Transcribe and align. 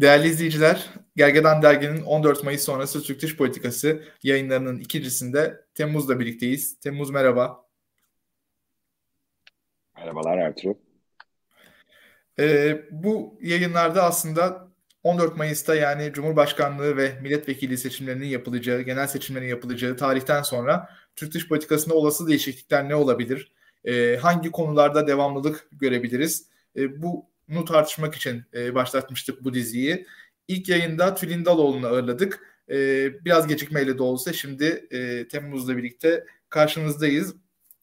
Değerli 0.00 0.28
izleyiciler, 0.28 0.90
Gergedan 1.16 1.62
Dergi'nin 1.62 2.02
14 2.02 2.44
Mayıs 2.44 2.62
sonrası 2.62 3.02
Türk 3.02 3.22
Dış 3.22 3.36
Politikası 3.36 4.02
yayınlarının 4.22 4.78
ikincisinde 4.78 5.64
Temmuz'la 5.74 6.20
birlikteyiz. 6.20 6.80
Temmuz 6.80 7.10
merhaba. 7.10 7.64
Merhabalar 9.96 10.38
Ertuğrul. 10.38 10.74
Ee, 12.38 12.82
bu 12.90 13.38
yayınlarda 13.42 14.02
aslında 14.02 14.68
14 15.02 15.36
Mayıs'ta 15.36 15.74
yani 15.74 16.12
Cumhurbaşkanlığı 16.12 16.96
ve 16.96 17.20
milletvekili 17.20 17.78
seçimlerinin 17.78 18.26
yapılacağı, 18.26 18.80
genel 18.80 19.06
seçimlerin 19.06 19.48
yapılacağı 19.48 19.96
tarihten 19.96 20.42
sonra 20.42 20.90
Türk 21.16 21.34
dış 21.34 21.48
politikasında 21.48 21.94
olası 21.94 22.28
değişiklikler 22.28 22.88
ne 22.88 22.94
olabilir? 22.94 23.52
Ee, 23.84 24.16
hangi 24.22 24.50
konularda 24.50 25.06
devamlılık 25.06 25.68
görebiliriz? 25.72 26.48
Ee, 26.76 27.02
bu 27.02 27.26
bunu 27.48 27.64
tartışmak 27.64 28.14
için 28.14 28.44
e, 28.54 28.74
başlatmıştık 28.74 29.44
bu 29.44 29.54
diziyi. 29.54 30.06
İlk 30.48 30.68
yayında 30.68 31.14
Tülin 31.14 31.44
Daloğlu'nu 31.44 31.86
ağırladık. 31.86 32.40
E, 32.70 32.74
biraz 33.24 33.46
gecikmeyle 33.46 33.98
de 33.98 34.02
olsa 34.02 34.32
şimdi 34.32 34.86
e, 34.90 35.28
Temmuz'la 35.28 35.76
birlikte 35.76 36.24
karşınızdayız. 36.48 37.34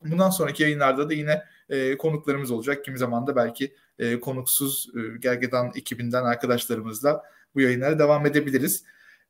Bundan 0.06 0.30
sonraki 0.30 0.64
yayınlarda 0.64 1.10
da 1.10 1.14
yine 1.14 1.44
e, 1.70 1.98
konuklarımız 1.98 2.52
olacak. 2.52 2.86
Kimi 2.86 2.98
zaman 2.98 3.28
da 3.28 3.36
belki 3.36 3.76
e, 4.00 4.20
konuksuz 4.20 4.90
e, 4.96 5.18
Gergedan 5.18 5.72
ekibinden 5.76 6.24
arkadaşlarımızla 6.24 7.24
bu 7.56 7.62
yayınlara 7.62 8.00
devam 8.00 8.26
edebiliriz. 8.26 8.84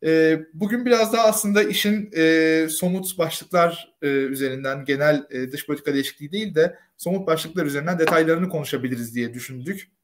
E, 0.03 0.39
bugün 0.53 0.85
biraz 0.85 1.13
daha 1.13 1.27
aslında 1.27 1.63
işin 1.63 2.09
e, 2.17 2.67
somut 2.69 3.17
başlıklar 3.17 3.93
e, 4.01 4.07
üzerinden 4.07 4.85
genel 4.85 5.27
e, 5.29 5.51
dış 5.51 5.65
politika 5.65 5.93
değişikliği 5.93 6.31
değil 6.31 6.55
de 6.55 6.79
somut 6.97 7.27
başlıklar 7.27 7.65
üzerinden 7.65 7.99
detaylarını 7.99 8.49
konuşabiliriz 8.49 9.15
diye 9.15 9.33
düşündük 9.33 9.94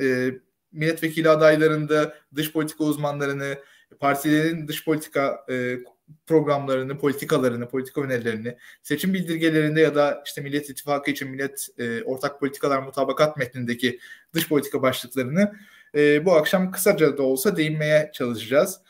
e, 0.00 0.30
milletvekili 0.72 1.28
adaylarında 1.28 2.14
dış 2.34 2.52
politika 2.52 2.84
uzmanlarını, 2.84 3.58
partilerin 4.00 4.68
dış 4.68 4.84
politika 4.84 5.46
e, 5.50 5.78
programlarını, 6.26 6.98
politikalarını, 6.98 7.68
politika 7.68 8.00
önerilerini, 8.00 8.56
seçim 8.82 9.14
bildirgelerinde 9.14 9.80
ya 9.80 9.94
da 9.94 10.22
işte 10.26 10.40
Millet 10.40 10.70
İttifakı 10.70 11.10
için 11.10 11.30
Millet 11.30 11.68
e, 11.78 12.02
Ortak 12.02 12.40
Politikalar 12.40 12.78
Mutabakat 12.78 13.36
metnindeki 13.36 13.98
dış 14.34 14.48
politika 14.48 14.82
başlıklarını 14.82 15.52
e, 15.94 16.24
bu 16.24 16.32
akşam 16.32 16.70
kısaca 16.70 17.18
da 17.18 17.22
olsa 17.22 17.56
değinmeye 17.56 18.10
çalışacağız. 18.14 18.80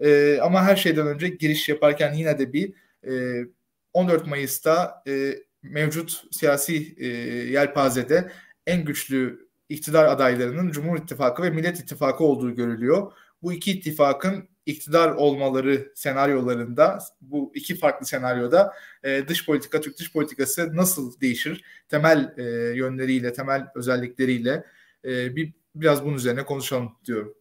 E, 0.00 0.38
ama 0.42 0.64
her 0.64 0.76
şeyden 0.76 1.06
önce 1.06 1.28
giriş 1.28 1.68
yaparken 1.68 2.14
yine 2.14 2.38
de 2.38 2.52
bir 2.52 2.72
e, 3.06 3.44
14 3.92 4.26
Mayıs'ta 4.26 5.02
e, 5.06 5.38
mevcut 5.62 6.24
siyasi 6.30 6.94
e, 6.98 7.06
yelpazede 7.50 8.32
en 8.66 8.84
güçlü 8.84 9.47
iktidar 9.68 10.04
adaylarının 10.04 10.70
Cumhur 10.70 10.98
İttifakı 10.98 11.42
ve 11.42 11.50
Millet 11.50 11.80
İttifakı 11.80 12.24
olduğu 12.24 12.54
görülüyor. 12.54 13.12
Bu 13.42 13.52
iki 13.52 13.72
ittifakın 13.72 14.48
iktidar 14.66 15.10
olmaları 15.10 15.92
senaryolarında 15.94 16.98
bu 17.20 17.52
iki 17.54 17.76
farklı 17.76 18.06
senaryoda 18.06 18.72
e, 19.02 19.28
dış 19.28 19.46
politika, 19.46 19.80
Türk 19.80 19.98
dış 19.98 20.12
politikası 20.12 20.76
nasıl 20.76 21.20
değişir? 21.20 21.64
Temel 21.88 22.34
e, 22.36 22.42
yönleriyle, 22.76 23.32
temel 23.32 23.66
özellikleriyle 23.74 24.64
e, 25.04 25.36
bir 25.36 25.52
biraz 25.74 26.04
bunun 26.04 26.16
üzerine 26.16 26.44
konuşalım 26.44 26.92
diyorum. 27.04 27.34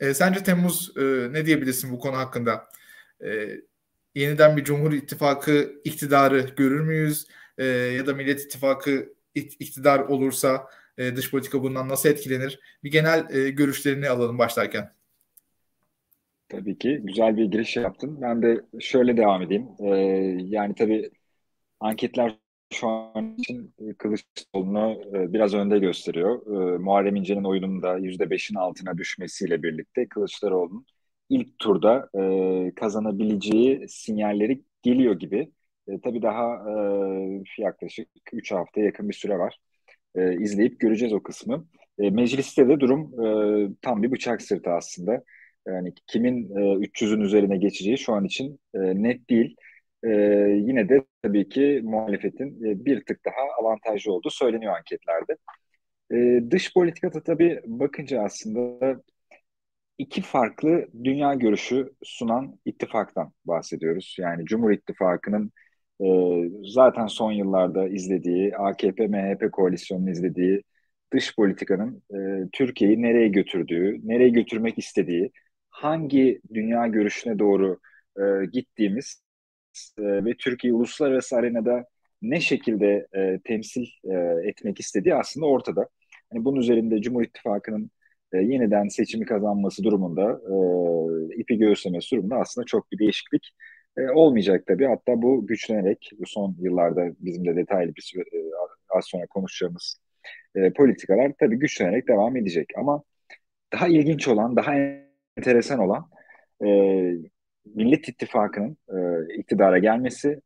E, 0.00 0.14
sence 0.14 0.42
Temmuz 0.42 0.92
e, 0.96 1.02
ne 1.32 1.46
diyebilirsin 1.46 1.92
bu 1.92 1.98
konu 1.98 2.16
hakkında? 2.16 2.68
E, 3.24 3.60
yeniden 4.14 4.56
bir 4.56 4.64
Cumhur 4.64 4.92
İttifakı 4.92 5.72
iktidarı 5.84 6.40
görür 6.56 6.80
müyüz? 6.80 7.26
E, 7.58 7.66
ya 7.66 8.06
da 8.06 8.14
Millet 8.14 8.40
İttifakı 8.40 9.12
iktidar 9.34 10.00
olursa 10.00 10.66
e, 10.98 11.16
dış 11.16 11.30
politika 11.30 11.62
bundan 11.62 11.88
nasıl 11.88 12.08
etkilenir? 12.08 12.60
Bir 12.84 12.90
genel 12.90 13.26
e, 13.30 13.50
görüşlerini 13.50 14.08
alalım 14.08 14.38
başlarken. 14.38 14.92
Tabii 16.48 16.78
ki 16.78 17.00
güzel 17.02 17.36
bir 17.36 17.44
giriş 17.44 17.76
yaptın. 17.76 18.18
Ben 18.22 18.42
de 18.42 18.60
şöyle 18.80 19.16
devam 19.16 19.42
edeyim. 19.42 19.68
Ee, 19.80 19.88
yani 20.44 20.74
tabii 20.74 21.10
anketler 21.80 22.38
şu 22.72 22.88
an 22.88 23.34
için 23.38 23.74
Kılıçdaroğlu'nu 23.98 25.02
e, 25.14 25.32
biraz 25.32 25.54
önde 25.54 25.78
gösteriyor. 25.78 26.46
E, 26.74 26.78
Muharrem 26.78 27.16
İnce'nin 27.16 27.44
oyunun 27.44 27.82
da 27.82 27.98
%5'in 27.98 28.54
altına 28.56 28.98
düşmesiyle 28.98 29.62
birlikte 29.62 30.08
Kılıçdaroğlu'nun 30.08 30.86
ilk 31.28 31.58
turda 31.58 32.10
e, 32.20 32.74
kazanabileceği 32.74 33.88
sinyalleri 33.88 34.62
geliyor 34.82 35.18
gibi. 35.18 35.52
E, 35.88 36.00
tabii 36.00 36.22
daha 36.22 36.54
e, 36.70 37.62
yaklaşık 37.62 38.08
3 38.32 38.52
hafta 38.52 38.80
yakın 38.80 39.08
bir 39.08 39.14
süre 39.14 39.38
var 39.38 39.58
e, 40.14 40.34
izleyip 40.42 40.80
göreceğiz 40.80 41.12
o 41.14 41.22
kısmı. 41.22 41.66
E, 41.98 42.10
mecliste 42.10 42.68
de 42.68 42.80
durum 42.80 43.20
e, 43.26 43.68
tam 43.82 44.02
bir 44.02 44.12
bıçak 44.12 44.42
sırtı 44.42 44.70
aslında. 44.70 45.24
Yani 45.66 45.92
kimin 46.06 46.50
e, 46.56 46.78
300'ün 46.78 47.20
üzerine 47.20 47.56
geçeceği 47.56 47.98
şu 47.98 48.12
an 48.14 48.24
için 48.24 48.60
e, 48.74 48.78
net 48.78 49.30
değil. 49.30 49.56
E, 50.04 50.08
yine 50.66 50.88
de 50.88 51.04
tabii 51.22 51.48
ki 51.48 51.80
muhalefetin 51.84 52.64
e, 52.64 52.84
bir 52.84 53.04
tık 53.04 53.24
daha 53.24 53.60
avantajlı 53.60 54.12
olduğu 54.12 54.30
söyleniyor 54.30 54.76
anketlerde. 54.76 55.36
E, 56.12 56.50
dış 56.50 56.74
politikada 56.74 57.22
tabii 57.22 57.60
bakınca 57.66 58.22
aslında 58.22 59.02
iki 59.98 60.22
farklı 60.22 60.86
dünya 61.04 61.34
görüşü 61.34 61.92
sunan 62.02 62.58
ittifaktan 62.64 63.32
bahsediyoruz. 63.44 64.16
Yani 64.18 64.44
Cumhur 64.44 64.70
İttifakı'nın 64.70 65.52
e, 66.00 66.06
zaten 66.64 67.06
son 67.06 67.32
yıllarda 67.32 67.88
izlediği, 67.88 68.52
AKP-MHP 68.56 69.50
koalisyonunun 69.50 70.06
izlediği 70.06 70.62
dış 71.12 71.36
politikanın 71.36 72.02
e, 72.14 72.48
Türkiye'yi 72.52 73.02
nereye 73.02 73.28
götürdüğü, 73.28 74.00
nereye 74.08 74.28
götürmek 74.28 74.78
istediği, 74.78 75.30
hangi 75.70 76.40
dünya 76.54 76.86
görüşüne 76.86 77.38
doğru 77.38 77.78
e, 78.18 78.46
gittiğimiz 78.52 79.22
e, 79.98 80.24
ve 80.24 80.34
Türkiye 80.38 80.72
uluslararası 80.72 81.36
arenada 81.36 81.84
ne 82.22 82.40
şekilde 82.40 83.06
e, 83.16 83.40
temsil 83.44 83.86
e, 84.04 84.14
etmek 84.48 84.80
istediği 84.80 85.14
aslında 85.14 85.46
ortada. 85.46 85.88
Yani 86.32 86.44
bunun 86.44 86.60
üzerinde 86.60 87.02
Cumhur 87.02 87.22
İttifakı'nın 87.22 87.90
e, 88.32 88.38
yeniden 88.38 88.88
seçimi 88.88 89.24
kazanması 89.26 89.84
durumunda, 89.84 90.40
e, 91.34 91.40
ipi 91.40 91.58
göğüslemesi 91.58 92.10
durumunda 92.16 92.36
aslında 92.36 92.64
çok 92.64 92.92
bir 92.92 92.98
değişiklik 92.98 93.50
e, 93.98 94.10
olmayacak 94.10 94.66
tabii. 94.66 94.86
Hatta 94.86 95.22
bu 95.22 95.46
güçlenerek 95.46 96.10
son 96.26 96.56
yıllarda 96.60 97.10
bizim 97.20 97.46
de 97.46 97.56
detaylı 97.56 97.94
bir 97.96 98.02
süre, 98.02 98.22
e, 98.22 98.40
az 98.90 99.04
sonra 99.06 99.26
konuşacağımız 99.26 100.00
e, 100.54 100.72
politikalar 100.72 101.32
tabii 101.40 101.56
güçlenerek 101.58 102.08
devam 102.08 102.36
edecek. 102.36 102.68
Ama 102.76 103.02
daha 103.72 103.88
ilginç 103.88 104.28
olan, 104.28 104.56
daha 104.56 104.74
enteresan 105.38 105.80
olan 105.80 106.10
e, 106.64 106.68
Millet 107.74 108.08
İttifakı'nın 108.08 108.76
e, 108.88 108.98
iktidara 109.38 109.78
gelmesi 109.78 110.40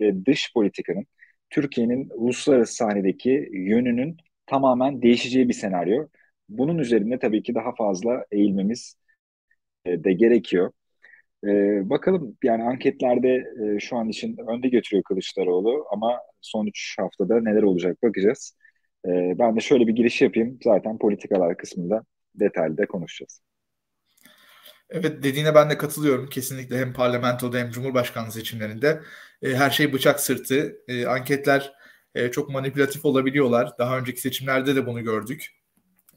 ve 0.00 0.26
dış 0.26 0.52
politikanın 0.54 1.06
Türkiye'nin 1.50 2.10
uluslararası 2.14 2.74
sahnedeki 2.74 3.48
yönünün 3.52 4.16
tamamen 4.46 5.02
değişeceği 5.02 5.48
bir 5.48 5.54
senaryo. 5.54 6.08
Bunun 6.48 6.78
üzerinde 6.78 7.18
tabii 7.18 7.42
ki 7.42 7.54
daha 7.54 7.74
fazla 7.74 8.26
eğilmemiz 8.32 8.96
e, 9.84 10.04
de 10.04 10.12
gerekiyor. 10.12 10.72
Ee, 11.46 11.90
bakalım 11.90 12.36
yani 12.44 12.62
anketlerde 12.64 13.44
e, 13.76 13.80
şu 13.80 13.96
an 13.96 14.08
için 14.08 14.36
önde 14.48 14.68
götürüyor 14.68 15.04
Kılıçdaroğlu 15.04 15.84
ama 15.92 16.20
son 16.40 16.66
3 16.66 16.96
haftada 16.98 17.40
neler 17.40 17.62
olacak 17.62 18.02
bakacağız. 18.02 18.56
Ee, 19.06 19.10
ben 19.38 19.56
de 19.56 19.60
şöyle 19.60 19.86
bir 19.86 19.92
giriş 19.96 20.22
yapayım. 20.22 20.58
Zaten 20.64 20.98
politikalar 20.98 21.56
kısmında 21.56 22.04
detaylı 22.34 22.78
da 22.78 22.86
konuşacağız. 22.86 23.42
Evet 24.90 25.22
dediğine 25.22 25.54
ben 25.54 25.70
de 25.70 25.78
katılıyorum. 25.78 26.28
Kesinlikle 26.28 26.78
hem 26.78 26.92
parlamentoda 26.92 27.58
hem 27.58 27.70
cumhurbaşkanlığı 27.70 28.32
seçimlerinde 28.32 29.02
e, 29.42 29.54
her 29.54 29.70
şey 29.70 29.92
bıçak 29.92 30.20
sırtı. 30.20 30.76
E, 30.88 31.06
anketler 31.06 31.72
e, 32.14 32.30
çok 32.30 32.50
manipülatif 32.50 33.04
olabiliyorlar. 33.04 33.72
Daha 33.78 33.98
önceki 33.98 34.20
seçimlerde 34.20 34.76
de 34.76 34.86
bunu 34.86 35.02
gördük. 35.04 35.61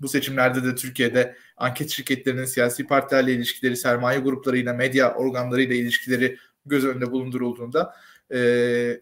Bu 0.02 0.08
seçimlerde 0.08 0.64
de 0.64 0.76
Türkiye'de 0.76 1.36
anket 1.58 1.90
şirketlerinin 1.90 2.46
siyasi 2.46 2.88
partilerle 2.88 3.34
ilişkileri, 3.34 3.78
sermaye 3.78 4.20
gruplarıyla, 4.20 4.74
medya 4.74 5.16
organlarıyla 5.16 5.76
ilişkileri 5.76 6.38
göz 6.66 6.86
önünde 6.86 7.12
bulundurulduğunda 7.12 7.96
e, 8.34 9.02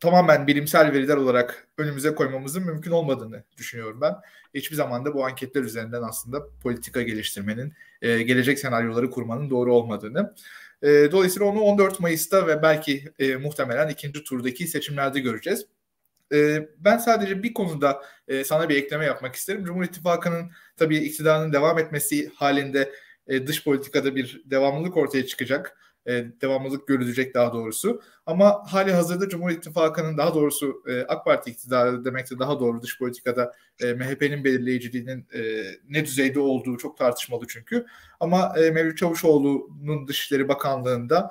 tamamen 0.00 0.46
bilimsel 0.46 0.92
veriler 0.92 1.16
olarak 1.16 1.68
önümüze 1.78 2.14
koymamızın 2.14 2.64
mümkün 2.64 2.90
olmadığını 2.90 3.44
düşünüyorum 3.56 4.00
ben. 4.00 4.14
Hiçbir 4.54 4.76
zaman 4.76 5.04
da 5.04 5.14
bu 5.14 5.24
anketler 5.24 5.62
üzerinden 5.62 6.02
aslında 6.02 6.42
politika 6.62 7.02
geliştirmenin, 7.02 7.72
e, 8.02 8.22
gelecek 8.22 8.58
senaryoları 8.58 9.10
kurmanın 9.10 9.50
doğru 9.50 9.74
olmadığını. 9.74 10.34
E, 10.82 10.88
dolayısıyla 11.12 11.48
onu 11.48 11.60
14 11.60 12.00
Mayıs'ta 12.00 12.46
ve 12.46 12.62
belki 12.62 13.12
e, 13.18 13.36
muhtemelen 13.36 13.88
ikinci 13.88 14.24
turdaki 14.24 14.66
seçimlerde 14.66 15.20
göreceğiz. 15.20 15.66
E, 16.34 16.68
ben 16.78 16.98
sadece 16.98 17.42
bir 17.42 17.54
konuda 17.54 18.02
e, 18.28 18.44
sana 18.44 18.68
bir 18.68 18.76
ekleme 18.76 19.04
yapmak 19.04 19.34
isterim. 19.34 19.64
Cumhur 19.64 19.84
İttifakı'nın 19.84 20.50
tabii 20.76 20.96
iktidarının 20.96 21.52
devam 21.52 21.78
etmesi 21.78 22.32
halinde 22.34 22.92
e, 23.26 23.46
dış 23.46 23.64
politikada 23.64 24.16
bir 24.16 24.42
devamlılık 24.46 24.96
ortaya 24.96 25.26
çıkacak. 25.26 25.78
e, 26.06 26.26
devamlılık 26.42 26.88
görülecek 26.88 27.34
daha 27.34 27.52
doğrusu. 27.52 28.02
Ama 28.26 28.62
hali 28.72 28.92
hazırda 28.92 29.28
Cumhur 29.28 29.50
İttifakı'nın 29.50 30.18
daha 30.18 30.34
doğrusu 30.34 30.82
e, 30.86 31.00
AK 31.02 31.24
Parti 31.24 31.50
iktidarı 31.50 32.04
demekte 32.04 32.38
daha 32.38 32.60
doğru 32.60 32.82
dış 32.82 32.98
politikada 32.98 33.54
e, 33.80 33.92
MHP'nin 33.94 34.44
belirleyiciliğinin 34.44 35.26
ne 35.88 36.04
düzeyde 36.04 36.40
olduğu 36.40 36.76
çok 36.76 36.98
tartışmalı 36.98 37.46
çünkü. 37.48 37.86
Ama 38.20 38.52
e, 38.58 38.70
Mevlüt 38.70 38.98
Çavuşoğlu'nun 38.98 40.08
Dışişleri 40.08 40.48
Bakanlığı'nda 40.48 41.30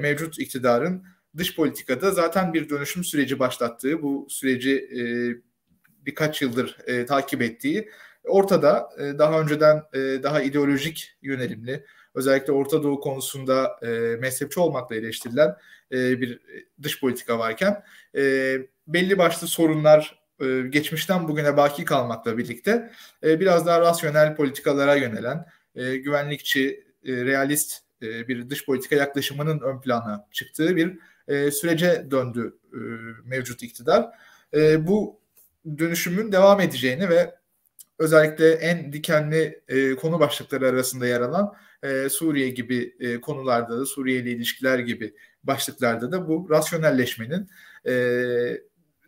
mevcut 0.00 0.38
iktidarın 0.38 1.04
dış 1.36 1.56
politikada 1.56 2.10
zaten 2.10 2.54
bir 2.54 2.68
dönüşüm 2.68 3.04
süreci 3.04 3.38
başlattığı, 3.38 4.02
bu 4.02 4.26
süreci 4.30 4.76
e, 4.76 5.02
birkaç 6.06 6.42
yıldır 6.42 6.76
e, 6.86 7.06
takip 7.06 7.42
ettiği 7.42 7.90
ortada. 8.24 8.88
E, 8.98 9.18
daha 9.18 9.40
önceden 9.40 9.82
e, 9.92 9.98
daha 9.98 10.42
ideolojik 10.42 11.16
yönelimli, 11.22 11.84
özellikle 12.14 12.52
Orta 12.52 12.82
Doğu 12.82 13.00
konusunda 13.00 13.80
e, 13.82 13.88
mezhepçi 14.20 14.60
olmakla 14.60 14.96
eleştirilen 14.96 15.56
e, 15.92 16.20
bir 16.20 16.40
dış 16.82 17.00
politika 17.00 17.38
varken 17.38 17.84
e, 18.16 18.56
belli 18.86 19.18
başlı 19.18 19.46
sorunlar 19.46 20.18
e, 20.40 20.60
geçmişten 20.60 21.28
bugüne 21.28 21.56
baki 21.56 21.84
kalmakla 21.84 22.38
birlikte 22.38 22.90
e, 23.24 23.40
biraz 23.40 23.66
daha 23.66 23.80
rasyonel 23.80 24.36
politikalara 24.36 24.94
yönelen, 24.94 25.46
e, 25.74 25.96
güvenlikçi, 25.96 26.84
e, 27.04 27.12
realist 27.12 27.82
e, 28.02 28.28
bir 28.28 28.50
dış 28.50 28.66
politika 28.66 28.96
yaklaşımının 28.96 29.60
ön 29.60 29.80
plana 29.80 30.28
çıktığı 30.30 30.76
bir 30.76 30.98
e, 31.28 31.50
sürece 31.50 32.06
döndü 32.10 32.56
e, 32.72 32.78
mevcut 33.24 33.62
iktidar. 33.62 34.08
E, 34.54 34.86
bu 34.86 35.20
dönüşümün 35.78 36.32
devam 36.32 36.60
edeceğini 36.60 37.08
ve 37.08 37.34
özellikle 37.98 38.52
en 38.52 38.92
dikenli 38.92 39.62
e, 39.68 39.94
konu 39.94 40.20
başlıkları 40.20 40.68
arasında 40.68 41.06
yer 41.06 41.20
alan 41.20 41.54
e, 41.82 42.08
Suriye 42.08 42.48
gibi 42.48 42.96
e, 43.00 43.20
konularda 43.20 43.78
da 43.78 43.86
Suriye 43.86 44.18
ile 44.20 44.30
ilişkiler 44.30 44.78
gibi 44.78 45.14
başlıklarda 45.44 46.12
da 46.12 46.28
bu 46.28 46.46
rasyonelleşmenin 46.50 47.48
e, 47.86 47.92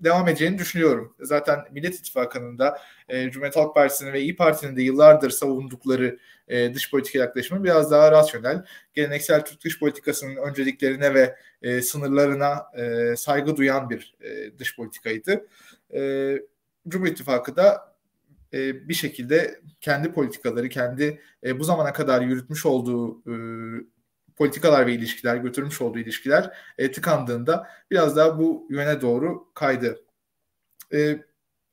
devam 0.05 0.29
edeceğini 0.29 0.59
düşünüyorum. 0.59 1.15
Zaten 1.21 1.59
Millet 1.71 1.95
İttifakı'nın 1.95 2.59
da 2.59 2.79
e, 3.09 3.31
Cumhuriyet 3.31 3.57
Halk 3.57 3.75
Partisi'nin 3.75 4.13
ve 4.13 4.21
İyi 4.21 4.37
Parti'nin 4.37 4.77
de 4.77 4.83
yıllardır 4.83 5.31
savundukları 5.31 6.19
e, 6.49 6.75
dış 6.75 6.91
politika 6.91 7.19
yaklaşımı 7.19 7.65
biraz 7.65 7.91
daha 7.91 8.13
rasyonel. 8.13 8.65
Geleneksel 8.95 9.45
Türk 9.45 9.65
dış 9.65 9.79
politikasının 9.79 10.37
önceliklerine 10.37 11.15
ve 11.15 11.37
e, 11.63 11.83
sınırlarına 11.83 12.67
e, 12.77 13.17
saygı 13.17 13.57
duyan 13.57 13.91
bir 13.91 14.15
e, 14.21 14.59
dış 14.59 14.77
politikaydı. 14.77 15.47
E, 15.95 16.33
Cumhur 16.89 17.07
İttifakı 17.07 17.57
da 17.57 17.95
e, 18.53 18.89
bir 18.89 18.95
şekilde 18.95 19.61
kendi 19.81 20.13
politikaları, 20.13 20.69
kendi 20.69 21.21
e, 21.45 21.59
bu 21.59 21.65
zamana 21.65 21.93
kadar 21.93 22.23
yürütmüş 22.23 22.67
olduğu 22.67 23.19
e, 23.19 23.35
politikalar 24.41 24.87
ve 24.87 24.93
ilişkiler, 24.93 25.37
götürmüş 25.37 25.81
olduğu 25.81 25.99
ilişkiler 25.99 26.51
e, 26.79 26.93
tıkandığında 26.93 27.71
biraz 27.91 28.17
daha 28.17 28.39
bu 28.39 28.67
yöne 28.71 29.01
doğru 29.01 29.53
kaydı. 29.55 30.01
E, 30.93 31.19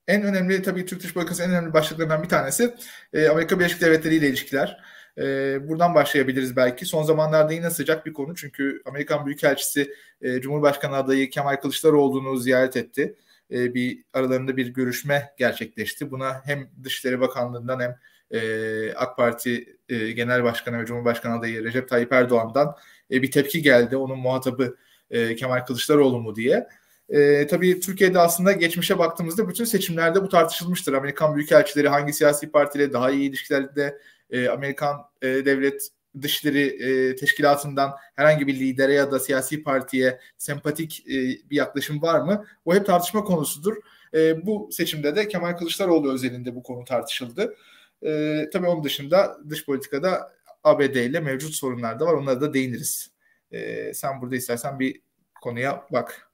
en 0.07 0.23
önemli 0.23 0.61
tabii 0.61 0.85
Türk 0.85 1.03
dış 1.03 1.13
politikası 1.13 1.43
en 1.43 1.49
önemli 1.49 1.73
başlıklarından 1.73 2.23
bir 2.23 2.29
tanesi 2.29 2.75
e, 3.13 3.27
Amerika 3.27 3.59
Birleşik 3.59 3.81
Devletleri 3.81 4.15
ile 4.15 4.27
ilişkiler. 4.27 4.83
E, 5.17 5.23
buradan 5.67 5.95
başlayabiliriz 5.95 6.55
belki. 6.55 6.85
Son 6.85 7.03
zamanlarda 7.03 7.53
yine 7.53 7.69
sıcak 7.69 8.05
bir 8.05 8.13
konu 8.13 8.35
çünkü 8.35 8.81
Amerikan 8.85 9.25
Büyükelçisi 9.25 9.93
e, 10.21 10.41
Cumhurbaşkanı 10.41 10.95
adayı 10.95 11.29
Kemal 11.29 11.55
Kılıçdaroğlu'nu 11.55 12.37
ziyaret 12.37 12.77
etti. 12.77 13.15
E, 13.51 13.73
bir 13.73 14.03
aralarında 14.13 14.57
bir 14.57 14.67
görüşme 14.67 15.33
gerçekleşti. 15.37 16.11
Buna 16.11 16.45
hem 16.45 16.69
Dışişleri 16.83 17.19
Bakanlığı'ndan 17.19 17.79
hem 17.79 17.97
e, 18.31 18.93
AK 18.93 19.17
Parti 19.17 19.77
e, 19.89 20.11
Genel 20.11 20.43
Başkanı 20.43 20.81
ve 20.81 20.85
Cumhurbaşkanı 20.85 21.39
adayı 21.39 21.63
Recep 21.63 21.89
Tayyip 21.89 22.13
Erdoğan'dan 22.13 22.75
e, 23.11 23.21
bir 23.21 23.31
tepki 23.31 23.61
geldi. 23.61 23.97
Onun 23.97 24.17
muhatabı 24.17 24.77
e, 25.11 25.35
Kemal 25.35 25.65
Kılıçdaroğlu 25.65 26.19
mu 26.21 26.35
diye. 26.35 26.67
E, 27.09 27.47
tabii 27.47 27.79
Türkiye'de 27.79 28.19
aslında 28.19 28.51
geçmişe 28.51 28.99
baktığımızda 28.99 29.49
bütün 29.49 29.65
seçimlerde 29.65 30.21
bu 30.21 30.29
tartışılmıştır. 30.29 30.93
Amerikan 30.93 31.35
büyükelçileri 31.35 31.89
hangi 31.89 32.13
siyasi 32.13 32.51
partiyle 32.51 32.93
daha 32.93 33.11
iyi 33.11 33.29
ilişkilerde 33.29 33.97
e, 34.29 34.49
Amerikan 34.49 34.97
e, 35.21 35.27
devlet 35.27 35.89
Dışişleri 36.21 36.61
e, 36.61 37.15
Teşkilatı'ndan 37.15 37.91
herhangi 38.15 38.47
bir 38.47 38.59
lidere 38.59 38.93
ya 38.93 39.11
da 39.11 39.19
siyasi 39.19 39.63
partiye 39.63 40.19
sempatik 40.37 41.03
e, 41.07 41.13
bir 41.49 41.55
yaklaşım 41.55 42.01
var 42.01 42.19
mı? 42.19 42.45
O 42.65 42.75
hep 42.75 42.85
tartışma 42.85 43.23
konusudur. 43.23 43.75
E, 44.13 44.45
bu 44.45 44.69
seçimde 44.71 45.15
de 45.15 45.27
Kemal 45.27 45.57
Kılıçdaroğlu 45.57 46.13
özelinde 46.13 46.55
bu 46.55 46.63
konu 46.63 46.85
tartışıldı. 46.85 47.55
E, 48.05 48.43
tabii 48.53 48.67
onun 48.67 48.83
dışında 48.83 49.37
dış 49.49 49.65
politikada 49.65 50.31
ABD 50.63 50.95
ile 50.95 51.19
mevcut 51.19 51.53
sorunlar 51.53 51.99
da 51.99 52.05
var. 52.05 52.13
Onlara 52.13 52.41
da 52.41 52.53
değiniriz. 52.53 53.11
E, 53.51 53.93
sen 53.93 54.21
burada 54.21 54.35
istersen 54.35 54.79
bir 54.79 55.01
konuya 55.41 55.85
bak. 55.91 56.31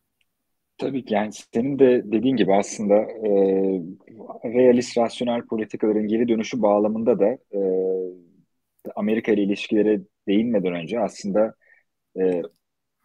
Tabii 0.77 1.06
ki 1.06 1.13
yani 1.13 1.31
senin 1.54 1.80
de 1.80 2.04
dediğin 2.06 2.36
gibi 2.36 2.56
aslında 2.56 2.95
e, 2.95 3.30
realist, 4.44 4.98
rasyonel 4.98 5.42
politikaların 5.45 6.07
geri 6.07 6.27
dönüşü 6.27 6.62
bağlamında 6.62 7.19
da 7.19 7.27
e, 7.27 7.60
Amerika 8.95 9.31
ile 9.31 9.44
ilişkilere 9.44 10.01
değinmeden 10.27 10.74
önce 10.74 11.00
aslında 11.00 11.56
e, 12.19 12.42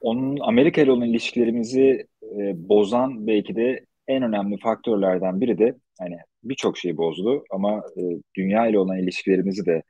onun 0.02 0.38
Amerika 0.40 0.80
ile 0.80 0.92
olan 0.92 1.08
ilişkilerimizi 1.08 2.06
e, 2.22 2.68
bozan 2.68 3.26
belki 3.26 3.56
de 3.56 3.86
en 4.08 4.22
önemli 4.22 4.58
faktörlerden 4.58 5.40
biri 5.40 5.58
de 5.58 5.74
hani 5.98 6.18
birçok 6.44 6.78
şeyi 6.78 6.96
bozdu 6.96 7.44
ama 7.50 7.82
e, 7.96 8.02
dünya 8.36 8.66
ile 8.66 8.78
olan 8.78 8.98
ilişkilerimizi 8.98 9.66
de 9.66 9.82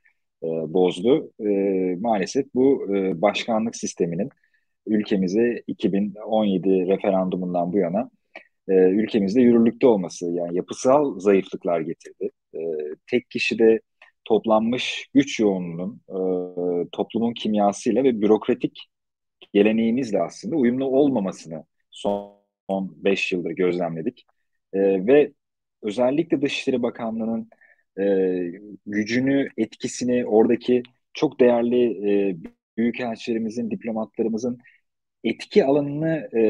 e, 0.43 0.47
bozdu. 0.47 1.31
E, 1.39 1.49
maalesef 2.01 2.45
bu 2.55 2.95
e, 2.95 3.21
başkanlık 3.21 3.75
sisteminin 3.75 4.29
ülkemizi 4.87 5.63
2017 5.67 6.69
referandumundan 6.87 7.73
bu 7.73 7.77
yana 7.77 8.09
e, 8.67 8.73
ülkemizde 8.73 9.41
yürürlükte 9.41 9.87
olması 9.87 10.25
yani 10.31 10.57
yapısal 10.57 11.19
zayıflıklar 11.19 11.81
getirdi. 11.81 12.29
E, 12.55 12.59
tek 13.07 13.29
kişide 13.29 13.81
toplanmış 14.25 15.07
güç 15.13 15.39
yoğunluğunun 15.39 16.01
e, 16.09 16.19
toplumun 16.91 17.33
kimyasıyla 17.33 18.03
ve 18.03 18.21
bürokratik 18.21 18.87
geleneğimizle 19.53 20.21
aslında 20.21 20.55
uyumlu 20.55 20.85
olmamasını 20.85 21.65
son 21.91 22.39
5 22.71 23.31
yıldır 23.31 23.51
gözlemledik. 23.51 24.25
E, 24.73 25.07
ve 25.07 25.33
özellikle 25.81 26.41
Dışişleri 26.41 26.81
Bakanlığı'nın 26.83 27.49
e, 27.99 28.59
gücünü, 28.85 29.49
etkisini, 29.57 30.25
oradaki 30.25 30.83
çok 31.13 31.39
değerli 31.39 31.83
e, 32.11 32.37
büyükelçilerimizin, 32.77 33.71
diplomatlarımızın 33.71 34.57
etki 35.23 35.65
alanını 35.65 36.29
e, 36.37 36.41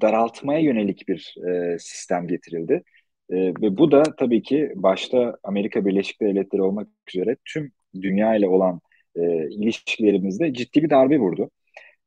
daraltmaya 0.00 0.60
yönelik 0.60 1.08
bir 1.08 1.34
e, 1.48 1.78
sistem 1.78 2.28
getirildi. 2.28 2.82
E, 3.30 3.36
ve 3.36 3.78
bu 3.78 3.90
da 3.92 4.02
tabii 4.02 4.42
ki 4.42 4.72
başta 4.76 5.38
Amerika 5.42 5.86
Birleşik 5.86 6.20
Devletleri 6.20 6.62
olmak 6.62 6.88
üzere 7.08 7.36
tüm 7.44 7.72
dünya 8.02 8.34
ile 8.36 8.48
olan 8.48 8.80
e, 9.16 9.48
ilişkilerimizde 9.50 10.54
ciddi 10.54 10.82
bir 10.82 10.90
darbe 10.90 11.18
vurdu. 11.18 11.50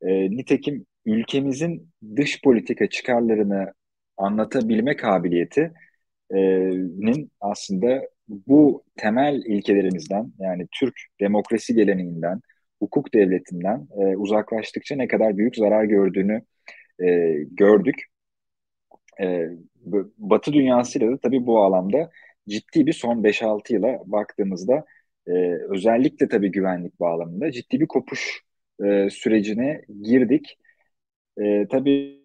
E, 0.02 0.32
nitekim 0.32 0.86
ülkemizin 1.06 1.90
dış 2.16 2.42
politika 2.42 2.90
çıkarlarını 2.90 3.74
anlatabilme 4.18 4.96
kabiliyeti 4.96 5.72
nin 6.32 7.32
aslında 7.42 8.02
bu 8.28 8.84
temel 8.98 9.36
ilkelerimizden 9.46 10.32
yani 10.40 10.68
Türk 10.80 10.96
demokrasi 11.22 11.76
geleneğinden, 11.76 12.42
hukuk 12.80 13.14
devletinden 13.14 13.88
e, 14.02 14.18
uzaklaştıkça 14.18 14.96
ne 14.96 15.08
kadar 15.08 15.38
büyük 15.38 15.56
zarar 15.56 15.84
gördüğünü 15.84 16.42
e, 17.04 17.36
gördük. 17.52 18.04
E, 19.22 19.50
Batı 20.18 20.54
dünyasıyla 20.54 21.12
da 21.12 21.18
tabii 21.18 21.46
bu 21.46 21.64
alanda 21.64 22.10
ciddi 22.50 22.86
bir 22.88 22.94
son 22.94 23.24
5-6 23.24 23.74
yıla 23.74 24.00
baktığımızda 24.06 24.86
e, 25.28 25.32
özellikle 25.70 26.28
tabii 26.28 26.52
güvenlik 26.52 27.00
bağlamında 27.00 27.52
ciddi 27.52 27.80
bir 27.80 27.88
kopuş 27.88 28.42
e, 28.86 29.10
sürecine 29.10 29.82
girdik. 30.02 30.58
E, 31.42 31.68
tabii 31.68 32.24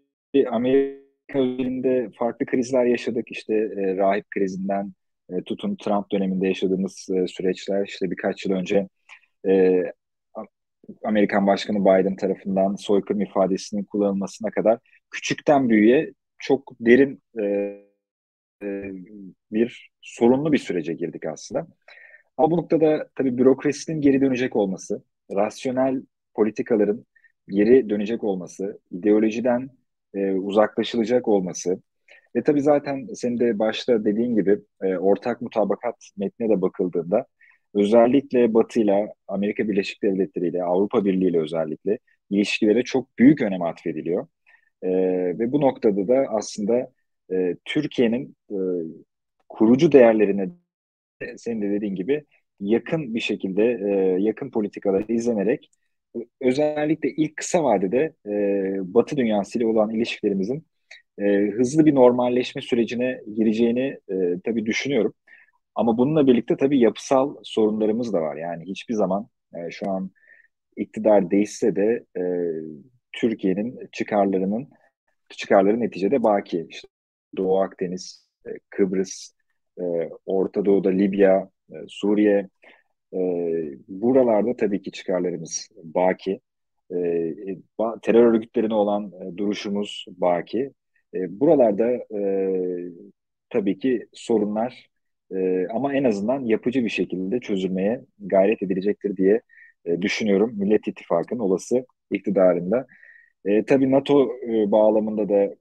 Amerika 0.50 1.03
özelinde 1.28 2.11
farklı 2.19 2.47
krizler 2.47 2.85
yaşadık. 2.85 3.31
İşte 3.31 3.54
e, 3.54 3.97
rahip 3.97 4.31
krizinden 4.31 4.93
e, 5.31 5.43
tutun 5.43 5.76
Trump 5.76 6.12
döneminde 6.12 6.47
yaşadığımız 6.49 7.09
e, 7.14 7.26
süreçler 7.26 7.87
işte 7.87 8.11
birkaç 8.11 8.47
yıl 8.47 8.52
önce 8.52 8.88
e, 9.47 9.83
Amerikan 11.04 11.47
Başkanı 11.47 11.81
Biden 11.81 12.16
tarafından 12.16 12.75
soykırım 12.75 13.21
ifadesinin 13.21 13.85
kullanılmasına 13.85 14.50
kadar 14.50 14.78
küçükten 15.11 15.69
büyüğe 15.69 16.12
çok 16.38 16.73
derin 16.81 17.23
e, 17.40 17.45
e, 18.62 18.93
bir 19.52 19.90
sorunlu 20.02 20.52
bir 20.52 20.59
sürece 20.59 20.93
girdik 20.93 21.26
aslında. 21.26 21.66
Ama 22.37 22.50
bu 22.50 22.57
noktada 22.57 23.09
tabii 23.14 23.38
bürokrasinin 23.38 24.00
geri 24.00 24.21
dönecek 24.21 24.57
olması, 24.57 25.02
rasyonel 25.35 26.02
politikaların 26.35 27.07
geri 27.49 27.90
dönecek 27.90 28.25
olması, 28.25 28.81
ideolojiden 28.90 29.71
e, 30.14 30.33
uzaklaşılacak 30.33 31.28
olması 31.28 31.83
ve 32.37 32.42
tabii 32.42 32.62
zaten 32.62 33.06
senin 33.14 33.38
de 33.38 33.59
başta 33.59 34.04
dediğin 34.04 34.37
gibi 34.37 34.59
e, 34.83 34.97
ortak 34.97 35.40
mutabakat 35.42 36.11
metnine 36.16 36.50
de 36.50 36.61
bakıldığında 36.62 37.26
özellikle 37.75 38.54
Batı 38.54 38.80
ile 38.80 39.14
Amerika 39.28 39.68
Birleşik 39.68 40.02
Devletleri 40.02 40.49
ile 40.49 40.64
Avrupa 40.64 41.04
Birliği 41.04 41.28
ile 41.30 41.40
özellikle 41.40 41.99
ilişkilere 42.30 42.83
çok 42.83 43.18
büyük 43.18 43.42
önem 43.42 43.62
atfediliyor. 43.62 44.26
E, 44.83 44.90
ve 45.38 45.52
bu 45.52 45.61
noktada 45.61 46.09
da 46.09 46.26
aslında 46.30 46.92
e, 47.33 47.56
Türkiye'nin 47.64 48.37
e, 48.50 48.56
kurucu 49.49 49.92
değerlerine 49.92 50.50
senin 51.37 51.62
de 51.62 51.71
dediğin 51.71 51.94
gibi 51.94 52.25
yakın 52.61 53.14
bir 53.14 53.21
şekilde 53.21 53.62
e, 53.64 54.23
yakın 54.23 54.50
politikaları 54.50 55.12
izlenerek 55.12 55.71
özellikle 56.40 57.11
ilk 57.11 57.37
kısa 57.37 57.64
vadede 57.64 58.14
e, 58.26 58.94
Batı 58.94 59.16
dünyasıyla 59.16 59.68
olan 59.68 59.90
ilişkilerimizin 59.90 60.66
e, 61.18 61.25
hızlı 61.50 61.87
bir 61.87 61.94
normalleşme 61.94 62.62
sürecine 62.62 63.21
gireceğini 63.37 63.99
e, 64.11 64.40
tabii 64.44 64.66
düşünüyorum. 64.66 65.14
Ama 65.75 65.99
bununla 65.99 66.26
birlikte 66.26 66.56
tabii 66.56 66.80
yapısal 66.80 67.37
sorunlarımız 67.42 68.12
da 68.12 68.23
var. 68.23 68.37
Yani 68.37 68.64
hiçbir 68.64 68.94
zaman 68.94 69.28
e, 69.54 69.71
şu 69.71 69.90
an 69.90 70.11
iktidar 70.76 71.30
değişse 71.30 71.76
de 71.76 72.04
e, 72.18 72.23
Türkiye'nin 73.12 73.88
çıkarlarının 73.92 74.68
çıkarları 75.30 75.80
neticede 75.80 76.23
baki. 76.23 76.66
İşte 76.71 76.88
Doğu 77.37 77.61
Akdeniz, 77.61 78.28
e, 78.47 78.50
Kıbrıs, 78.71 79.33
e, 79.80 79.83
Orta 80.26 80.64
Doğu'da 80.64 80.90
Libya, 80.90 81.50
e, 81.73 81.75
Suriye, 81.88 82.49
e, 83.14 83.18
buralarda 83.88 84.56
tabii 84.56 84.83
ki 84.83 84.92
çıkarlarımız 84.92 85.68
baki. 85.85 86.40
E, 86.92 86.97
ba, 87.78 87.99
terör 88.02 88.25
örgütlerine 88.35 88.75
olan 88.75 89.12
e, 89.23 89.37
duruşumuz 89.37 90.06
baki. 90.09 90.73
E, 91.14 91.40
buralarda 91.40 91.90
e, 92.18 92.21
tabii 93.50 93.78
ki 93.78 94.06
sorunlar 94.12 94.87
e, 95.35 95.66
ama 95.75 95.94
en 95.94 96.04
azından 96.04 96.40
yapıcı 96.44 96.85
bir 96.85 96.88
şekilde 96.88 97.40
çözülmeye 97.40 98.00
gayret 98.18 98.62
edilecektir 98.62 99.16
diye 99.16 99.40
e, 99.85 100.02
düşünüyorum. 100.02 100.52
Millet 100.56 100.88
İttifakı'nın 100.88 101.40
olası 101.40 101.87
iktidarında. 102.11 102.87
E, 103.44 103.64
tabii 103.64 103.90
NATO 103.90 104.30
e, 104.49 104.71
bağlamında 104.73 105.28
da 105.28 105.54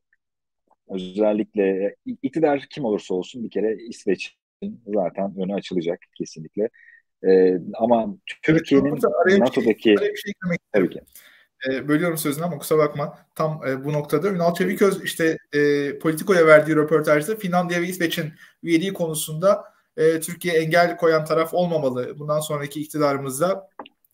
özellikle 0.90 1.64
e, 1.86 1.96
iktidar 2.24 2.66
kim 2.70 2.86
olursa 2.86 3.14
olsun 3.16 3.44
bir 3.44 3.50
kere 3.50 3.78
İsveç'in 3.90 4.82
zaten 4.88 5.34
önü 5.40 5.54
açılacak 5.54 6.00
kesinlikle. 6.18 6.70
E, 7.28 7.58
ama 7.74 8.16
Türkiye'nin 8.42 8.96
NATO'daki... 9.40 9.90
Bir 9.90 9.98
şey, 9.98 10.10
bir 10.10 10.18
şey 10.18 10.34
tabii 10.74 10.90
ki 10.90 11.02
e, 11.70 11.88
bölüyorum 11.88 12.18
sözünü 12.18 12.46
ama 12.46 12.58
kusura 12.58 12.78
bakma. 12.80 13.18
Tam 13.36 13.62
e, 13.68 13.86
bu 13.86 13.94
noktada 13.94 14.30
Ünal 14.30 14.54
Çeviköz 14.54 15.04
işte 15.04 15.38
e, 15.54 16.00
Politico'ya 16.00 16.48
verdiği 16.48 16.76
röportajda 16.76 17.36
Finlandiya 17.36 17.82
ve 17.82 17.88
İsveç'in 17.88 18.34
üyeliği 18.64 18.94
konusunda 18.94 19.64
e, 19.98 20.20
Türkiye 20.20 20.54
engel 20.54 20.98
koyan 20.98 21.26
taraf 21.26 21.54
olmamalı. 21.54 22.20
Bundan 22.20 22.40
sonraki 22.40 22.82
iktidarımızda 22.82 23.70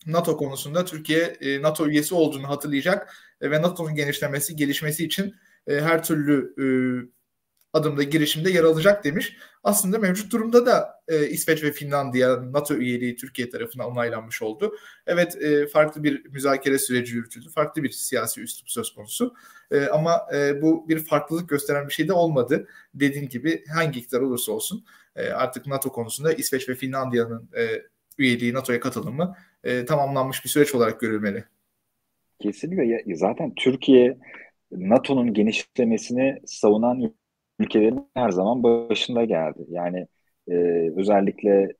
NATO 0.06 0.36
konusunda 0.36 0.84
Türkiye 0.84 1.20
e, 1.22 1.62
NATO 1.62 1.86
üyesi 1.86 2.14
olduğunu 2.14 2.48
hatırlayacak 2.48 3.14
e, 3.40 3.50
ve 3.50 3.62
NATO'nun 3.62 3.94
genişlemesi, 3.94 4.56
gelişmesi 4.56 5.04
için 5.04 5.34
e, 5.66 5.80
her 5.80 6.04
türlü 6.04 6.54
e, 6.58 6.66
adımda 7.72 8.02
girişimde 8.02 8.50
yer 8.50 8.64
alacak 8.64 9.04
demiş. 9.04 9.36
Aslında 9.64 9.98
mevcut 9.98 10.32
durumda 10.32 10.66
da 10.66 11.02
e, 11.08 11.26
İsveç 11.26 11.62
ve 11.62 11.72
Finlandiya 11.72 12.52
NATO 12.52 12.74
üyeliği 12.74 13.16
Türkiye 13.16 13.50
tarafından 13.50 13.90
onaylanmış 13.90 14.42
oldu. 14.42 14.76
Evet 15.06 15.42
e, 15.42 15.66
farklı 15.66 16.02
bir 16.02 16.26
müzakere 16.26 16.78
süreci 16.78 17.14
yürütüldü. 17.14 17.50
Farklı 17.54 17.82
bir 17.82 17.90
siyasi 17.90 18.40
üslup 18.40 18.70
söz 18.70 18.94
konusu. 18.94 19.34
E, 19.70 19.86
ama 19.86 20.26
e, 20.34 20.62
bu 20.62 20.88
bir 20.88 20.98
farklılık 20.98 21.48
gösteren 21.48 21.88
bir 21.88 21.92
şey 21.92 22.08
de 22.08 22.12
olmadı. 22.12 22.68
Dediğim 22.94 23.28
gibi 23.28 23.64
hangi 23.74 24.00
iktidar 24.00 24.20
olursa 24.20 24.52
olsun 24.52 24.84
e, 25.16 25.28
artık 25.28 25.66
NATO 25.66 25.92
konusunda 25.92 26.32
İsveç 26.32 26.68
ve 26.68 26.74
Finlandiya'nın 26.74 27.48
e, 27.56 27.82
üyeliği 28.18 28.54
NATO'ya 28.54 28.80
katılımı 28.80 29.36
e, 29.64 29.84
tamamlanmış 29.84 30.44
bir 30.44 30.48
süreç 30.48 30.74
olarak 30.74 31.00
görülmeli. 31.00 31.44
Kesinlikle. 32.40 33.14
Zaten 33.16 33.52
Türkiye 33.56 34.18
NATO'nun 34.72 35.34
genişlemesini 35.34 36.40
savunan 36.46 37.14
ülkelerin 37.60 38.06
her 38.14 38.30
zaman 38.30 38.62
başında 38.62 39.24
geldi. 39.24 39.66
Yani 39.68 40.06
e, 40.48 40.54
özellikle 40.96 41.72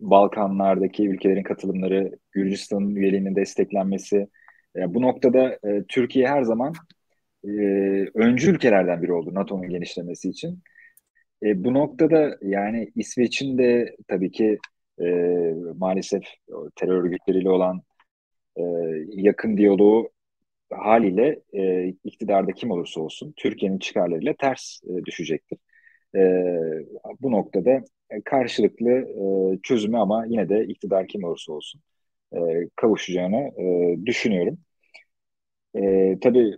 Balkanlardaki 0.00 1.08
ülkelerin 1.08 1.42
katılımları, 1.42 2.18
Gürcistan'ın 2.32 2.96
üyeliğinin 2.96 3.36
desteklenmesi. 3.36 4.28
E, 4.76 4.94
bu 4.94 5.02
noktada 5.02 5.58
e, 5.64 5.84
Türkiye 5.88 6.28
her 6.28 6.42
zaman 6.42 6.74
e, 7.44 7.50
öncü 8.14 8.50
ülkelerden 8.50 9.02
biri 9.02 9.12
oldu 9.12 9.34
NATO'nun 9.34 9.68
genişlemesi 9.68 10.28
için. 10.28 10.62
E, 11.42 11.64
bu 11.64 11.74
noktada 11.74 12.38
yani 12.42 12.92
İsveç'in 12.96 13.58
de 13.58 13.96
tabii 14.08 14.30
ki 14.30 14.58
e, 15.00 15.06
maalesef 15.76 16.22
terör 16.76 17.04
örgütleriyle 17.04 17.50
olan 17.50 17.82
e, 18.56 18.62
yakın 19.08 19.56
diyaloğu 19.56 20.10
haliyle 20.70 21.40
e, 21.52 21.88
iktidarda 22.04 22.52
kim 22.52 22.70
olursa 22.70 23.00
olsun 23.00 23.34
Türkiye'nin 23.36 23.78
çıkarlarıyla 23.78 24.34
ters 24.34 24.80
e, 24.84 25.04
düşecektir. 25.04 25.58
E, 26.16 26.20
bu 27.20 27.32
noktada 27.32 27.84
karşılıklı 28.24 28.90
e, 28.90 29.58
çözümü 29.62 29.98
ama 29.98 30.26
yine 30.26 30.48
de 30.48 30.64
iktidar 30.64 31.08
kim 31.08 31.24
olursa 31.24 31.52
olsun 31.52 31.80
e, 32.32 32.38
kavuşacağını 32.76 33.52
e, 33.62 33.96
düşünüyorum. 34.06 34.58
E, 35.74 36.16
tabii 36.20 36.56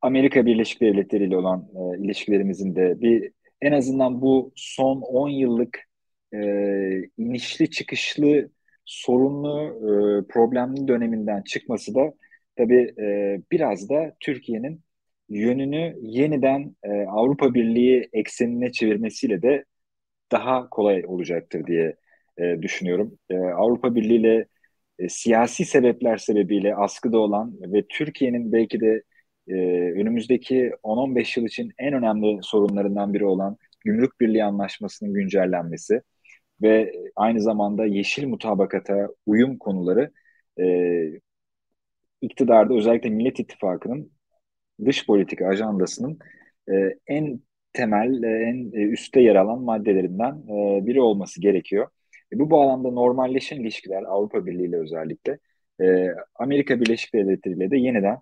Amerika 0.00 0.46
Birleşik 0.46 0.80
Devletleri 0.80 1.24
ile 1.24 1.36
olan 1.36 1.68
e, 1.74 2.04
ilişkilerimizin 2.04 2.76
de 2.76 3.00
bir 3.00 3.32
en 3.60 3.72
azından 3.72 4.22
bu 4.22 4.52
son 4.56 5.00
10 5.00 5.28
yıllık 5.28 5.80
e, 6.34 6.38
inişli 7.18 7.70
çıkışlı 7.70 8.50
sorunlu 8.84 9.62
e, 9.62 10.26
problemli 10.28 10.88
döneminden 10.88 11.42
çıkması 11.42 11.94
da 11.94 12.14
tabii 12.56 12.94
e, 12.98 13.40
biraz 13.52 13.88
da 13.90 14.16
Türkiye'nin 14.20 14.80
yönünü 15.28 15.96
yeniden 16.02 16.76
e, 16.82 16.90
Avrupa 17.02 17.54
Birliği 17.54 18.08
eksenine 18.12 18.72
çevirmesiyle 18.72 19.42
de 19.42 19.64
daha 20.32 20.68
kolay 20.70 21.04
olacaktır 21.06 21.66
diye 21.66 21.96
e, 22.38 22.62
düşünüyorum. 22.62 23.18
E, 23.30 23.36
Avrupa 23.38 23.94
Birliği 23.94 24.20
ile 24.20 24.46
e, 24.98 25.08
siyasi 25.08 25.64
sebepler 25.64 26.16
sebebiyle 26.16 26.76
askıda 26.76 27.18
olan 27.18 27.54
ve 27.72 27.84
Türkiye'nin 27.88 28.52
belki 28.52 28.80
de 28.80 29.02
e, 29.48 29.54
önümüzdeki 29.92 30.72
10-15 30.82 31.40
yıl 31.40 31.46
için 31.46 31.72
en 31.78 31.94
önemli 31.94 32.38
sorunlarından 32.42 33.14
biri 33.14 33.24
olan 33.24 33.56
Gümrük 33.80 34.20
Birliği 34.20 34.44
Anlaşması'nın 34.44 35.14
güncellenmesi 35.14 36.02
ve 36.62 36.92
aynı 37.16 37.40
zamanda 37.40 37.86
yeşil 37.86 38.26
mutabakata 38.26 39.08
uyum 39.26 39.58
konuları 39.58 40.10
e, 40.60 40.64
iktidarda 42.20 42.74
özellikle 42.74 43.10
Millet 43.10 43.40
İttifakı'nın 43.40 44.12
dış 44.84 45.06
politika 45.06 45.46
ajandasının 45.48 46.18
e, 46.70 46.74
en 47.06 47.40
temel, 47.72 48.22
e, 48.22 48.28
en 48.28 48.72
e, 48.72 48.82
üstte 48.82 49.20
yer 49.20 49.36
alan 49.36 49.62
maddelerinden 49.62 50.34
e, 50.48 50.86
biri 50.86 51.00
olması 51.00 51.40
gerekiyor. 51.40 51.88
E, 52.32 52.38
bu 52.38 52.50
bağlamda 52.50 52.90
normalleşen 52.90 53.60
ilişkiler 53.60 54.02
Avrupa 54.02 54.46
Birliği 54.46 54.68
ile 54.68 54.76
özellikle 54.76 55.38
e, 55.80 56.08
Amerika 56.34 56.80
Birleşik 56.80 57.14
Devletleri 57.14 57.54
ile 57.54 57.70
de 57.70 57.76
yeniden 57.76 58.18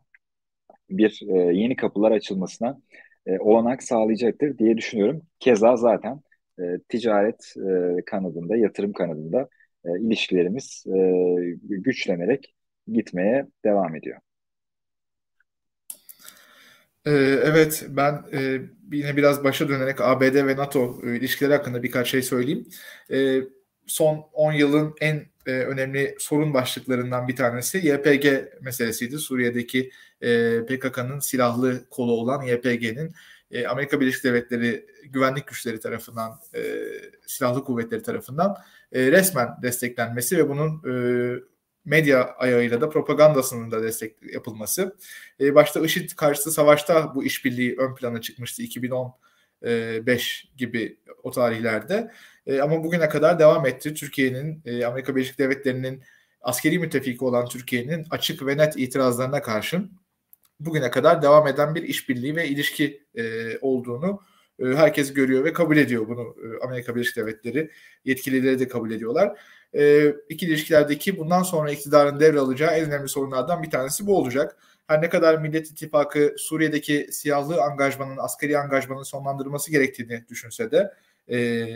bir 0.91 1.21
e, 1.29 1.39
yeni 1.57 1.77
kapılar 1.77 2.13
açılmasına 2.13 2.81
e, 3.27 3.39
olanak 3.39 3.83
sağlayacaktır 3.83 4.59
diye 4.59 4.77
düşünüyorum. 4.77 5.23
Keza 5.41 5.77
zaten 5.77 6.21
e, 6.59 6.63
ticaret 6.89 7.55
e, 7.57 8.05
kanadında, 8.07 8.57
yatırım 8.57 8.93
kanadında 8.93 9.49
e, 9.85 10.01
ilişkilerimiz 10.01 10.85
e, 10.87 10.99
güçlenerek 11.63 12.55
gitmeye 12.93 13.47
devam 13.65 13.97
ediyor. 13.97 14.21
Ee, 17.07 17.11
evet, 17.45 17.85
ben 17.89 18.25
e, 18.33 18.61
yine 18.93 19.17
biraz 19.17 19.45
başa 19.45 19.69
dönerek 19.69 20.01
ABD 20.01 20.47
ve 20.47 20.57
NATO 20.57 21.01
e, 21.07 21.17
ilişkileri 21.17 21.53
hakkında 21.53 21.83
birkaç 21.83 22.09
şey 22.09 22.23
söyleyeyim. 22.23 22.67
E, 23.11 23.41
son 23.87 24.27
10 24.33 24.53
yılın 24.53 24.95
en 25.01 25.23
önemli 25.47 26.15
sorun 26.19 26.55
başlıklarından 26.55 27.29
bir 27.29 27.37
tanesi 27.37 27.79
YPG 27.79 28.27
meselesiydi. 28.61 29.19
Suriye'deki 29.19 29.91
PKK'nın 30.67 31.19
silahlı 31.19 31.89
kolu 31.91 32.13
olan 32.13 32.43
YPG'nin 32.43 33.13
Amerika 33.69 34.01
Birleşik 34.01 34.25
Devletleri 34.25 34.87
güvenlik 35.05 35.47
güçleri 35.47 35.81
tarafından, 35.81 36.41
silahlı 37.27 37.65
kuvvetleri 37.65 38.03
tarafından 38.03 38.57
resmen 38.93 39.49
desteklenmesi 39.63 40.39
ve 40.39 40.49
bunun 40.49 40.83
medya 41.85 42.35
ayağıyla 42.39 42.81
da 42.81 42.89
propagandasının 42.89 43.71
da 43.71 43.83
destek 43.83 44.33
yapılması. 44.33 44.97
E, 45.41 45.55
başta 45.55 45.81
IŞİD 45.81 46.11
karşıtı 46.11 46.51
savaşta 46.51 47.15
bu 47.15 47.25
işbirliği 47.25 47.77
ön 47.79 47.95
plana 47.95 48.21
çıkmıştı 48.21 48.63
2015 48.63 50.49
gibi 50.57 50.99
o 51.23 51.31
tarihlerde. 51.31 52.11
E, 52.47 52.61
ama 52.61 52.85
bugüne 52.85 53.09
kadar 53.09 53.39
devam 53.39 53.67
etti. 53.67 53.95
Türkiye'nin, 53.95 54.63
e, 54.65 54.85
Amerika 54.85 55.17
Birleşik 55.17 55.39
Devletleri'nin 55.39 56.03
askeri 56.41 56.79
müttefiki 56.79 57.25
olan 57.25 57.49
Türkiye'nin 57.49 58.07
açık 58.11 58.47
ve 58.47 58.57
net 58.57 58.77
itirazlarına 58.77 59.43
karşın 59.43 60.05
bugüne 60.61 60.91
kadar 60.91 61.23
devam 61.23 61.47
eden 61.47 61.75
bir 61.75 61.83
işbirliği 61.83 62.37
ve 62.37 62.49
ilişki 62.49 63.07
e, 63.15 63.23
olduğunu 63.59 64.21
e, 64.59 64.65
herkes 64.65 65.15
görüyor 65.15 65.45
ve 65.45 65.53
kabul 65.53 65.77
ediyor 65.77 66.09
bunu 66.09 66.37
e, 66.45 66.65
Amerika 66.65 66.95
Birleşik 66.95 67.17
Devletleri 67.17 67.71
yetkilileri 68.05 68.59
de 68.59 68.69
kabul 68.69 68.91
ediyorlar. 68.91 69.41
E, 69.77 70.15
ikili 70.29 70.51
ilişkilerdeki 70.51 71.19
bundan 71.19 71.43
sonra 71.43 71.71
iktidarın 71.71 72.21
devralacağı 72.21 72.71
en 72.71 72.85
önemli 72.85 73.09
sorunlardan 73.09 73.63
bir 73.63 73.71
tanesi 73.71 74.07
bu 74.07 74.19
olacak. 74.19 74.57
Her 74.87 75.03
ne 75.03 75.09
kadar 75.09 75.39
Millet 75.39 75.71
İttifakı 75.71 76.35
Suriye'deki 76.39 77.09
siyahlı 77.11 77.63
angajmanın, 77.63 78.17
askeri 78.19 78.59
angajmanın 78.59 79.03
sonlandırılması 79.03 79.71
gerektiğini 79.71 80.25
düşünse 80.29 80.71
de 80.71 80.95
e, 81.31 81.67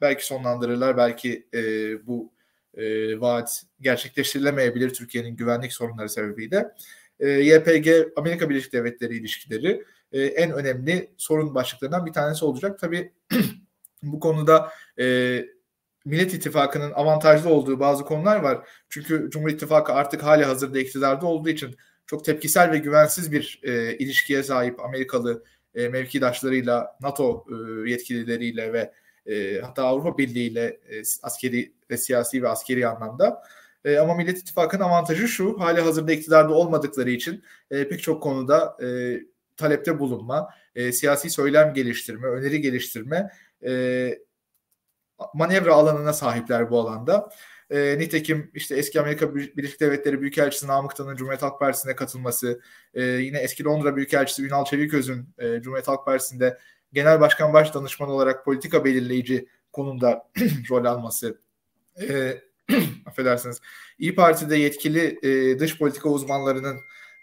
belki 0.00 0.26
sonlandırırlar, 0.26 0.96
belki 0.96 1.48
e, 1.54 1.60
bu 2.06 2.32
e, 2.74 3.20
vaat 3.20 3.62
gerçekleştirilemeyebilir 3.80 4.94
Türkiye'nin 4.94 5.36
güvenlik 5.36 5.72
sorunları 5.72 6.08
sebebiyle. 6.08 6.74
E, 7.20 7.28
YPG 7.28 7.88
Amerika 8.16 8.50
Birleşik 8.50 8.72
Devletleri 8.72 9.16
ilişkileri 9.16 9.84
e, 10.12 10.22
en 10.22 10.52
önemli 10.52 11.10
sorun 11.16 11.54
başlıklarından 11.54 12.06
bir 12.06 12.12
tanesi 12.12 12.44
olacak. 12.44 12.78
Tabii 12.78 13.12
bu 14.02 14.20
konuda 14.20 14.72
e, 14.98 15.04
Millet 16.06 16.34
İttifakı'nın 16.34 16.92
avantajlı 16.92 17.50
olduğu 17.50 17.80
bazı 17.80 18.04
konular 18.04 18.36
var. 18.36 18.68
Çünkü 18.88 19.30
Cumhur 19.30 19.50
İttifakı 19.50 19.92
artık 19.92 20.22
hali 20.22 20.44
hazırda 20.44 20.78
iktidarda 20.78 21.26
olduğu 21.26 21.48
için 21.48 21.76
çok 22.06 22.24
tepkisel 22.24 22.72
ve 22.72 22.78
güvensiz 22.78 23.32
bir 23.32 23.60
e, 23.62 23.96
ilişkiye 23.96 24.42
sahip 24.42 24.80
Amerikalı 24.80 25.44
e, 25.74 25.88
mevkidaşlarıyla, 25.88 26.96
NATO 27.00 27.44
e, 27.50 27.90
yetkilileriyle 27.90 28.72
ve 28.72 28.92
e, 29.26 29.60
hatta 29.60 29.84
Avrupa 29.84 30.18
Birliği 30.18 30.50
ile 30.50 30.64
e, 30.64 31.02
askeri 31.22 31.72
ve 31.90 31.96
siyasi 31.96 32.42
ve 32.42 32.48
askeri 32.48 32.86
anlamda. 32.88 33.42
E, 33.84 33.98
ama 33.98 34.14
Millet 34.14 34.38
İttifakı'nın 34.38 34.82
avantajı 34.82 35.28
şu, 35.28 35.60
hali 35.60 35.80
hazırda 35.80 36.12
iktidarda 36.12 36.54
olmadıkları 36.54 37.10
için 37.10 37.44
e, 37.70 37.88
pek 37.88 38.02
çok 38.02 38.22
konuda 38.22 38.76
e, 38.82 38.86
talepte 39.56 39.98
bulunma, 39.98 40.48
e, 40.74 40.92
siyasi 40.92 41.30
söylem 41.30 41.74
geliştirme, 41.74 42.26
öneri 42.28 42.60
geliştirme, 42.60 43.30
e, 43.66 44.18
manevra 45.34 45.74
alanına 45.74 46.12
sahipler 46.12 46.70
bu 46.70 46.80
alanda. 46.80 47.28
E, 47.70 47.98
nitekim 47.98 48.50
işte 48.54 48.76
eski 48.76 49.00
Amerika 49.00 49.34
Birleşik 49.34 49.80
Devletleri 49.80 50.20
Büyükelçisi 50.20 50.66
Namık 50.66 50.96
Tan'ın 50.96 51.16
Cumhuriyet 51.16 51.42
Halk 51.42 51.60
Partisi'ne 51.60 51.96
katılması, 51.96 52.60
e, 52.94 53.02
yine 53.02 53.38
eski 53.38 53.64
Londra 53.64 53.96
Büyükelçisi 53.96 54.46
Ünal 54.46 54.64
Çeviköz'ün 54.64 55.28
e, 55.38 55.62
Cumhuriyet 55.62 55.88
Halk 55.88 56.04
Partisi'nde 56.04 56.58
Genel 56.92 57.20
Başkan 57.20 57.52
Baş 57.52 57.74
Danışmanı 57.74 58.12
olarak 58.12 58.44
politika 58.44 58.84
belirleyici 58.84 59.48
konumda 59.72 60.28
rol 60.70 60.84
alması, 60.84 61.40
e, 62.00 62.42
affedersiniz, 63.06 63.60
İyi 63.98 64.14
Parti'de 64.14 64.56
yetkili 64.56 65.18
e, 65.22 65.58
dış 65.58 65.78
politika 65.78 66.08
uzmanlarının 66.08 66.76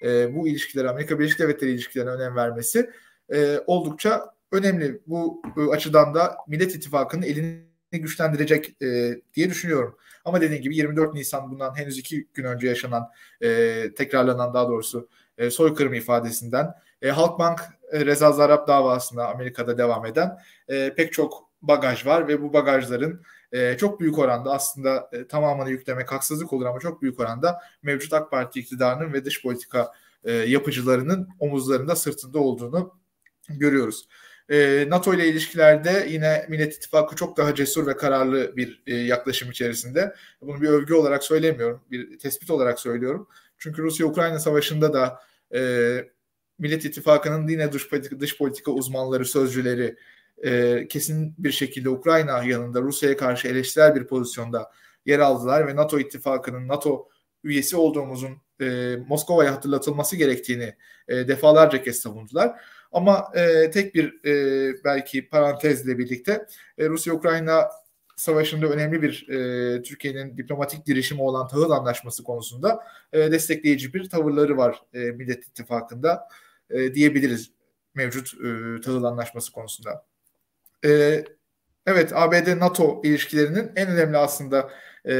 e, 0.03 0.35
bu 0.35 0.47
ilişkileri, 0.47 0.89
Amerika 0.89 1.19
Birleşik 1.19 1.39
Devletleri 1.39 1.71
ilişkilerine 1.71 2.11
önem 2.11 2.35
vermesi 2.35 2.89
e, 3.33 3.59
oldukça 3.67 4.33
önemli. 4.51 5.01
Bu 5.07 5.41
e, 5.57 5.61
açıdan 5.61 6.13
da 6.13 6.37
Millet 6.47 6.75
İttifakı'nın 6.75 7.21
elini 7.21 7.72
güçlendirecek 7.97 8.81
e, 8.81 9.17
diye 9.33 9.49
düşünüyorum. 9.49 9.97
Ama 10.25 10.41
dediğim 10.41 10.63
gibi 10.63 10.75
24 10.75 11.13
Nisan 11.13 11.51
bundan 11.51 11.77
henüz 11.77 11.97
iki 11.97 12.27
gün 12.33 12.43
önce 12.43 12.67
yaşanan, 12.67 13.09
e, 13.41 13.89
tekrarlanan 13.97 14.53
daha 14.53 14.67
doğrusu 14.67 15.09
e, 15.37 15.49
soykırım 15.49 15.93
ifadesinden 15.93 16.73
e, 17.01 17.09
Halkbank 17.09 17.61
e, 17.91 18.05
Reza 18.05 18.31
Zarrab 18.31 18.67
davasında 18.67 19.29
Amerika'da 19.29 19.77
devam 19.77 20.05
eden 20.05 20.37
e, 20.67 20.93
pek 20.95 21.13
çok 21.13 21.49
bagaj 21.61 22.05
var 22.05 22.27
ve 22.27 22.41
bu 22.41 22.53
bagajların 22.53 23.21
e, 23.51 23.77
çok 23.77 23.99
büyük 23.99 24.19
oranda 24.19 24.51
aslında 24.53 25.09
e, 25.13 25.27
tamamını 25.27 25.69
yüklemek 25.69 26.11
haksızlık 26.11 26.53
olur 26.53 26.65
ama 26.65 26.79
çok 26.79 27.01
büyük 27.01 27.19
oranda 27.19 27.59
mevcut 27.83 28.13
AK 28.13 28.31
Parti 28.31 28.59
iktidarının 28.59 29.13
ve 29.13 29.25
dış 29.25 29.41
politika 29.41 29.91
e, 30.23 30.31
yapıcılarının 30.31 31.29
omuzlarında 31.39 31.95
sırtında 31.95 32.39
olduğunu 32.39 32.99
görüyoruz. 33.49 34.07
E, 34.49 34.85
NATO 34.89 35.13
ile 35.13 35.27
ilişkilerde 35.27 36.07
yine 36.09 36.45
Millet 36.49 36.75
İttifakı 36.75 37.15
çok 37.15 37.37
daha 37.37 37.55
cesur 37.55 37.87
ve 37.87 37.97
kararlı 37.97 38.57
bir 38.57 38.83
e, 38.87 38.95
yaklaşım 38.95 39.51
içerisinde. 39.51 40.15
Bunu 40.41 40.61
bir 40.61 40.67
övgü 40.67 40.93
olarak 40.93 41.23
söylemiyorum, 41.23 41.81
bir 41.91 42.19
tespit 42.19 42.49
olarak 42.51 42.79
söylüyorum. 42.79 43.27
Çünkü 43.57 43.81
Rusya-Ukrayna 43.81 44.39
savaşında 44.39 44.93
da 44.93 45.19
e, 45.55 45.59
Millet 46.59 46.85
İttifakı'nın 46.85 47.47
yine 47.47 47.71
dış 47.71 47.89
politika, 47.89 48.19
dış 48.19 48.37
politika 48.37 48.71
uzmanları, 48.71 49.25
sözcüleri 49.25 49.95
e, 50.43 50.85
kesin 50.87 51.35
bir 51.37 51.51
şekilde 51.51 51.89
Ukrayna 51.89 52.43
yanında 52.43 52.81
Rusya'ya 52.81 53.17
karşı 53.17 53.47
eleştirel 53.47 53.95
bir 53.95 54.07
pozisyonda 54.07 54.71
yer 55.05 55.19
aldılar 55.19 55.67
ve 55.67 55.75
NATO 55.75 55.99
ittifakının 55.99 56.67
NATO 56.67 57.09
üyesi 57.43 57.77
olduğumuzun 57.77 58.37
e, 58.61 58.97
Moskova'ya 59.07 59.51
hatırlatılması 59.51 60.15
gerektiğini 60.15 60.75
e, 61.07 61.27
defalarca 61.27 61.83
kez 61.83 61.99
savundular. 61.99 62.59
Ama 62.91 63.31
e, 63.35 63.71
tek 63.71 63.95
bir 63.95 64.25
e, 64.25 64.83
belki 64.83 65.29
parantezle 65.29 65.97
birlikte 65.97 66.45
e, 66.77 66.89
Rusya-Ukrayna 66.89 67.69
savaşında 68.15 68.67
önemli 68.67 69.01
bir 69.01 69.29
e, 69.29 69.81
Türkiye'nin 69.81 70.37
diplomatik 70.37 70.85
girişimi 70.85 71.21
olan 71.21 71.47
tahıl 71.47 71.71
anlaşması 71.71 72.23
konusunda 72.23 72.83
e, 73.13 73.31
destekleyici 73.31 73.93
bir 73.93 74.09
tavırları 74.09 74.57
var 74.57 74.81
e, 74.93 74.99
Millet 74.99 75.47
İttifakı'nda 75.47 76.27
e, 76.69 76.93
diyebiliriz 76.93 77.51
mevcut 77.95 78.33
e, 78.33 78.81
tahıl 78.81 79.03
anlaşması 79.03 79.51
konusunda. 79.51 80.05
E, 80.85 81.23
evet 81.87 82.11
ABD-NATO 82.15 83.01
ilişkilerinin 83.03 83.71
en 83.75 83.87
önemli 83.87 84.17
aslında 84.17 84.69
e, 85.05 85.11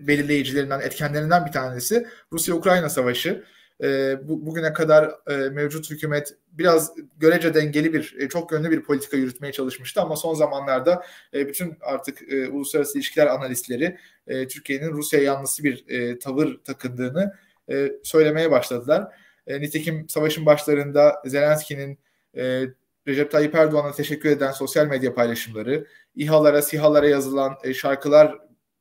belirleyicilerinden, 0.00 0.80
etkenlerinden 0.80 1.46
bir 1.46 1.52
tanesi 1.52 2.06
Rusya-Ukrayna 2.32 2.88
savaşı 2.88 3.44
e, 3.82 4.16
bu, 4.28 4.46
bugüne 4.46 4.72
kadar 4.72 5.14
e, 5.30 5.36
mevcut 5.48 5.90
hükümet 5.90 6.34
biraz 6.52 6.92
görece 7.18 7.54
dengeli 7.54 7.92
bir, 7.92 8.16
e, 8.18 8.28
çok 8.28 8.52
yönlü 8.52 8.70
bir 8.70 8.82
politika 8.82 9.16
yürütmeye 9.16 9.52
çalışmıştı 9.52 10.00
ama 10.00 10.16
son 10.16 10.34
zamanlarda 10.34 11.02
e, 11.34 11.48
bütün 11.48 11.76
artık 11.80 12.32
e, 12.32 12.48
uluslararası 12.48 12.98
ilişkiler 12.98 13.26
analistleri 13.26 13.98
e, 14.26 14.48
Türkiye'nin 14.48 14.92
Rusya 14.92 15.22
yanlısı 15.22 15.64
bir 15.64 15.84
e, 15.88 16.18
tavır 16.18 16.58
takındığını 16.64 17.34
e, 17.70 17.92
söylemeye 18.02 18.50
başladılar. 18.50 19.14
E, 19.46 19.60
nitekim 19.60 20.08
savaşın 20.08 20.46
başlarında 20.46 21.22
Zelenski'nin 21.26 21.98
e, 22.36 22.62
Recep 23.08 23.30
Tayyip 23.30 23.54
Erdoğan'a 23.54 23.92
teşekkür 23.92 24.28
eden 24.28 24.52
sosyal 24.52 24.86
medya 24.86 25.14
paylaşımları, 25.14 25.86
İHA'lara, 26.16 26.62
SİHA'lara 26.62 27.08
yazılan 27.08 27.54
e, 27.64 27.74
şarkılar 27.74 28.38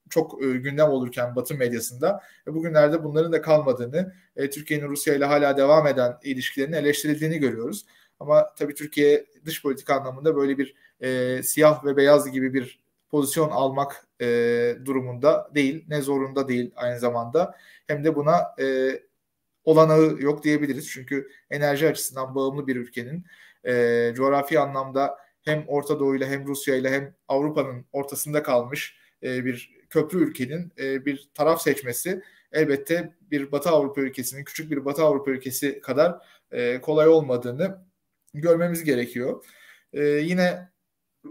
çok 0.10 0.44
e, 0.44 0.46
gündem 0.46 0.90
olurken 0.90 1.36
Batı 1.36 1.56
medyasında 1.56 2.24
e, 2.48 2.54
bugünlerde 2.54 3.04
bunların 3.04 3.32
da 3.32 3.42
kalmadığını, 3.42 4.14
e, 4.36 4.50
Türkiye'nin 4.50 4.88
Rusya 4.88 5.16
ile 5.16 5.26
hala 5.26 5.58
devam 5.58 5.88
eden 5.88 6.18
ilişkilerinin 6.24 6.78
eleştirildiğini 6.78 7.38
görüyoruz. 7.38 7.86
Ama 8.20 8.54
tabii 8.56 8.74
Türkiye 8.74 9.26
dış 9.46 9.62
politika 9.62 9.96
anlamında 9.96 10.36
böyle 10.36 10.58
bir 10.58 10.76
e, 11.02 11.44
siyah 11.44 11.86
ve 11.86 11.98
beyaz 11.98 12.32
gibi 12.32 12.54
bir 12.54 12.80
pozisyon 13.10 13.50
almak 13.50 14.08
e, 14.22 14.26
durumunda 14.86 15.52
değil, 15.56 15.86
ne 15.88 16.02
zorunda 16.02 16.48
değil 16.48 16.72
aynı 16.76 17.00
zamanda. 17.00 17.56
Hem 17.88 18.04
de 18.04 18.16
buna 18.16 18.56
e, 18.60 19.00
olanağı 19.64 20.18
yok 20.20 20.44
diyebiliriz. 20.44 20.90
Çünkü 20.90 21.30
enerji 21.50 21.88
açısından 21.88 22.36
bağımlı 22.36 22.68
bir 22.68 22.76
ülkenin 22.76 23.26
e, 23.68 24.14
coğrafi 24.16 24.60
anlamda 24.60 25.18
hem 25.42 25.66
Orta 25.68 26.00
Doğu 26.00 26.16
ile 26.16 26.28
hem 26.28 26.48
Rusya 26.48 26.76
ile 26.76 26.92
hem 26.92 27.16
Avrupa'nın 27.28 27.86
ortasında 27.92 28.44
kalmış 28.44 28.98
e, 29.24 29.46
bir 29.46 29.78
köprü 29.90 30.30
ülkenin 30.30 30.72
e, 30.80 31.06
bir 31.06 31.30
taraf 31.34 31.62
seçmesi 31.62 32.22
elbette 32.52 33.14
bir 33.32 33.52
Batı 33.52 33.70
Avrupa 33.70 34.02
ülkesinin 34.02 34.44
küçük 34.44 34.72
bir 34.72 34.86
Batı 34.86 35.04
Avrupa 35.04 35.32
ülkesi 35.32 35.82
kadar 35.82 36.18
e, 36.52 36.82
kolay 36.82 37.08
olmadığını 37.08 37.86
görmemiz 38.34 38.84
gerekiyor. 38.84 39.46
E, 39.94 40.04
yine 40.04 40.70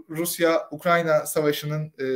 Rusya-Ukrayna 0.09 1.25
savaşının 1.25 1.93
e, 1.99 2.07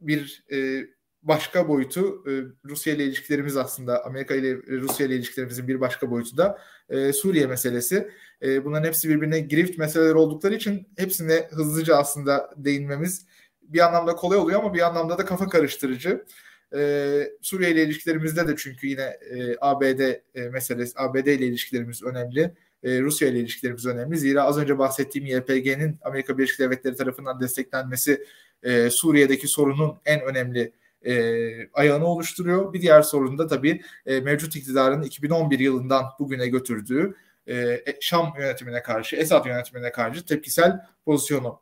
bir 0.00 0.44
e, 0.52 0.86
başka 1.22 1.68
boyutu 1.68 2.24
e, 2.30 2.32
Rusya 2.64 2.94
ile 2.94 3.04
ilişkilerimiz 3.04 3.56
aslında 3.56 4.04
Amerika 4.04 4.34
ile 4.34 4.56
Rusya 4.56 5.06
ile 5.06 5.14
ilişkilerimizin 5.14 5.68
bir 5.68 5.80
başka 5.80 6.10
boyutu 6.10 6.36
da 6.36 6.58
e, 6.88 7.12
Suriye 7.12 7.46
meselesi. 7.46 8.10
E, 8.42 8.64
bunların 8.64 8.86
hepsi 8.86 9.08
birbirine 9.08 9.40
girift 9.40 9.78
meseleler 9.78 10.14
oldukları 10.14 10.54
için 10.54 10.88
hepsine 10.96 11.48
hızlıca 11.50 11.96
aslında 11.96 12.50
değinmemiz 12.56 13.26
bir 13.62 13.86
anlamda 13.86 14.16
kolay 14.16 14.38
oluyor 14.38 14.60
ama 14.60 14.74
bir 14.74 14.80
anlamda 14.80 15.18
da 15.18 15.24
kafa 15.24 15.48
karıştırıcı. 15.48 16.24
Ee, 16.74 17.30
Suriye 17.42 17.70
ile 17.70 17.82
ilişkilerimizde 17.82 18.48
de 18.48 18.54
çünkü 18.56 18.86
yine 18.86 19.02
e, 19.02 19.56
ABD 19.60 20.00
e, 20.34 20.48
meselesi, 20.48 20.92
ABD 20.96 21.26
ile 21.26 21.46
ilişkilerimiz 21.46 22.02
önemli. 22.02 22.54
E, 22.82 23.00
Rusya 23.00 23.28
ile 23.28 23.38
ilişkilerimiz 23.38 23.86
önemli. 23.86 24.18
Zira 24.18 24.42
az 24.42 24.58
önce 24.58 24.78
bahsettiğim 24.78 25.26
YPG'nin 25.26 25.98
Amerika 26.02 26.38
Birleşik 26.38 26.58
Devletleri 26.58 26.96
tarafından 26.96 27.40
desteklenmesi 27.40 28.24
e, 28.62 28.90
Suriye'deki 28.90 29.48
sorunun 29.48 29.94
en 30.04 30.20
önemli 30.22 30.72
e, 31.02 31.12
ayağını 31.72 32.06
oluşturuyor. 32.06 32.72
Bir 32.72 32.80
diğer 32.80 33.02
sorun 33.02 33.38
da 33.38 33.46
tabii 33.46 33.82
e, 34.06 34.20
mevcut 34.20 34.56
iktidarın 34.56 35.02
2011 35.02 35.58
yılından 35.58 36.04
bugüne 36.18 36.48
götürdüğü 36.48 37.14
e, 37.48 37.84
Şam 38.00 38.34
yönetimine 38.38 38.82
karşı, 38.82 39.16
Esad 39.16 39.46
yönetimine 39.46 39.92
karşı 39.92 40.26
tepkisel 40.26 40.80
pozisyonu 41.04 41.60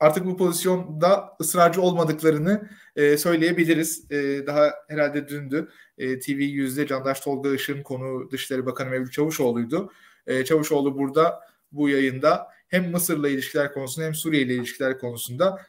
artık 0.00 0.26
bu 0.26 0.36
pozisyonda 0.36 1.36
ısrarcı 1.40 1.82
olmadıklarını 1.82 2.68
e, 2.96 3.16
söyleyebiliriz. 3.16 4.10
E, 4.10 4.46
daha 4.46 4.74
herhalde 4.88 5.28
dündü. 5.28 5.68
E, 5.98 6.18
TV 6.18 6.30
yüzde 6.30 6.86
Candaş 6.86 7.20
Tolga 7.20 7.54
Işık'ın 7.54 7.82
konu 7.82 8.30
Dışişleri 8.30 8.66
Bakanı 8.66 8.90
Mevlüt 8.90 9.12
Çavuşoğlu'ydu. 9.12 9.92
E, 10.26 10.44
Çavuşoğlu 10.44 10.98
burada 10.98 11.40
bu 11.72 11.88
yayında 11.88 12.48
hem 12.68 12.90
Mısır'la 12.90 13.28
ilişkiler 13.28 13.72
konusunda 13.72 14.06
hem 14.06 14.14
Suriye 14.14 14.42
ile 14.42 14.54
ilişkiler 14.54 14.98
konusunda 14.98 15.66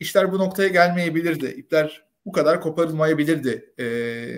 işler 0.00 0.32
bu 0.32 0.38
noktaya 0.38 0.68
gelmeyebilirdi. 0.68 1.46
İpler 1.46 2.04
bu 2.26 2.32
kadar 2.32 2.60
koparılmayabilirdi 2.60 3.74
e, 3.78 3.84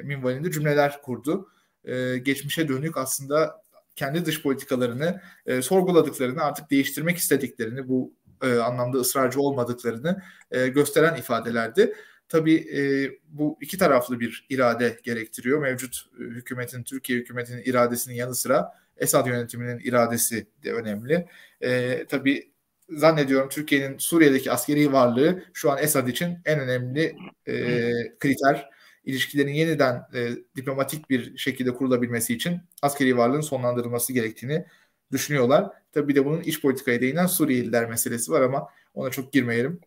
minvalinde 0.05 0.51
cümleler 0.51 1.03
kurdu. 1.03 1.49
E, 1.85 2.19
geçmişe 2.19 2.69
dönük 2.69 2.97
aslında 2.97 3.62
kendi 3.97 4.25
dış 4.25 4.43
politikalarını 4.43 5.21
e, 5.47 5.63
sorguladıklarını, 5.63 6.43
artık 6.43 6.71
değiştirmek 6.71 7.17
istediklerini, 7.17 7.89
bu 7.89 8.15
e, 8.43 8.55
anlamda 8.55 8.99
ısrarcı 8.99 9.41
olmadıklarını 9.41 10.23
e, 10.51 10.69
gösteren 10.69 11.17
ifadelerdi. 11.17 11.95
Tabii 12.29 12.55
e, 12.55 13.11
bu 13.29 13.59
iki 13.61 13.79
taraflı 13.79 14.21
bir 14.21 14.47
irade 14.49 14.99
gerektiriyor. 15.03 15.61
Mevcut 15.61 15.97
e, 16.21 16.23
hükümetin, 16.23 16.83
Türkiye 16.83 17.19
hükümetinin 17.19 17.63
iradesinin 17.65 18.15
yanı 18.15 18.35
sıra 18.35 18.83
Esad 18.97 19.27
yönetiminin 19.27 19.79
iradesi 19.79 20.47
de 20.65 20.73
önemli. 20.73 21.27
E, 21.61 22.05
tabii 22.09 22.53
zannediyorum 22.89 23.49
Türkiye'nin 23.49 23.99
Suriye'deki 23.99 24.53
askeri 24.53 24.93
varlığı 24.93 25.45
şu 25.53 25.71
an 25.71 25.79
Esad 25.79 26.09
için 26.09 26.39
en 26.45 26.61
önemli 26.61 27.17
e, 27.47 27.91
kriter. 28.19 28.71
İlişkilerin 29.05 29.53
yeniden 29.53 30.03
e, 30.15 30.29
diplomatik 30.57 31.11
bir 31.11 31.39
şekilde 31.39 31.75
kurulabilmesi 31.75 32.35
için 32.35 32.61
askeri 32.83 33.17
varlığın 33.17 33.41
sonlandırılması 33.41 34.13
gerektiğini 34.13 34.65
düşünüyorlar. 35.13 35.71
Tabii 35.93 36.09
bir 36.09 36.15
de 36.15 36.25
bunun 36.25 36.41
iç 36.41 36.63
politikaya 36.63 37.01
değinen 37.01 37.27
Suriyeliler 37.27 37.89
meselesi 37.89 38.33
var 38.33 38.41
ama 38.41 38.69
ona 38.95 39.11
çok 39.11 39.33
girmeyelim. 39.33 39.81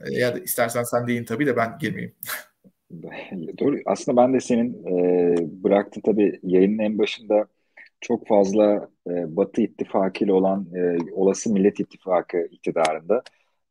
E, 0.00 0.14
ya 0.14 0.34
da 0.34 0.38
istersen 0.38 0.82
sen 0.82 1.06
deyin 1.06 1.24
tabii 1.24 1.46
de 1.46 1.56
ben 1.56 1.78
girmeyeyim. 1.80 2.14
Doğru. 3.58 3.76
Aslında 3.86 4.22
ben 4.22 4.34
de 4.34 4.40
senin 4.40 4.84
e, 4.84 5.36
bıraktı 5.64 6.00
tabii 6.04 6.40
yayının 6.42 6.78
en 6.78 6.98
başında 6.98 7.46
çok 8.00 8.26
fazla 8.26 8.88
e, 9.06 9.36
Batı 9.36 9.60
ittifakı 9.60 10.24
ile 10.24 10.32
olan 10.32 10.66
e, 10.74 11.12
olası 11.12 11.52
Millet 11.52 11.80
İttifakı 11.80 12.48
iktidarında 12.50 13.22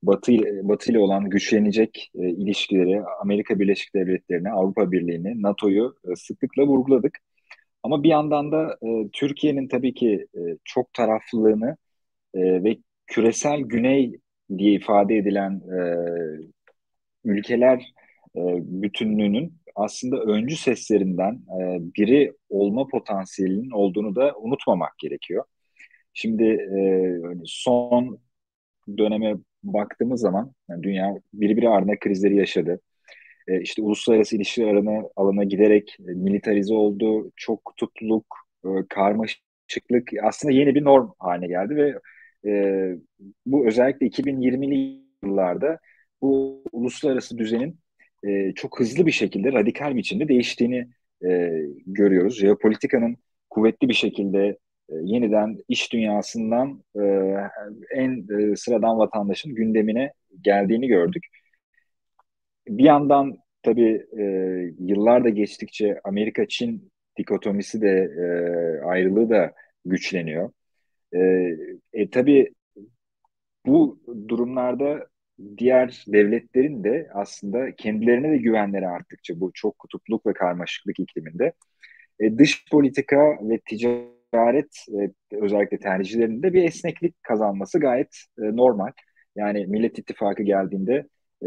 Batı 0.04 0.32
ile, 0.32 0.68
Batı 0.68 0.92
ile 0.92 1.00
olan 1.00 1.30
güçlenecek 1.30 2.12
e, 2.16 2.30
ilişkileri 2.30 3.02
Amerika 3.22 3.60
Birleşik 3.60 3.96
Devletleri'ne, 3.96 4.52
Avrupa 4.52 4.92
Birliği'ni, 4.92 5.42
NATO'yu 5.42 5.96
e, 6.12 6.16
sıklıkla 6.16 6.64
vurguladık. 6.64 7.20
Ama 7.84 8.04
bir 8.04 8.10
yandan 8.10 8.52
da 8.52 8.78
e, 8.84 9.10
Türkiye'nin 9.14 9.68
tabii 9.68 9.94
ki 9.94 10.28
e, 10.36 10.40
çok 10.64 10.94
taraflılığını 10.94 11.78
e, 12.34 12.64
ve 12.64 12.78
küresel 13.08 13.60
güney 13.62 14.20
diye 14.58 14.74
ifade 14.74 15.18
edilen 15.18 15.52
e, 15.52 15.80
ülkeler 17.26 17.94
e, 18.36 18.42
bütünlüğünün 18.82 19.54
aslında 19.76 20.18
öncü 20.24 20.56
seslerinden 20.56 21.34
e, 21.34 21.80
biri 21.98 22.34
olma 22.50 22.88
potansiyelinin 22.88 23.72
olduğunu 23.72 24.16
da 24.16 24.36
unutmamak 24.38 24.98
gerekiyor. 25.00 25.44
Şimdi 26.14 26.44
e, 26.44 26.80
hani 27.24 27.42
son 27.46 28.20
döneme 28.98 29.36
baktığımız 29.64 30.22
zaman 30.22 30.54
yani 30.70 30.84
dünya 30.84 31.16
birbiri 31.34 31.70
ardına 31.70 32.00
krizleri 32.00 32.36
yaşadı. 32.36 32.80
E, 33.48 33.62
işte 33.62 33.82
uluslararası 33.82 34.36
ilişkiler 34.36 34.68
alanına, 34.68 35.10
alana 35.16 35.44
giderek 35.44 35.98
e, 36.00 36.12
militarize 36.12 36.74
oldu. 36.74 37.32
Çok 37.36 37.66
kutupluluk, 37.66 38.26
e, 38.66 38.70
karmaşıklık 38.90 40.12
aslında 40.24 40.54
yeni 40.54 40.76
bir 40.76 40.84
norm 40.84 41.12
haline 41.20 41.48
geldi 41.48 41.76
ve 41.76 42.00
e, 42.50 42.96
bu 43.46 43.68
özellikle 43.68 44.08
2020'li 44.08 45.04
yıllarda 45.24 45.80
bu 46.22 46.64
uluslararası 46.72 47.38
düzenin 47.38 47.80
e, 48.28 48.54
çok 48.54 48.80
hızlı 48.80 49.06
bir 49.06 49.12
şekilde 49.12 49.54
radikal 49.54 49.96
biçimde 49.96 50.28
değiştiğini 50.28 50.88
e, 51.26 51.52
görüyoruz. 51.86 52.40
Jeopolitikanın 52.40 53.18
kuvvetli 53.50 53.90
bir 53.90 53.94
şekilde 53.94 54.58
yeniden 54.90 55.58
iş 55.68 55.94
dünyasından 55.94 56.84
e, 56.96 57.02
en 57.96 58.28
e, 58.40 58.56
sıradan 58.56 58.98
vatandaşın 58.98 59.56
gündemine 59.56 60.14
geldiğini 60.42 60.88
gördük. 60.88 61.24
Bir 62.68 62.84
yandan 62.84 63.38
tabii 63.64 64.06
e, 64.20 64.24
yıllar 64.80 65.24
da 65.24 65.30
geçtikçe 65.30 66.00
Amerika-Çin 66.04 66.92
dikotomisi 67.18 67.82
de 67.82 67.90
e, 68.18 68.26
ayrılığı 68.86 69.30
da 69.30 69.54
güçleniyor. 69.86 70.52
E, 71.14 71.20
e, 71.94 72.10
tabii 72.10 72.54
bu 73.66 74.00
durumlarda 74.28 75.08
diğer 75.58 76.06
devletlerin 76.08 76.84
de 76.84 77.10
aslında 77.14 77.76
kendilerine 77.76 78.32
de 78.32 78.38
güvenleri 78.38 78.88
arttıkça 78.88 79.40
bu 79.40 79.52
çok 79.54 79.80
kutupluk 79.80 80.26
ve 80.26 80.34
karmaşıklık 80.34 81.00
ikliminde 81.00 81.54
e, 82.20 82.38
dış 82.38 82.66
politika 82.72 83.38
ve 83.42 83.60
ticaret 83.70 84.13
e, 84.34 85.12
özellikle 85.32 85.80
tercihlerinde 85.80 86.54
bir 86.54 86.64
esneklik 86.64 87.24
kazanması 87.24 87.80
gayet 87.80 88.16
e, 88.38 88.42
normal. 88.42 88.92
Yani 89.36 89.66
Millet 89.68 90.00
İttifakı 90.00 90.44
geldiğinde 90.44 91.08
e, 91.44 91.46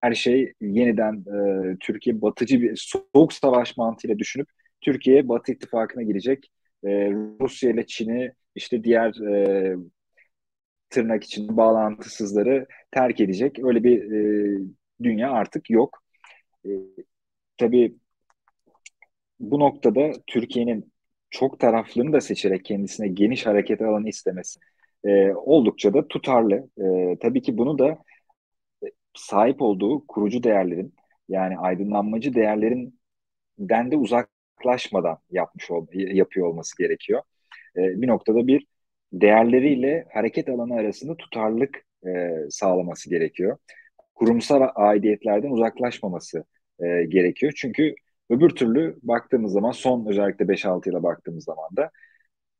her 0.00 0.14
şey 0.14 0.52
yeniden 0.60 1.14
e, 1.14 1.76
Türkiye 1.80 2.22
batıcı 2.22 2.62
bir 2.62 2.76
soğuk 2.76 3.32
savaş 3.32 3.76
mantığıyla 3.76 4.18
düşünüp 4.18 4.48
Türkiye 4.80 5.28
Batı 5.28 5.52
İttifakı'na 5.52 6.02
girecek. 6.02 6.50
E, 6.84 6.88
Rusya 7.40 7.70
ile 7.70 7.86
Çin'i 7.86 8.32
işte 8.54 8.84
diğer 8.84 9.20
e, 9.32 9.76
tırnak 10.90 11.24
için 11.24 11.56
bağlantısızları 11.56 12.66
terk 12.90 13.20
edecek 13.20 13.58
öyle 13.64 13.84
bir 13.84 14.12
e, 14.12 14.58
dünya 15.02 15.30
artık 15.30 15.70
yok. 15.70 16.02
E, 16.66 16.70
tabii 17.58 17.96
bu 19.40 19.60
noktada 19.60 20.12
Türkiye'nin 20.26 20.92
çok 21.38 21.60
taraflılığını 21.60 22.12
da 22.12 22.20
seçerek 22.20 22.64
kendisine 22.64 23.08
geniş 23.08 23.46
hareket 23.46 23.82
alanı 23.82 24.08
istemesi 24.08 24.60
e, 25.04 25.32
oldukça 25.32 25.94
da 25.94 26.08
tutarlı. 26.08 26.68
E, 26.78 27.18
tabii 27.18 27.42
ki 27.42 27.58
bunu 27.58 27.78
da 27.78 27.98
e, 28.84 28.86
sahip 29.14 29.62
olduğu 29.62 30.06
kurucu 30.06 30.42
değerlerin 30.42 30.94
yani 31.28 31.58
aydınlanmacı 31.58 32.34
değerlerinden 32.34 33.90
de 33.90 33.96
uzaklaşmadan 33.96 35.18
yapmış 35.30 35.70
ol, 35.70 35.86
yapıyor 35.92 36.46
olması 36.48 36.78
gerekiyor. 36.78 37.22
E, 37.76 37.80
bir 38.02 38.08
noktada 38.08 38.46
bir 38.46 38.66
değerleriyle 39.12 40.06
hareket 40.14 40.48
alanı 40.48 40.74
arasında 40.74 41.16
tutarlılık 41.16 41.84
e, 42.06 42.10
sağlaması 42.50 43.10
gerekiyor. 43.10 43.58
Kurumsal 44.14 44.68
aidiyetlerden 44.74 45.50
uzaklaşmaması 45.50 46.44
e, 46.80 47.04
gerekiyor. 47.04 47.52
Çünkü 47.56 47.94
öbür 48.30 48.50
türlü 48.50 48.98
baktığımız 49.02 49.52
zaman 49.52 49.72
son 49.72 50.06
özellikle 50.06 50.48
5-6 50.48 50.88
yıla 50.88 51.02
baktığımız 51.02 51.44
zaman 51.44 51.76
da 51.76 51.90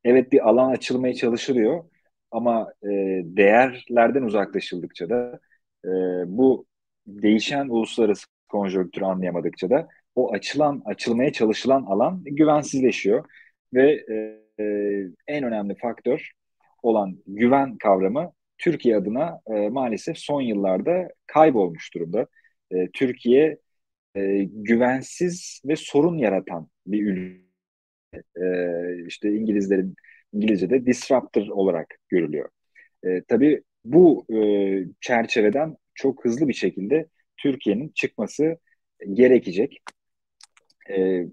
evet 0.04 0.32
bir 0.32 0.48
alan 0.48 0.70
açılmaya 0.70 1.14
çalışılıyor 1.14 1.84
ama 2.30 2.72
e, 2.82 2.88
değerlerden 3.24 4.22
uzaklaşıldıkça 4.22 5.10
da 5.10 5.40
e, 5.84 5.88
bu 6.26 6.66
değişen 7.06 7.68
uluslararası 7.68 8.26
konjonktürü 8.48 9.04
anlayamadıkça 9.04 9.70
da 9.70 9.88
o 10.14 10.32
açılan 10.32 10.82
açılmaya 10.84 11.32
çalışılan 11.32 11.82
alan 11.82 12.22
güvensizleşiyor 12.24 13.24
ve 13.74 14.04
e, 14.10 14.14
e, 14.64 14.64
en 15.26 15.44
önemli 15.44 15.74
faktör 15.74 16.32
olan 16.82 17.18
güven 17.26 17.76
kavramı 17.76 18.32
Türkiye 18.58 18.96
adına 18.96 19.40
e, 19.46 19.68
maalesef 19.68 20.18
son 20.18 20.40
yıllarda 20.40 21.08
kaybolmuş 21.26 21.94
durumda. 21.94 22.26
E, 22.70 22.90
Türkiye 22.92 23.58
güvensiz 24.44 25.62
ve 25.66 25.76
sorun 25.76 26.18
yaratan 26.18 26.68
bir 26.86 27.06
ülke. 27.06 27.46
E, 28.42 29.06
işte 29.06 29.32
İngilizlerin 29.32 29.94
İngilizce'de 30.32 30.86
disruptor 30.86 31.48
olarak 31.48 31.94
görülüyor. 32.08 32.50
E, 33.04 33.22
tabii 33.28 33.62
bu 33.84 34.26
e, 34.34 34.38
çerçeveden 35.00 35.76
çok 35.94 36.24
hızlı 36.24 36.48
bir 36.48 36.54
şekilde 36.54 37.06
Türkiye'nin 37.36 37.88
çıkması 37.88 38.58
gerekecek. 39.12 39.78
E, 40.90 41.26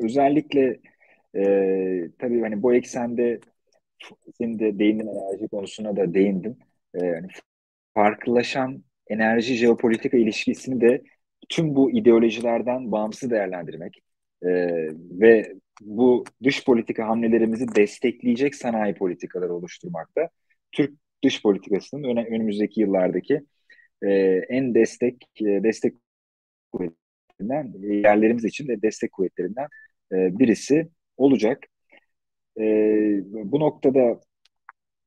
özellikle 0.00 0.80
e, 1.36 1.42
tabii 2.18 2.40
hani 2.40 2.62
bu 2.62 2.74
eksende 2.74 3.40
senin 4.38 4.58
de 4.58 4.78
değindin 4.78 5.06
enerji 5.06 5.48
konusuna 5.48 5.96
da 5.96 6.14
değindim. 6.14 6.58
Ee, 6.94 7.06
yani 7.06 7.28
farklılaşan 7.94 8.84
enerji 9.08 9.54
jeopolitika 9.54 10.16
ilişkisini 10.16 10.80
de 10.80 11.02
tüm 11.48 11.76
bu 11.76 11.90
ideolojilerden 11.90 12.92
bağımsız 12.92 13.30
değerlendirmek 13.30 14.02
e, 14.42 14.48
ve 15.10 15.52
bu 15.80 16.24
dış 16.44 16.64
politika 16.64 17.08
hamlelerimizi 17.08 17.66
destekleyecek 17.76 18.54
sanayi 18.54 18.94
politikaları 18.94 19.54
oluşturmakta 19.54 20.28
Türk 20.72 20.94
dış 21.24 21.42
politikasının 21.42 22.02
öne, 22.02 22.24
önümüzdeki 22.24 22.80
yıllardaki 22.80 23.42
e, 24.02 24.12
en 24.48 24.74
destek 24.74 25.28
e, 25.40 25.44
destek 25.44 25.94
kuvvetlerinden 26.72 27.72
yerlerimiz 27.82 28.44
için 28.44 28.68
de 28.68 28.82
destek 28.82 29.12
kuvvetlerinden 29.12 29.68
e, 30.12 30.38
birisi 30.38 30.88
olacak. 31.16 31.64
E, 32.60 32.62
bu 33.32 33.60
noktada 33.60 34.20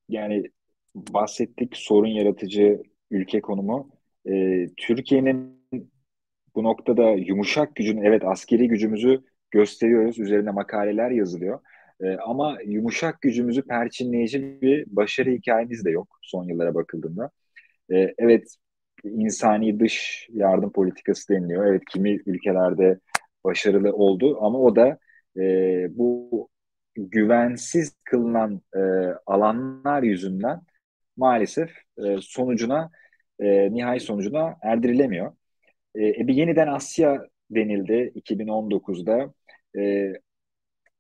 yani 0.10 0.44
bahsettik 0.96 1.78
sorun 1.78 2.08
yaratıcı 2.08 2.82
ülke 3.12 3.42
konumu. 3.42 3.90
E, 4.30 4.66
Türkiye'nin 4.78 5.59
bu 6.56 6.64
noktada 6.64 7.10
yumuşak 7.12 7.76
gücün 7.76 7.98
evet 7.98 8.24
askeri 8.26 8.68
gücümüzü 8.68 9.24
gösteriyoruz. 9.52 10.20
Üzerine 10.20 10.52
makaleler 10.52 11.12
yazılıyor. 11.12 11.60
E, 12.04 12.18
ama 12.18 12.58
yumuşak 12.66 13.22
gücümüzü 13.22 13.62
perçinleyici 13.62 14.62
bir 14.62 14.86
başarı 14.88 15.30
hikayemiz 15.32 15.86
de 15.86 15.92
yok 15.92 16.20
son 16.22 16.44
yıllara 16.46 16.76
bakıldığında. 16.76 17.30
E, 17.92 18.14
evet 18.18 18.56
insani 19.04 19.80
dış 19.80 20.28
yardım 20.32 20.72
politikası 20.72 21.34
deniliyor. 21.34 21.66
Evet 21.66 21.82
kimi 21.92 22.20
ülkelerde 22.26 23.00
başarılı 23.44 23.94
oldu 23.94 24.38
ama 24.42 24.60
o 24.60 24.76
da 24.76 24.98
e, 25.38 25.42
bu 25.98 26.50
güvensiz 26.96 27.96
kılınan 28.04 28.62
e, 28.76 28.80
alanlar 29.26 30.04
yüzünden 30.04 30.62
maalesef 31.18 31.70
e, 31.98 32.18
sonucuna 32.22 32.92
e, 33.40 33.74
nihai 33.74 34.00
sonucuna 34.00 34.56
erdirilemiyor. 34.64 35.34
E, 35.96 36.08
e, 36.08 36.28
bir 36.28 36.34
yeniden 36.36 36.68
Asya 36.68 37.28
denildi 37.52 38.12
2019'da. 38.16 39.34
E, 39.80 40.14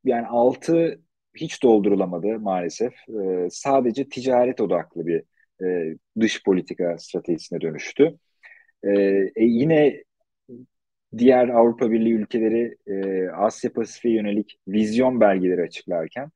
yani 0.03 0.27
altı 0.27 1.01
hiç 1.35 1.63
doldurulamadı 1.63 2.39
maalesef. 2.39 2.93
E, 3.09 3.47
sadece 3.51 4.09
ticaret 4.09 4.61
odaklı 4.61 5.07
bir 5.07 5.23
e, 5.65 5.95
dış 6.19 6.43
politika 6.43 6.97
stratejisine 6.97 7.61
dönüştü. 7.61 8.17
E, 8.83 8.91
e, 9.35 9.43
yine 9.45 10.03
diğer 11.17 11.49
Avrupa 11.49 11.91
Birliği 11.91 12.13
ülkeleri 12.13 12.77
e, 12.87 13.27
Asya 13.29 13.73
Pasifik'e 13.73 14.09
yönelik 14.09 14.59
vizyon 14.67 15.21
belgeleri 15.21 15.61
açıklarken 15.61 16.31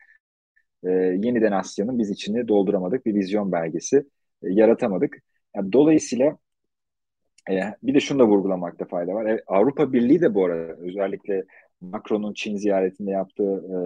e, 0.83 0.89
yeniden 0.91 1.51
Asya'nın 1.51 1.99
biz 1.99 2.09
içini 2.09 2.47
dolduramadık 2.47 3.05
bir 3.05 3.15
vizyon 3.15 3.51
belgesi 3.51 3.97
e, 4.43 4.49
yaratamadık. 4.49 5.17
Yani 5.55 5.73
dolayısıyla 5.73 6.37
e, 7.49 7.73
bir 7.83 7.93
de 7.93 7.99
şunu 7.99 8.19
da 8.19 8.27
vurgulamakta 8.27 8.85
fayda 8.85 9.13
var. 9.13 9.25
E, 9.25 9.43
Avrupa 9.47 9.93
Birliği 9.93 10.21
de 10.21 10.35
bu 10.35 10.45
arada 10.45 10.73
özellikle 10.73 11.43
Macron'un 11.81 12.33
Çin 12.33 12.55
ziyaretinde 12.55 13.11
yaptığı 13.11 13.43
e, 13.43 13.77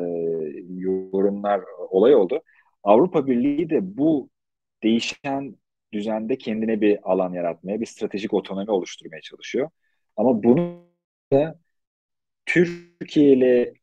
yorumlar 1.13 1.61
olay 1.89 2.15
oldu. 2.15 2.41
Avrupa 2.83 3.27
Birliği 3.27 3.69
de 3.69 3.97
bu 3.97 4.29
değişen 4.83 5.55
düzende 5.93 6.37
kendine 6.37 6.81
bir 6.81 6.99
alan 7.11 7.33
yaratmaya, 7.33 7.81
bir 7.81 7.85
stratejik 7.85 8.33
otonomi 8.33 8.71
oluşturmaya 8.71 9.21
çalışıyor. 9.21 9.69
Ama 10.17 10.43
bunu 10.43 10.87
da 11.33 11.59
Türkiye 12.45 13.33
ile 13.33 13.73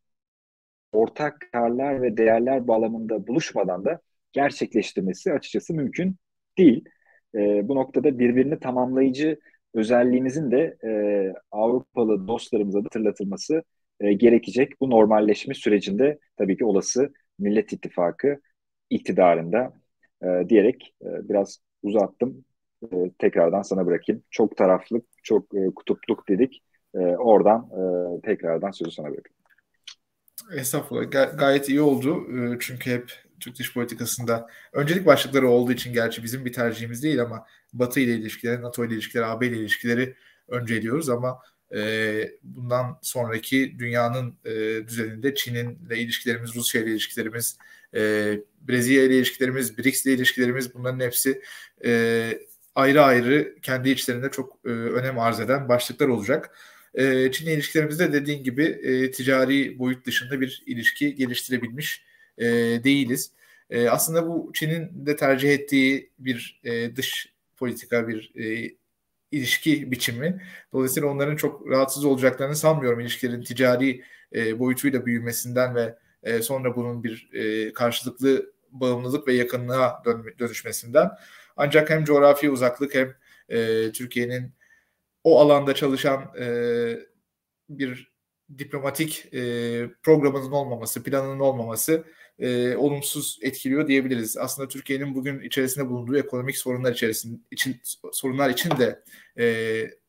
ortak 0.92 1.48
karlar 1.52 2.02
ve 2.02 2.16
değerler 2.16 2.68
bağlamında 2.68 3.26
buluşmadan 3.26 3.84
da 3.84 4.00
gerçekleştirmesi 4.32 5.32
açıkçası 5.32 5.74
mümkün 5.74 6.16
değil. 6.58 6.84
E, 7.34 7.68
bu 7.68 7.74
noktada 7.74 8.18
birbirini 8.18 8.60
tamamlayıcı 8.60 9.38
özelliğimizin 9.74 10.50
de 10.50 10.76
e, 10.84 10.90
Avrupalı 11.50 12.28
dostlarımıza 12.28 12.78
da 12.78 12.84
hatırlatılması 12.84 13.62
e, 14.00 14.12
gerekecek. 14.12 14.80
Bu 14.80 14.90
normalleşme 14.90 15.54
sürecinde 15.54 16.18
tabii 16.36 16.56
ki 16.56 16.64
olası 16.64 17.12
Millet 17.38 17.72
İttifakı 17.72 18.40
iktidarında 18.90 19.72
e, 20.22 20.48
diyerek 20.48 20.94
e, 21.02 21.28
biraz 21.28 21.58
uzattım. 21.82 22.44
E, 22.92 23.10
tekrardan 23.18 23.62
sana 23.62 23.86
bırakayım. 23.86 24.22
Çok 24.30 24.56
taraflık, 24.56 25.04
çok 25.22 25.54
e, 25.54 25.66
kutupluk 25.76 26.28
dedik. 26.28 26.62
E, 26.94 26.98
oradan 26.98 27.70
e, 28.18 28.20
tekrardan 28.20 28.70
sözü 28.70 28.90
sana 28.90 29.06
bırakayım. 29.06 29.34
Estağfurullah. 30.56 31.04
Ga- 31.10 31.36
gayet 31.36 31.68
iyi 31.68 31.80
oldu. 31.80 32.26
E, 32.38 32.56
çünkü 32.60 32.90
hep 32.90 33.23
Türk 33.40 33.58
dış 33.58 33.74
politikasında 33.74 34.46
öncelik 34.72 35.06
başlıkları 35.06 35.48
olduğu 35.48 35.72
için 35.72 35.92
gerçi 35.92 36.22
bizim 36.22 36.44
bir 36.44 36.52
tercihimiz 36.52 37.02
değil 37.02 37.22
ama 37.22 37.46
Batı 37.72 38.00
ile 38.00 38.14
ilişkileri, 38.14 38.62
NATO 38.62 38.84
ile 38.84 38.94
ilişkileri, 38.94 39.26
AB 39.26 39.46
ile 39.46 39.56
ilişkileri 39.56 40.14
önceliyoruz 40.48 41.08
ama 41.08 41.38
e, 41.74 42.30
bundan 42.42 42.98
sonraki 43.02 43.78
dünyanın 43.78 44.34
e, 44.44 44.50
düzeninde 44.88 45.34
Çin'in 45.34 45.78
ile 45.86 45.98
ilişkilerimiz, 45.98 46.54
Rusya 46.54 46.82
ile 46.82 46.90
ilişkilerimiz, 46.90 47.58
e, 47.94 48.00
Brezilya 48.60 49.04
ile 49.04 49.16
ilişkilerimiz, 49.16 49.78
BRICS 49.78 50.06
ile 50.06 50.14
ilişkilerimiz 50.14 50.74
bunların 50.74 51.00
hepsi 51.00 51.42
e, 51.84 52.38
ayrı 52.74 53.02
ayrı 53.02 53.54
kendi 53.62 53.90
içlerinde 53.90 54.30
çok 54.30 54.58
e, 54.64 54.68
önem 54.68 55.18
arz 55.18 55.40
eden 55.40 55.68
başlıklar 55.68 56.08
olacak. 56.08 56.58
E, 56.94 57.32
Çin 57.32 57.46
ilişkilerimizde 57.46 58.12
dediğin 58.12 58.44
gibi 58.44 58.64
e, 58.64 59.10
ticari 59.10 59.78
boyut 59.78 60.06
dışında 60.06 60.40
bir 60.40 60.62
ilişki 60.66 61.14
geliştirebilmiş 61.14 62.04
e, 62.38 62.46
değiliz. 62.84 63.32
E, 63.70 63.88
aslında 63.88 64.28
bu 64.28 64.50
Çin'in 64.54 65.06
de 65.06 65.16
tercih 65.16 65.54
ettiği 65.54 66.10
bir 66.18 66.60
e, 66.64 66.96
dış 66.96 67.34
politika, 67.56 68.08
bir 68.08 68.32
e, 68.34 68.74
ilişki 69.30 69.90
biçimi. 69.90 70.42
Dolayısıyla 70.72 71.08
onların 71.08 71.36
çok 71.36 71.68
rahatsız 71.68 72.04
olacaklarını 72.04 72.56
sanmıyorum 72.56 73.00
ilişkilerin 73.00 73.42
ticari 73.42 74.02
e, 74.34 74.58
boyutuyla 74.58 75.06
büyümesinden 75.06 75.74
ve 75.74 75.94
e, 76.22 76.42
sonra 76.42 76.76
bunun 76.76 77.04
bir 77.04 77.30
e, 77.32 77.72
karşılıklı 77.72 78.52
bağımlılık 78.70 79.28
ve 79.28 79.32
yakınlığa 79.32 80.02
dön, 80.04 80.26
dönüşmesinden. 80.38 81.10
Ancak 81.56 81.90
hem 81.90 82.04
coğrafi 82.04 82.50
uzaklık 82.50 82.94
hem 82.94 83.14
e, 83.48 83.92
Türkiye'nin 83.92 84.52
o 85.24 85.40
alanda 85.40 85.74
çalışan 85.74 86.32
e, 86.38 86.46
bir 87.68 88.12
diplomatik 88.58 89.34
e, 89.34 89.40
programının 90.02 90.52
olmaması, 90.52 91.02
planının 91.02 91.40
olmaması 91.40 92.04
e, 92.38 92.76
olumsuz 92.76 93.38
etkiliyor 93.42 93.88
diyebiliriz. 93.88 94.36
Aslında 94.36 94.68
Türkiye'nin 94.68 95.14
bugün 95.14 95.40
içerisinde 95.40 95.88
bulunduğu 95.88 96.16
ekonomik 96.16 96.56
sorunlar 96.56 96.92
içerisinde 96.92 97.38
için 97.50 97.80
sorunlar 98.12 98.50
için 98.50 98.70
de 98.70 99.02
e, 99.38 99.44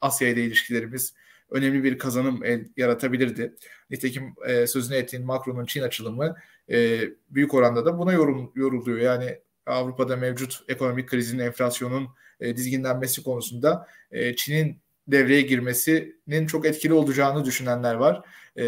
Asya 0.02 0.30
ile 0.30 0.44
ilişkilerimiz 0.44 1.14
önemli 1.50 1.84
bir 1.84 1.98
kazanım 1.98 2.44
el, 2.44 2.66
yaratabilirdi. 2.78 3.56
Nitekim 3.90 4.34
e, 4.48 4.68
sözünü 4.68 4.98
ettiğin 4.98 5.26
Macron'un 5.26 5.66
Çin 5.66 5.82
açılımı 5.82 6.36
e, 6.72 7.02
büyük 7.30 7.54
oranda 7.54 7.86
da 7.86 7.98
buna 7.98 8.14
yorum, 8.14 8.52
yoruluyor. 8.56 9.00
Yani 9.00 9.40
Avrupa'da 9.66 10.16
mevcut 10.16 10.64
ekonomik 10.68 11.10
krizin, 11.10 11.40
enflasyonun 11.40 12.08
e, 12.40 12.56
dizginlenmesi 12.58 13.24
konusunda 13.24 13.88
e, 14.12 14.36
Çin'in 14.36 14.82
devreye 15.08 15.42
girmesinin 15.42 16.48
çok 16.48 16.66
etkili 16.66 16.94
olacağını 16.94 17.46
düşünenler 17.46 17.96
var. 17.96 18.26
E, 18.58 18.66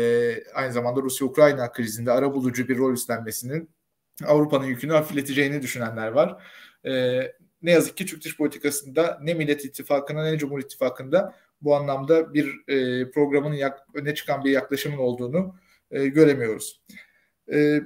aynı 0.54 0.74
zamanda 0.74 1.02
Rusya-Ukrayna 1.02 1.72
krizinde 1.72 2.12
ara 2.12 2.34
bulucu 2.34 2.68
bir 2.68 2.78
rol 2.78 2.94
üstlenmesinin 2.94 3.70
Avrupa'nın 4.26 4.66
yükünü 4.66 4.92
hafifleteceğini 4.92 5.62
düşünenler 5.62 6.08
var. 6.08 6.44
E, 6.86 7.22
ne 7.62 7.72
yazık 7.72 7.98
ki 7.98 8.06
Türk 8.06 8.24
dış 8.24 8.38
politikasında 8.38 9.20
ne 9.22 9.34
Millet 9.34 9.66
İttifakı'na 9.66 10.24
ne 10.24 10.38
Cumhur 10.38 10.60
İttifakı'nda 10.60 11.36
bu 11.62 11.76
anlamda 11.76 12.34
bir 12.34 12.68
e, 12.68 13.12
programın 13.12 13.54
yak, 13.54 13.80
öne 13.94 14.16
çıkan 14.16 14.44
bir 14.44 14.52
yaklaşımın 14.52 14.98
olduğunu 14.98 15.56
e, 15.92 16.08
göremiyoruz. 16.08 16.82
E, 17.54 17.80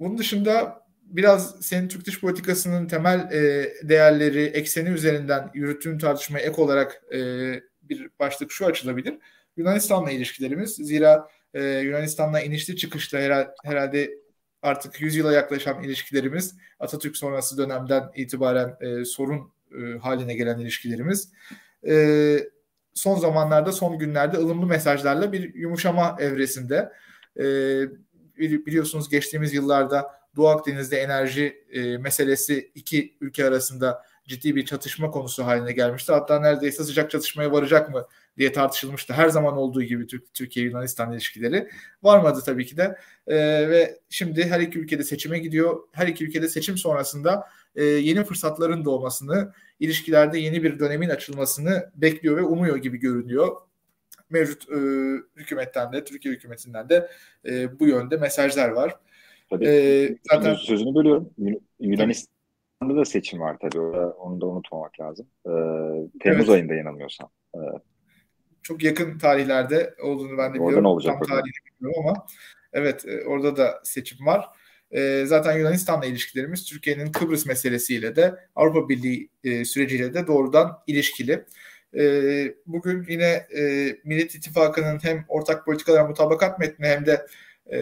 bunun 0.00 0.18
dışında 0.18 0.86
biraz 1.02 1.66
senin 1.66 1.88
Türk 1.88 2.06
dış 2.06 2.20
politikasının 2.20 2.88
temel 2.88 3.32
e, 3.32 3.72
değerleri, 3.88 4.42
ekseni 4.44 4.88
üzerinden 4.88 5.50
yürüttüğün 5.54 5.98
tartışmaya 5.98 6.40
ek 6.40 6.62
olarak 6.62 7.02
e, 7.14 7.20
bir 7.88 8.10
başlık 8.20 8.52
şu 8.52 8.66
açılabilir. 8.66 9.18
Yunanistan'la 9.56 10.10
ilişkilerimiz. 10.10 10.70
Zira 10.70 11.28
e, 11.54 11.64
Yunanistan'la 11.64 12.40
inişli 12.40 12.76
çıkışlı 12.76 13.18
herhalde, 13.18 13.50
herhalde 13.64 14.10
artık 14.62 15.00
100 15.00 15.16
yıla 15.16 15.32
yaklaşan 15.32 15.82
ilişkilerimiz 15.82 16.56
Atatürk 16.80 17.16
sonrası 17.16 17.58
dönemden 17.58 18.10
itibaren 18.14 18.76
e, 18.80 19.04
sorun 19.04 19.52
e, 19.72 19.98
haline 19.98 20.34
gelen 20.34 20.58
ilişkilerimiz. 20.58 21.32
E, 21.86 22.38
son 22.94 23.18
zamanlarda, 23.18 23.72
son 23.72 23.98
günlerde 23.98 24.36
ılımlı 24.36 24.66
mesajlarla 24.66 25.32
bir 25.32 25.54
yumuşama 25.54 26.16
evresinde. 26.20 26.92
E, 27.38 27.44
biliyorsunuz 28.38 29.08
geçtiğimiz 29.08 29.54
yıllarda 29.54 30.16
Doğu 30.36 30.48
Akdeniz'de 30.48 30.98
enerji 30.98 31.64
e, 31.72 31.98
meselesi 31.98 32.70
iki 32.74 33.16
ülke 33.20 33.44
arasında 33.44 34.02
ciddi 34.26 34.56
bir 34.56 34.64
çatışma 34.64 35.10
konusu 35.10 35.44
haline 35.44 35.72
gelmişti. 35.72 36.12
Hatta 36.12 36.40
neredeyse 36.40 36.84
sıcak 36.84 37.10
çatışmaya 37.10 37.52
varacak 37.52 37.90
mı 37.94 38.06
diye 38.38 38.52
tartışılmıştı. 38.52 39.12
Her 39.12 39.28
zaman 39.28 39.56
olduğu 39.56 39.82
gibi 39.82 40.06
Türkiye-Yunanistan 40.34 41.12
ilişkileri 41.12 41.68
varmadı 42.02 42.42
tabii 42.46 42.66
ki 42.66 42.76
de. 42.76 42.96
E, 43.26 43.36
ve 43.70 43.98
şimdi 44.10 44.46
her 44.46 44.60
iki 44.60 44.78
ülkede 44.78 45.04
seçime 45.04 45.38
gidiyor. 45.38 45.82
Her 45.92 46.06
iki 46.06 46.24
ülkede 46.24 46.48
seçim 46.48 46.78
sonrasında 46.78 47.48
e, 47.76 47.84
yeni 47.84 48.24
fırsatların 48.24 48.84
doğmasını, 48.84 49.52
ilişkilerde 49.80 50.38
yeni 50.38 50.62
bir 50.62 50.78
dönemin 50.78 51.08
açılmasını 51.08 51.90
bekliyor 51.94 52.36
ve 52.36 52.42
umuyor 52.42 52.76
gibi 52.76 52.98
görünüyor. 52.98 53.56
Mevcut 54.30 54.70
e, 54.70 54.76
hükümetten 55.36 55.92
de, 55.92 56.04
Türkiye 56.04 56.34
hükümetinden 56.34 56.88
de 56.88 57.10
e, 57.44 57.80
bu 57.80 57.86
yönde 57.86 58.16
mesajlar 58.16 58.68
var. 58.68 58.96
Tabii. 59.50 59.66
Ee, 59.68 60.16
zaten 60.32 60.54
sözünü 60.54 60.94
bölüyorum. 60.94 61.30
Yunanistan'da 61.80 62.35
da 62.82 63.04
seçim 63.04 63.40
var 63.40 63.56
tabii. 63.60 63.80
Onu 63.80 64.40
da 64.40 64.46
unutmamak 64.46 65.00
lazım. 65.00 65.26
Ee, 65.46 65.50
Temmuz 66.20 66.48
evet. 66.48 66.48
ayında 66.48 66.74
yanılmıyorsam. 66.74 67.30
Ee, 67.54 67.58
çok 68.62 68.84
yakın 68.84 69.18
tarihlerde 69.18 69.94
olduğunu 70.02 70.38
ben 70.38 70.50
de 70.50 70.54
biliyorum. 70.54 70.76
Orada 70.76 70.88
olacak 70.88 71.14
Tam 71.18 71.28
tarihini 71.28 71.52
bilmiyorum 71.66 72.06
ama 72.06 72.26
evet 72.72 73.04
e, 73.08 73.24
orada 73.26 73.56
da 73.56 73.80
seçim 73.84 74.26
var. 74.26 74.48
E, 74.90 75.24
zaten 75.26 75.58
Yunanistan'la 75.58 76.06
ilişkilerimiz 76.06 76.64
Türkiye'nin 76.64 77.12
Kıbrıs 77.12 77.46
meselesiyle 77.46 78.16
de 78.16 78.34
Avrupa 78.54 78.88
Birliği 78.88 79.30
e, 79.44 79.64
süreciyle 79.64 80.14
de 80.14 80.26
doğrudan 80.26 80.78
ilişkili. 80.86 81.44
E, 81.98 82.54
bugün 82.66 83.06
yine 83.08 83.46
e, 83.56 83.92
Millet 84.04 84.34
İttifakı'nın 84.34 84.98
hem 85.02 85.24
ortak 85.28 85.64
politikalar 85.64 86.08
mutabakat 86.08 86.58
metni 86.58 86.86
hem 86.86 87.06
de 87.06 87.26
e, 87.72 87.78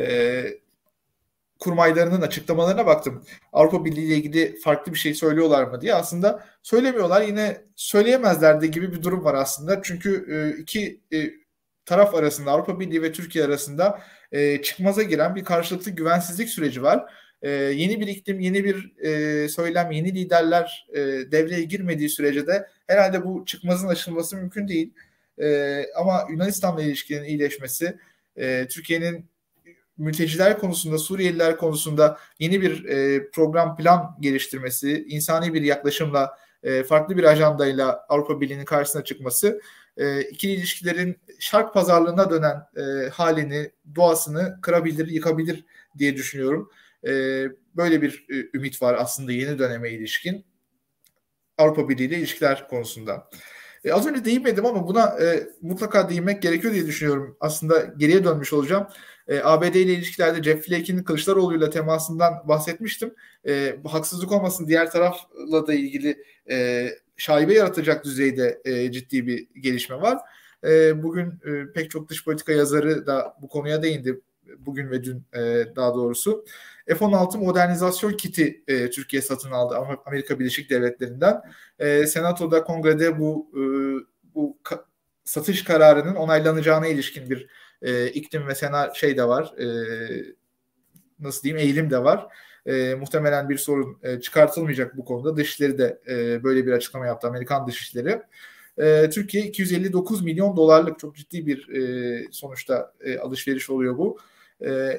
kurmaylarının 1.64 2.22
açıklamalarına 2.22 2.87
baktım. 2.87 3.24
Avrupa 3.53 3.85
Birliği 3.85 4.07
ile 4.07 4.16
ilgili 4.16 4.57
farklı 4.61 4.92
bir 4.92 4.98
şey 4.98 5.14
söylüyorlar 5.14 5.64
mı 5.64 5.81
diye. 5.81 5.94
Aslında 5.94 6.44
söylemiyorlar. 6.62 7.22
Yine 7.22 7.62
söyleyemezler 7.77 8.62
gibi 8.62 8.92
bir 8.92 9.03
durum 9.03 9.24
var 9.24 9.35
aslında. 9.35 9.81
Çünkü 9.83 10.27
e, 10.31 10.61
iki 10.61 11.00
e, 11.12 11.31
taraf 11.87 12.14
arasında 12.14 12.50
Avrupa 12.50 12.81
Birliği 12.81 13.03
ve 13.03 13.12
Türkiye 13.12 13.44
arasında 13.44 14.00
e, 14.33 14.62
çıkmaza 14.62 15.03
giren 15.03 15.35
bir 15.35 15.44
karşılıklı 15.44 15.90
güvensizlik 15.90 16.48
süreci 16.48 16.83
var. 16.83 17.12
Yeni 17.72 18.00
bir 18.00 18.07
iklim, 18.07 18.40
yeni 18.40 18.64
bir 18.64 18.94
söylem, 19.48 19.90
yeni 19.90 20.14
liderler 20.14 20.87
devreye 21.33 21.62
girmediği 21.62 22.09
sürece 22.09 22.46
de 22.46 22.66
herhalde 22.87 23.24
bu 23.24 23.44
çıkmazın 23.46 23.88
aşılması 23.88 24.37
mümkün 24.37 24.68
değil. 24.68 24.94
E, 25.38 25.81
ama 25.96 26.27
Yunanistan'la 26.31 26.83
ilişkilerin 26.83 27.24
iyileşmesi, 27.24 27.96
Türkiye'nin 28.68 29.27
mülteciler 29.98 30.59
konusunda, 30.59 30.98
Suriyeliler 30.98 31.57
konusunda 31.57 32.18
yeni 32.38 32.62
bir 32.62 32.85
e, 32.85 33.30
program 33.30 33.76
plan 33.76 34.16
geliştirmesi, 34.20 35.04
insani 35.09 35.54
bir 35.54 35.62
yaklaşımla, 35.62 36.38
e, 36.62 36.85
farklı 36.85 37.16
bir 37.16 37.24
ajandayla 37.24 38.07
Avrupa 38.09 38.40
Birliği'nin 38.40 38.64
karşısına 38.64 39.04
çıkması, 39.04 39.61
e, 39.96 40.22
ikili 40.22 40.52
ilişkilerin 40.52 41.16
şark 41.38 41.74
pazarlığına 41.74 42.30
dönen 42.30 42.66
e, 42.76 43.09
halini, 43.09 43.70
doğasını 43.96 44.59
kırabilir, 44.62 45.09
yıkabilir 45.09 45.64
diye 45.98 46.16
düşünüyorum. 46.16 46.70
E, 47.07 47.11
böyle 47.76 48.02
bir 48.02 48.26
e, 48.30 48.35
ümit 48.54 48.83
var 48.83 48.96
aslında 48.98 49.33
yeni 49.33 49.59
döneme 49.59 49.90
ilişkin 49.90 50.44
Avrupa 51.59 51.88
Birliği 51.88 52.04
ile 52.04 52.18
ilişkiler 52.18 52.68
konusunda. 52.68 53.28
E, 53.85 53.92
az 53.92 54.07
önce 54.07 54.24
değinmedim 54.24 54.66
ama 54.66 54.87
buna 54.88 55.07
e, 55.20 55.48
mutlaka 55.62 56.09
değinmek 56.09 56.42
gerekiyor 56.42 56.74
diye 56.74 56.87
düşünüyorum. 56.87 57.37
Aslında 57.40 57.80
geriye 57.96 58.24
dönmüş 58.24 58.52
olacağım. 58.52 58.87
E, 59.28 59.40
ABD 59.42 59.74
ile 59.74 59.92
ilişkilerde 59.92 60.42
Jeff 60.42 60.66
Flake'in 60.66 60.98
Kılıçdaroğlu 61.02 61.56
ile 61.56 61.70
temasından 61.70 62.48
bahsetmiştim. 62.48 63.14
E, 63.46 63.84
bu 63.84 63.94
haksızlık 63.94 64.32
olmasın 64.32 64.66
diğer 64.66 64.90
tarafla 64.90 65.66
da 65.66 65.74
ilgili 65.74 66.24
e, 66.50 66.88
şaibe 67.16 67.54
yaratacak 67.54 68.04
düzeyde 68.04 68.60
e, 68.64 68.92
ciddi 68.92 69.26
bir 69.26 69.48
gelişme 69.60 69.96
var. 69.96 70.18
E, 70.64 71.02
bugün 71.02 71.26
e, 71.26 71.72
pek 71.72 71.90
çok 71.90 72.08
dış 72.08 72.24
politika 72.24 72.52
yazarı 72.52 73.06
da 73.06 73.37
bu 73.42 73.48
konuya 73.48 73.82
değindi. 73.82 74.20
Bugün 74.58 74.90
ve 74.90 75.04
dün 75.04 75.22
e, 75.32 75.40
daha 75.76 75.94
doğrusu. 75.94 76.44
F-16 76.87 77.38
modernizasyon 77.38 78.12
kiti 78.12 78.64
e, 78.68 78.90
Türkiye 78.90 79.22
satın 79.22 79.50
aldı 79.50 79.76
Amerika 80.06 80.40
Birleşik 80.40 80.70
Devletleri'nden. 80.70 81.42
E, 81.78 82.06
Senato'da, 82.06 82.64
Kongre'de 82.64 83.18
bu 83.18 83.50
e, 83.52 83.60
bu 84.34 84.58
ka- 84.64 84.84
satış 85.24 85.64
kararının 85.64 86.14
onaylanacağına 86.14 86.87
ilişkin 86.87 87.30
bir 87.30 87.46
e, 87.82 88.08
iklim 88.08 88.46
ve 88.46 88.54
sena 88.54 88.94
şey 88.94 89.16
de 89.16 89.28
var. 89.28 89.54
E, 89.58 89.66
nasıl 91.20 91.42
diyeyim 91.42 91.66
eğilim 91.66 91.90
de 91.90 92.04
var. 92.04 92.26
E, 92.66 92.94
muhtemelen 92.94 93.48
bir 93.48 93.58
sorun 93.58 93.98
e, 94.02 94.20
çıkartılmayacak 94.20 94.96
bu 94.96 95.04
konuda. 95.04 95.37
Dışişleri 95.37 95.78
de 95.78 96.00
e, 96.08 96.44
böyle 96.44 96.66
bir 96.66 96.72
açıklama 96.72 97.06
yaptı. 97.06 97.28
Amerikan 97.28 97.66
Dışişleri. 97.66 98.22
E, 98.78 99.10
Türkiye 99.10 99.44
259 99.44 100.22
milyon 100.22 100.56
dolarlık 100.56 100.98
çok 100.98 101.16
ciddi 101.16 101.46
bir 101.46 101.68
e, 101.68 102.26
sonuçta 102.32 102.92
e, 103.00 103.18
alışveriş 103.18 103.70
oluyor 103.70 103.98
bu. 103.98 104.18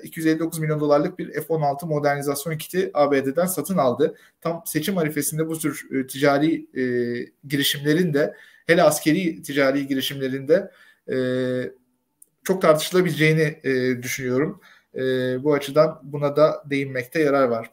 259 0.04 0.60
milyon 0.60 0.80
dolarlık 0.80 1.20
bir 1.20 1.32
F-16 1.32 1.86
modernizasyon 1.86 2.58
kiti 2.58 2.92
ABD'den 2.94 3.46
satın 3.46 3.78
aldı. 3.78 4.16
Tam 4.42 4.64
seçim 4.66 4.98
arifesinde 4.98 5.48
bu 5.48 5.60
tür 5.60 5.88
e, 5.92 6.08
ticari 6.08 6.80
e, 6.80 6.84
girişimlerin 7.48 8.14
de 8.14 8.36
hele 8.68 8.84
askeri 8.84 9.42
ticari 9.42 9.88
girişimlerinde 9.88 10.72
e, 11.10 11.16
çok 12.46 12.62
tartışılabileceğini 12.62 13.60
e, 13.64 14.04
düşünüyorum. 14.04 14.62
E, 14.96 15.02
bu 15.44 15.54
açıdan 15.54 16.00
buna 16.04 16.36
da 16.36 16.64
değinmekte 16.70 17.22
yarar 17.22 17.48
var. 17.48 17.72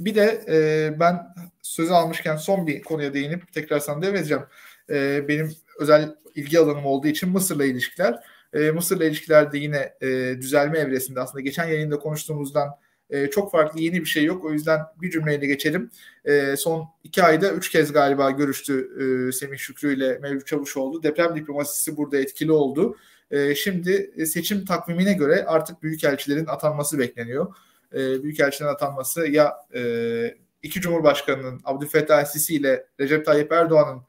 Bir 0.00 0.14
de 0.14 0.44
e, 0.48 1.00
ben 1.00 1.34
sözü 1.62 1.92
almışken 1.92 2.36
son 2.36 2.66
bir 2.66 2.82
konuya 2.82 3.14
değinip 3.14 3.52
tekrar 3.52 3.78
sana 3.78 4.02
devredeceğim. 4.02 4.42
E, 4.90 5.28
benim 5.28 5.52
özel 5.78 6.14
ilgi 6.34 6.58
alanım 6.58 6.86
olduğu 6.86 7.08
için 7.08 7.30
Mısır'la 7.30 7.64
ilişkiler. 7.64 8.20
E, 8.52 8.70
Mısır'la 8.70 9.04
ilişkilerde 9.04 9.58
yine 9.58 9.94
e, 10.00 10.36
düzelme 10.40 10.78
evresinde 10.78 11.20
aslında 11.20 11.40
geçen 11.40 11.68
yayında 11.68 11.98
konuştuğumuzdan 11.98 12.68
e, 13.10 13.30
çok 13.30 13.52
farklı 13.52 13.80
yeni 13.80 14.00
bir 14.00 14.06
şey 14.06 14.24
yok. 14.24 14.44
O 14.44 14.52
yüzden 14.52 14.80
bir 15.02 15.10
cümleyle 15.10 15.46
geçelim. 15.46 15.90
E, 16.24 16.56
son 16.56 16.88
iki 17.04 17.22
ayda 17.22 17.52
üç 17.52 17.70
kez 17.70 17.92
galiba 17.92 18.30
görüştü 18.30 18.90
e, 19.00 19.32
Semih 19.32 19.58
Şükrü 19.58 19.96
ile 19.96 20.18
Mevlüt 20.18 20.46
Çavuşoğlu. 20.46 21.02
Deprem 21.02 21.36
diplomasisi 21.36 21.96
burada 21.96 22.18
etkili 22.18 22.52
oldu. 22.52 22.96
E, 23.30 23.54
şimdi 23.54 24.10
e, 24.16 24.26
seçim 24.26 24.64
takvimine 24.64 25.12
göre 25.12 25.44
artık 25.44 25.82
büyükelçilerin 25.82 26.46
atanması 26.46 26.98
bekleniyor. 26.98 27.54
E, 27.94 28.22
büyükelçilerin 28.22 28.72
atanması 28.72 29.26
ya 29.26 29.56
e, 29.74 30.36
iki 30.62 30.80
Cumhurbaşkanı'nın 30.80 31.60
Abdülfettah 31.64 32.24
Sisi 32.24 32.54
ile 32.54 32.86
Recep 33.00 33.26
Tayyip 33.26 33.52
Erdoğan'ın 33.52 34.02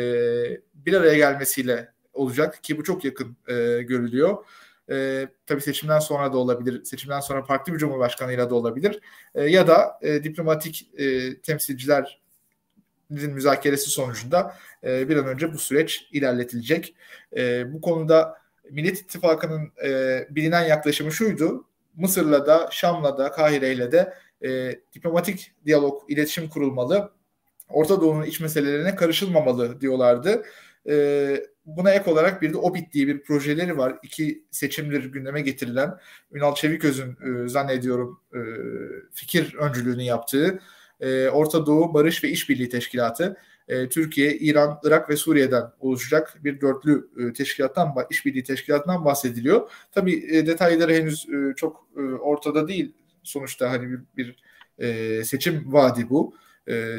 bir 0.74 0.94
araya 0.94 1.14
gelmesiyle 1.14 1.92
olacak 2.12 2.64
ki 2.64 2.78
bu 2.78 2.84
çok 2.84 3.04
yakın 3.04 3.36
e, 3.48 3.82
görülüyor. 3.82 4.44
E, 4.90 5.28
tabii 5.46 5.60
seçimden 5.60 5.98
sonra 5.98 6.32
da 6.32 6.38
olabilir, 6.38 6.84
seçimden 6.84 7.20
sonra 7.20 7.42
farklı 7.42 7.72
bir 7.72 7.78
cumhurbaşkanıyla 7.78 8.50
da 8.50 8.54
olabilir. 8.54 9.00
E, 9.34 9.44
ya 9.44 9.66
da 9.66 9.98
e, 10.02 10.24
diplomatik 10.24 10.88
e, 10.98 11.36
temsilcilerin 11.40 12.06
müzakeresi 13.10 13.90
sonucunda 13.90 14.56
e, 14.84 15.08
bir 15.08 15.16
an 15.16 15.26
önce 15.26 15.52
bu 15.52 15.58
süreç 15.58 16.08
ilerletilecek. 16.12 16.94
E, 17.36 17.72
bu 17.72 17.80
konuda 17.80 18.41
Millet 18.70 18.98
İttifakı'nın 18.98 19.72
e, 19.84 20.26
bilinen 20.30 20.64
yaklaşımı 20.64 21.12
şuydu. 21.12 21.64
Mısır'la 21.96 22.46
da, 22.46 22.68
Şam'la 22.70 23.18
da, 23.18 23.30
Kahire'yle 23.30 23.92
de 23.92 24.14
e, 24.44 24.80
diplomatik 24.94 25.52
diyalog, 25.66 26.02
iletişim 26.08 26.48
kurulmalı. 26.48 27.12
Orta 27.68 28.00
Doğu'nun 28.00 28.22
iç 28.22 28.40
meselelerine 28.40 28.94
karışılmamalı 28.94 29.80
diyorlardı. 29.80 30.42
E, 30.88 31.36
buna 31.66 31.90
ek 31.90 32.10
olarak 32.10 32.42
bir 32.42 32.52
de 32.52 32.56
OBİT 32.56 32.92
diye 32.92 33.06
bir 33.06 33.22
projeleri 33.22 33.78
var. 33.78 33.98
İki 34.02 34.44
seçimdir 34.50 35.04
gündeme 35.04 35.40
getirilen 35.40 35.98
Ünal 36.32 36.54
Çeviköz'ün 36.54 37.16
e, 37.44 37.48
zannediyorum 37.48 38.20
e, 38.34 38.40
fikir 39.12 39.54
öncülüğünü 39.54 40.02
yaptığı 40.02 40.60
e, 41.00 41.28
Orta 41.28 41.66
Doğu 41.66 41.94
Barış 41.94 42.24
ve 42.24 42.28
İşbirliği 42.28 42.68
Teşkilatı. 42.68 43.36
E, 43.72 43.88
Türkiye, 43.88 44.36
İran, 44.36 44.80
Irak 44.84 45.10
ve 45.10 45.16
Suriye'den 45.16 45.64
oluşacak 45.80 46.38
bir 46.44 46.60
dörtlü 46.60 47.08
e, 47.18 47.32
teşkilattan, 47.32 47.94
işbirliği 48.10 48.44
teşkilatından 48.44 49.04
bahsediliyor. 49.04 49.70
Tabii 49.92 50.36
e, 50.36 50.46
detayları 50.46 50.94
henüz 50.94 51.28
e, 51.28 51.54
çok 51.56 51.86
ortada 52.20 52.68
değil. 52.68 52.92
Sonuçta 53.22 53.70
hani 53.70 53.90
bir, 53.90 54.00
bir 54.16 54.42
seçim 55.24 55.72
vaadi 55.72 56.10
bu. 56.10 56.34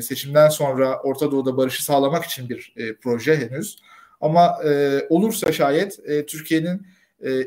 Seçimden 0.02 0.50
sonra 0.50 1.02
Orta 1.02 1.32
Doğu'da 1.32 1.58
barışı 1.58 1.84
sağlamak 1.84 2.26
için 2.26 2.50
bir 2.50 2.74
proje 3.02 3.36
henüz. 3.38 3.78
Ama 4.22 4.58
olursa 5.10 5.52
şayet 5.52 6.00
Türkiye'nin 6.28 6.88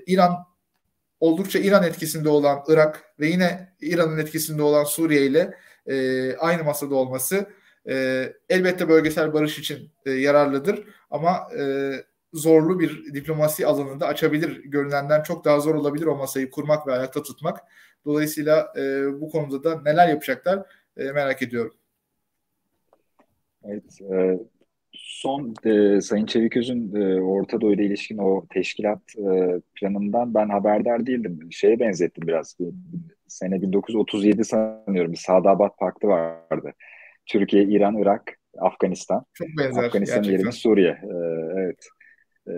İran 0.06 0.36
oldukça 1.20 1.58
İran 1.58 1.82
etkisinde 1.82 2.28
olan 2.28 2.58
Irak 2.68 3.14
ve 3.20 3.26
yine 3.26 3.72
İran'ın 3.80 4.18
etkisinde 4.18 4.62
olan 4.62 4.84
Suriye 4.84 5.26
ile 5.26 5.54
aynı 6.38 6.64
masada 6.64 6.94
olması 6.94 7.46
e, 7.88 8.27
elbette 8.49 8.88
bölgesel 8.88 9.33
barış 9.33 9.59
için 9.59 9.90
e, 10.07 10.11
yararlıdır 10.11 10.85
ama 11.11 11.49
e, 11.59 11.92
zorlu 12.33 12.81
bir 12.81 13.14
diplomasi 13.14 13.66
alanında 13.66 14.07
açabilir. 14.07 14.62
Görünenden 14.64 15.22
çok 15.22 15.44
daha 15.44 15.61
zor 15.61 15.75
olabilir 15.75 16.07
o 16.07 16.16
masayı 16.16 16.51
kurmak 16.51 16.87
ve 16.87 16.92
ayakta 16.92 17.22
tutmak. 17.22 17.61
Dolayısıyla 18.05 18.72
e, 18.79 19.05
bu 19.20 19.31
konuda 19.31 19.64
da 19.64 19.83
neler 19.83 20.09
yapacaklar 20.09 20.66
e, 20.96 21.12
merak 21.12 21.42
ediyorum. 21.42 21.75
Evet, 23.64 24.01
e, 24.12 24.38
son 24.92 25.55
e, 25.64 26.01
Sayın 26.01 26.27
Çeviköz'ün 26.27 26.94
e, 26.94 27.20
Orta 27.20 27.61
Doğu 27.61 27.72
ile 27.72 27.85
ilişkin 27.85 28.18
o 28.18 28.46
teşkilat 28.51 29.01
e, 29.18 29.61
planından 29.75 30.35
ben 30.35 30.49
haberdar 30.49 31.07
değildim. 31.07 31.49
Şeye 31.51 31.81
benzettim 31.81 32.27
biraz. 32.27 32.57
Sene 33.29 33.62
1937 33.62 34.44
sanıyorum 34.44 35.12
bir 35.12 35.16
Sadabat 35.16 35.79
Paktı 35.79 36.09
vardı. 36.09 36.72
Türkiye, 37.26 37.64
İran, 37.64 37.96
Irak, 37.96 38.38
Afganistan. 38.58 39.24
Çok 39.34 39.48
benzer. 39.58 39.84
Afganistan 39.84 40.22
yerine 40.22 40.52
Suriye. 40.52 40.90
E, 40.90 41.16
evet. 41.56 41.88
E, 42.48 42.52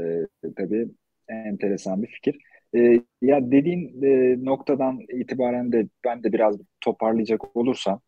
tabii 0.56 0.88
enteresan 1.28 2.02
bir 2.02 2.08
fikir. 2.08 2.38
E, 2.74 3.00
ya 3.22 3.50
dediğin 3.50 4.02
e, 4.02 4.36
noktadan 4.44 5.00
itibaren 5.12 5.72
de 5.72 5.88
ben 6.04 6.22
de 6.22 6.32
biraz 6.32 6.56
toparlayacak 6.80 7.56
olursam 7.56 8.00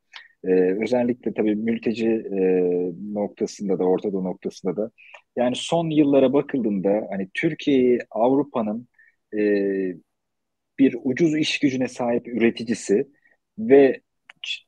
ee, 0.45 0.83
özellikle 0.83 1.35
tabii 1.35 1.55
mülteci 1.55 2.07
e, 2.09 2.41
noktasında 3.15 3.79
da 3.79 3.85
Orta 3.85 4.13
Doğu 4.13 4.25
noktasında 4.25 4.77
da 4.77 4.91
yani 5.37 5.57
son 5.57 5.91
yıllara 5.91 6.33
bakıldığında 6.33 7.07
hani 7.11 7.29
Türkiye'yi 7.35 7.99
Avrupa'nın 8.11 8.89
e, 9.35 9.39
bir 10.79 10.97
ucuz 11.05 11.37
iş 11.37 11.59
gücüne 11.59 11.89
sahip 11.89 12.29
üreticisi 12.29 13.09
ve 13.59 14.01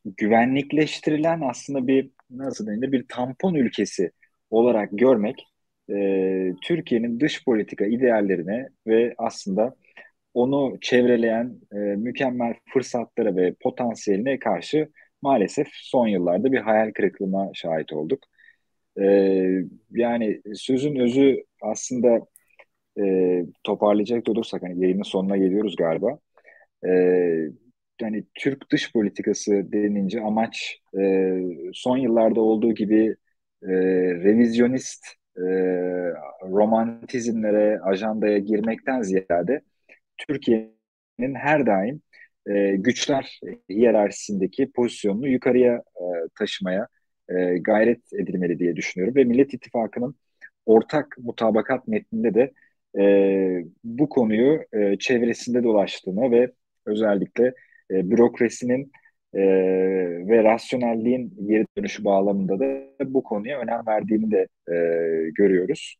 güvenlikleştirilen 0.04 1.40
aslında 1.40 1.86
bir 1.86 2.10
nasıl 2.30 2.66
denir 2.66 2.92
bir 2.92 3.04
tampon 3.08 3.54
ülkesi 3.54 4.10
olarak 4.50 4.88
görmek 4.92 5.46
e, 5.90 6.52
Türkiye'nin 6.62 7.20
dış 7.20 7.44
politika 7.44 7.86
ideallerine 7.86 8.68
ve 8.86 9.14
aslında 9.18 9.76
onu 10.34 10.78
çevreleyen 10.80 11.60
e, 11.72 11.76
mükemmel 11.76 12.54
fırsatlara 12.72 13.36
ve 13.36 13.54
potansiyeline 13.60 14.38
karşı 14.38 14.88
maalesef 15.22 15.68
son 15.72 16.08
yıllarda 16.08 16.52
bir 16.52 16.58
hayal 16.58 16.92
kırıklığına 16.92 17.50
şahit 17.54 17.92
olduk. 17.92 18.24
E, 19.00 19.04
yani 19.90 20.42
sözün 20.54 20.96
özü 20.96 21.44
aslında 21.62 22.20
e, 23.00 23.44
toparlayacak 23.64 24.28
olursak 24.28 24.62
hani 24.62 24.84
yayının 24.84 25.02
sonuna 25.02 25.36
geliyoruz 25.36 25.76
galiba. 25.76 26.18
E, 26.86 26.90
yani 28.02 28.24
Türk 28.34 28.70
dış 28.70 28.92
politikası 28.92 29.72
denince 29.72 30.20
amaç 30.20 30.78
e, 31.00 31.02
son 31.72 31.96
yıllarda 31.96 32.40
olduğu 32.40 32.74
gibi 32.74 33.16
e, 33.62 33.72
revizyonist 34.24 35.06
e, 35.36 35.42
romantizmlere, 36.42 37.80
ajandaya 37.80 38.38
girmekten 38.38 39.02
ziyade 39.02 39.60
Türkiye'nin 40.18 41.34
her 41.34 41.66
daim 41.66 42.02
e, 42.46 42.76
güçler 42.76 43.40
hiyerarşisindeki 43.70 44.72
pozisyonunu 44.72 45.28
yukarıya 45.28 45.74
e, 45.76 46.04
taşımaya 46.38 46.88
e, 47.28 47.58
gayret 47.58 48.12
edilmeli 48.12 48.58
diye 48.58 48.76
düşünüyorum. 48.76 49.16
Ve 49.16 49.24
Millet 49.24 49.54
İttifakı'nın 49.54 50.14
ortak 50.66 51.16
mutabakat 51.18 51.88
metninde 51.88 52.34
de 52.34 52.52
e, 52.98 53.64
bu 53.84 54.08
konuyu 54.08 54.64
e, 54.72 54.98
çevresinde 54.98 55.62
dolaştığını 55.64 56.30
ve 56.30 56.52
özellikle 56.86 57.54
e, 57.92 58.10
bürokrasinin 58.10 58.92
e, 59.34 59.40
ve 60.28 60.44
rasyonelliğin 60.44 61.34
geri 61.46 61.66
dönüşü 61.78 62.04
bağlamında 62.04 62.60
da 62.60 62.82
bu 63.14 63.22
konuya 63.22 63.58
önem 63.60 63.82
verdiğini 63.86 64.30
de 64.30 64.48
e, 64.68 64.74
görüyoruz. 65.30 65.96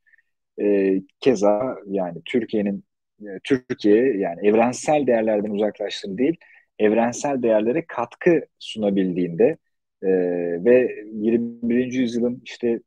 E, 0.60 0.94
keza 1.20 1.76
yani 1.86 2.22
Türkiye'nin 2.24 2.84
e, 3.22 3.26
Türkiye 3.44 4.16
yani 4.16 4.48
evrensel 4.48 5.06
değerlerden 5.06 5.50
uzaklaştığını 5.50 6.18
değil, 6.18 6.36
evrensel 6.78 7.42
değerlere 7.42 7.84
katkı 7.88 8.42
sunabildiğinde 8.58 9.56
e, 10.02 10.08
ve 10.64 11.04
21. 11.12 11.92
yüzyılın 11.92 12.42
işte 12.44 12.80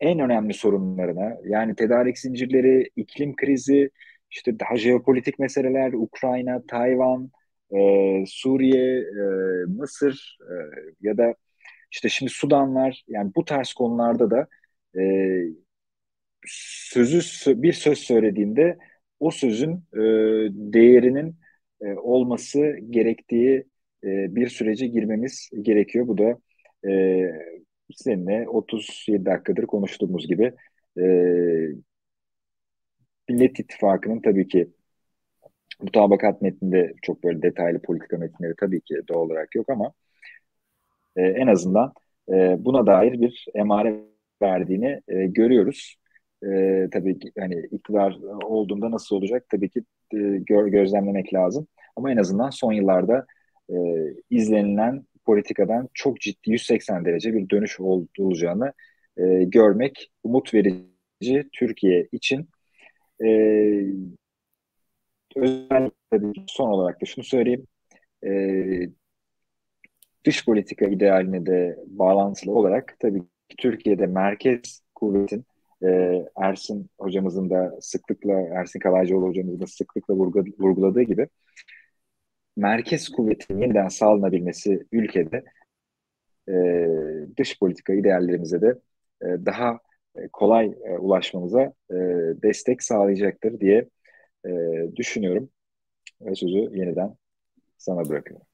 en 0.00 0.18
önemli 0.20 0.54
sorunlarına 0.54 1.36
yani 1.44 1.74
tedarik 1.74 2.18
zincirleri, 2.18 2.90
iklim 2.96 3.36
krizi, 3.36 3.90
işte 4.30 4.60
daha 4.60 4.76
jeopolitik 4.76 5.38
meseleler, 5.38 5.92
Ukrayna, 5.92 6.62
Tayvan, 6.68 7.30
e, 7.70 8.24
Suriye, 8.26 8.98
e, 9.00 9.22
Mısır 9.68 10.38
e, 10.50 10.54
ya 11.00 11.18
da 11.18 11.34
işte 11.92 12.08
şimdi 12.08 12.32
Sudan 12.32 12.74
var. 12.74 13.04
Yani 13.08 13.32
bu 13.36 13.44
tarz 13.44 13.72
konularda 13.72 14.30
da 14.30 14.48
e, 14.98 15.02
sözü 16.46 17.20
bir 17.62 17.72
söz 17.72 17.98
söylediğinde 17.98 18.78
o 19.20 19.30
sözün 19.30 19.72
e, 19.94 20.00
değerinin 20.50 21.36
e, 21.80 21.94
olması 21.94 22.76
gerektiği 22.90 23.64
e, 24.04 24.36
bir 24.36 24.48
sürece 24.48 24.86
girmemiz 24.86 25.50
gerekiyor. 25.62 26.06
Bu 26.08 26.18
da 26.18 26.38
e, 26.90 27.30
seninle 27.94 28.48
37 28.48 29.24
dakikadır 29.26 29.66
konuştuğumuz 29.66 30.26
gibi 30.28 30.52
e, 30.98 31.02
Millet 33.28 33.60
İttifakı'nın 33.60 34.20
tabii 34.20 34.48
ki 34.48 34.70
mutabakat 35.82 36.42
metninde 36.42 36.92
çok 37.02 37.24
böyle 37.24 37.42
detaylı 37.42 37.82
politika 37.82 38.16
metinleri 38.18 38.54
tabii 38.60 38.80
ki 38.80 38.94
doğal 39.08 39.20
olarak 39.20 39.54
yok 39.54 39.70
ama 39.70 39.92
e, 41.16 41.22
en 41.22 41.46
azından 41.46 41.92
e, 42.28 42.56
buna 42.64 42.86
dair 42.86 43.20
bir 43.20 43.46
emare 43.54 43.96
verdiğini 44.42 45.00
e, 45.08 45.26
görüyoruz. 45.26 45.96
E, 46.44 46.88
tabii 46.92 47.18
ki 47.18 47.32
hani 47.38 47.66
iktidar 47.70 48.18
olduğunda 48.44 48.90
nasıl 48.90 49.16
olacak 49.16 49.44
tabii 49.50 49.68
ki 49.68 49.80
e, 50.14 50.18
gö 50.46 50.68
gözlemlemek 50.68 51.34
lazım. 51.34 51.66
Ama 51.96 52.12
en 52.12 52.16
azından 52.16 52.50
son 52.50 52.72
yıllarda 52.72 53.26
e, 53.70 53.76
izlenilen 54.30 55.04
politikadan 55.24 55.88
çok 55.94 56.20
ciddi 56.20 56.50
180 56.50 57.04
derece 57.04 57.34
bir 57.34 57.50
dönüş 57.50 57.80
olacağını 58.18 58.72
e, 59.18 59.44
görmek 59.44 60.10
umut 60.24 60.54
verici 60.54 61.48
Türkiye 61.52 62.08
için. 62.12 62.48
E, 63.24 63.28
özellikle 65.36 66.44
son 66.46 66.70
olarak 66.70 67.00
da 67.00 67.06
şunu 67.06 67.24
söyleyeyim. 67.24 67.66
E, 68.26 68.30
dış 70.24 70.44
politika 70.44 70.86
idealine 70.86 71.46
de 71.46 71.78
bağlantılı 71.86 72.52
olarak 72.52 72.96
tabii 73.00 73.20
ki 73.20 73.56
Türkiye'de 73.58 74.06
merkez 74.06 74.82
kuvvetin 74.94 75.44
e, 75.84 76.22
Ersin 76.36 76.90
hocamızın 76.98 77.50
da 77.50 77.78
sıklıkla, 77.80 78.32
Ersin 78.32 78.78
Kalaycıoğlu 78.80 79.26
hocamızın 79.26 79.60
da 79.60 79.66
sıklıkla 79.66 80.14
vurguladığı 80.58 81.02
gibi 81.02 81.28
merkez 82.56 83.08
kuvvetin 83.08 83.58
yeniden 83.58 83.88
sağlanabilmesi 83.88 84.86
ülkede 84.92 85.44
e, 86.48 86.54
dış 87.38 87.58
politika 87.58 87.94
ideallerimize 87.94 88.62
de 88.62 88.78
e, 89.22 89.26
daha 89.26 89.80
e, 90.16 90.28
kolay 90.28 90.74
e, 90.84 90.98
ulaşmamıza 90.98 91.72
e, 91.90 91.94
destek 92.42 92.82
sağlayacaktır 92.82 93.60
diye 93.60 93.88
e, 94.46 94.96
düşünüyorum. 94.96 95.50
Ve 96.20 96.34
sözü 96.34 96.56
yeniden 96.56 97.16
sana 97.78 98.08
bırakıyorum. 98.08 98.46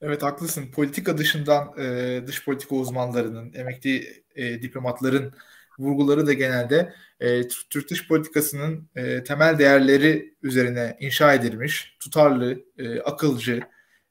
Evet 0.00 0.22
haklısın. 0.22 0.70
Politika 0.70 1.18
dışından 1.18 1.78
e, 1.78 2.20
dış 2.26 2.44
politika 2.44 2.76
uzmanlarının, 2.76 3.52
emekli 3.54 4.24
e, 4.34 4.62
diplomatların 4.62 5.34
vurguları 5.78 6.26
da 6.26 6.32
genelde 6.32 6.94
e, 7.20 7.48
Türk 7.48 7.90
dış 7.90 8.08
politikasının 8.08 8.88
e, 8.96 9.24
temel 9.24 9.58
değerleri 9.58 10.34
üzerine 10.42 10.96
inşa 11.00 11.34
edilmiş, 11.34 11.96
tutarlı, 12.00 12.64
e, 12.78 13.00
akılcı, 13.00 13.60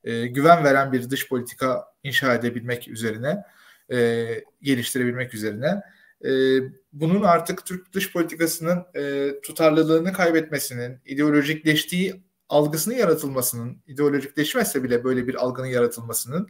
e, 0.03 0.27
güven 0.27 0.63
veren 0.63 0.91
bir 0.91 1.09
dış 1.09 1.29
politika 1.29 1.85
inşa 2.03 2.33
edebilmek 2.33 2.87
üzerine, 2.87 3.43
e, 3.91 4.27
geliştirebilmek 4.61 5.33
üzerine. 5.33 5.81
E, 6.25 6.29
bunun 6.93 7.23
artık 7.23 7.65
Türk 7.65 7.93
dış 7.93 8.13
politikasının 8.13 8.85
e, 8.95 9.31
tutarlılığını 9.41 10.13
kaybetmesinin, 10.13 10.99
ideolojikleştiği 11.05 12.23
algısının 12.49 12.95
yaratılmasının, 12.95 13.81
ideolojikleşmezse 13.87 14.83
bile 14.83 15.03
böyle 15.03 15.27
bir 15.27 15.35
algının 15.35 15.67
yaratılmasının, 15.67 16.47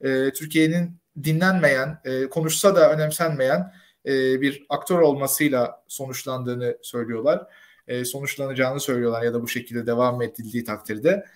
e, 0.00 0.32
Türkiye'nin 0.32 0.96
dinlenmeyen, 1.24 2.00
e, 2.04 2.28
konuşsa 2.28 2.76
da 2.76 2.92
önemsenmeyen 2.92 3.72
e, 4.06 4.40
bir 4.40 4.66
aktör 4.68 4.98
olmasıyla 4.98 5.84
sonuçlandığını 5.88 6.78
söylüyorlar. 6.82 7.46
E, 7.86 8.04
sonuçlanacağını 8.04 8.80
söylüyorlar 8.80 9.22
ya 9.22 9.34
da 9.34 9.42
bu 9.42 9.48
şekilde 9.48 9.86
devam 9.86 10.22
edildiği 10.22 10.64
takdirde. 10.64 11.26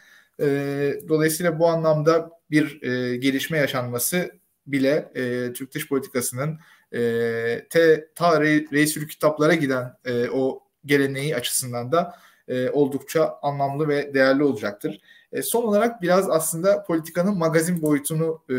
E, 0.41 0.47
dolayısıyla 1.09 1.59
bu 1.59 1.69
anlamda 1.69 2.31
bir 2.51 2.83
e, 2.83 3.17
gelişme 3.17 3.59
yaşanması 3.59 4.31
bile 4.67 5.13
e, 5.15 5.53
Türk 5.53 5.75
dış 5.75 5.89
politikasının 5.89 6.59
e, 6.93 7.01
te, 7.71 8.09
ta 8.15 8.41
re, 8.41 8.65
reisül 8.73 9.09
kitaplara 9.09 9.55
giden 9.55 9.93
e, 10.05 10.29
o 10.31 10.63
geleneği 10.85 11.37
açısından 11.37 11.93
da 11.93 12.15
e, 12.49 12.71
oldukça 12.71 13.39
anlamlı 13.43 13.89
ve 13.89 14.15
değerli 14.15 14.43
olacaktır. 14.43 15.01
E, 15.33 15.43
son 15.43 15.63
olarak 15.63 16.03
biraz 16.03 16.31
aslında 16.31 16.83
politikanın 16.83 17.39
magazin 17.39 17.83
boyutunu 17.83 18.43
e, 18.51 18.57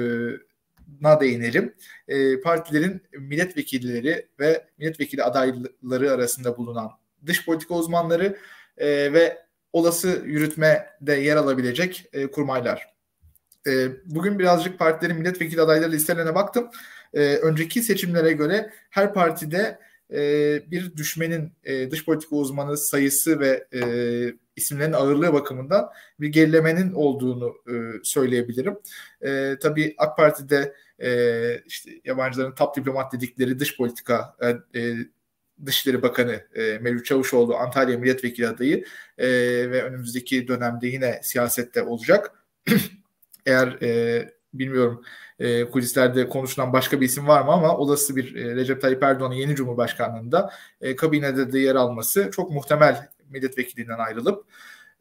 na 1.01 1.19
değinelim. 1.19 1.73
E, 2.07 2.41
partilerin 2.41 3.01
milletvekilleri 3.19 4.27
ve 4.39 4.67
milletvekili 4.77 5.23
adayları 5.23 6.11
arasında 6.11 6.57
bulunan 6.57 6.91
dış 7.25 7.45
politika 7.45 7.75
uzmanları 7.75 8.37
e, 8.77 9.13
ve 9.13 9.37
olası 9.73 10.21
yürütmede 10.25 11.13
yer 11.13 11.35
alabilecek 11.35 12.09
e, 12.13 12.31
kurmaylar. 12.31 12.93
E, 13.67 13.87
bugün 14.05 14.39
birazcık 14.39 14.79
partilerin 14.79 15.17
milletvekili 15.17 15.61
adayları 15.61 15.91
listelerine 15.91 16.35
baktım. 16.35 16.69
E, 17.13 17.35
önceki 17.35 17.81
seçimlere 17.81 18.31
göre 18.31 18.71
her 18.89 19.13
partide 19.13 19.79
e, 20.13 20.19
bir 20.71 20.97
düşmenin 20.97 21.53
e, 21.63 21.91
dış 21.91 22.05
politika 22.05 22.35
uzmanı 22.35 22.77
sayısı 22.77 23.39
ve 23.39 23.67
e, 23.73 23.81
isimlerin 24.55 24.93
ağırlığı 24.93 25.33
bakımından 25.33 25.89
bir 26.19 26.27
gerilemenin 26.27 26.93
olduğunu 26.93 27.55
e, 27.67 27.73
söyleyebilirim. 28.03 28.77
E, 29.21 29.55
tabii 29.61 29.95
AK 29.97 30.17
Parti'de 30.17 30.73
e, 30.99 31.61
işte 31.65 31.91
yabancıların 32.05 32.55
top 32.55 32.75
diplomat 32.75 33.13
dedikleri 33.13 33.59
dış 33.59 33.77
politika 33.77 34.35
e, 34.41 34.79
e, 34.81 34.95
Dışişleri 35.65 36.01
Bakanı 36.01 36.41
e, 36.55 36.77
Mevlüt 36.81 37.05
Çavuşoğlu 37.05 37.55
Antalya 37.55 37.97
Milletvekili 37.97 38.47
adayı 38.47 38.85
e, 39.17 39.27
ve 39.71 39.83
önümüzdeki 39.83 40.47
dönemde 40.47 40.87
yine 40.87 41.19
siyasette 41.23 41.81
olacak. 41.83 42.31
Eğer 43.45 43.67
e, 43.81 44.29
bilmiyorum 44.53 45.03
e, 45.39 45.69
kulislerde 45.69 46.29
konuşulan 46.29 46.73
başka 46.73 47.01
bir 47.01 47.05
isim 47.05 47.27
var 47.27 47.41
mı 47.41 47.51
ama 47.51 47.77
olası 47.77 48.15
bir 48.15 48.35
e, 48.35 48.55
Recep 48.55 48.81
Tayyip 48.81 49.03
Erdoğan'ın 49.03 49.35
yeni 49.35 49.55
Cumhurbaşkanlığında 49.55 50.53
e, 50.81 50.95
kabinede 50.95 51.51
de 51.51 51.59
yer 51.59 51.75
alması 51.75 52.29
çok 52.31 52.51
muhtemel 52.51 53.07
milletvekilinden 53.29 53.97
ayrılıp 53.97 54.45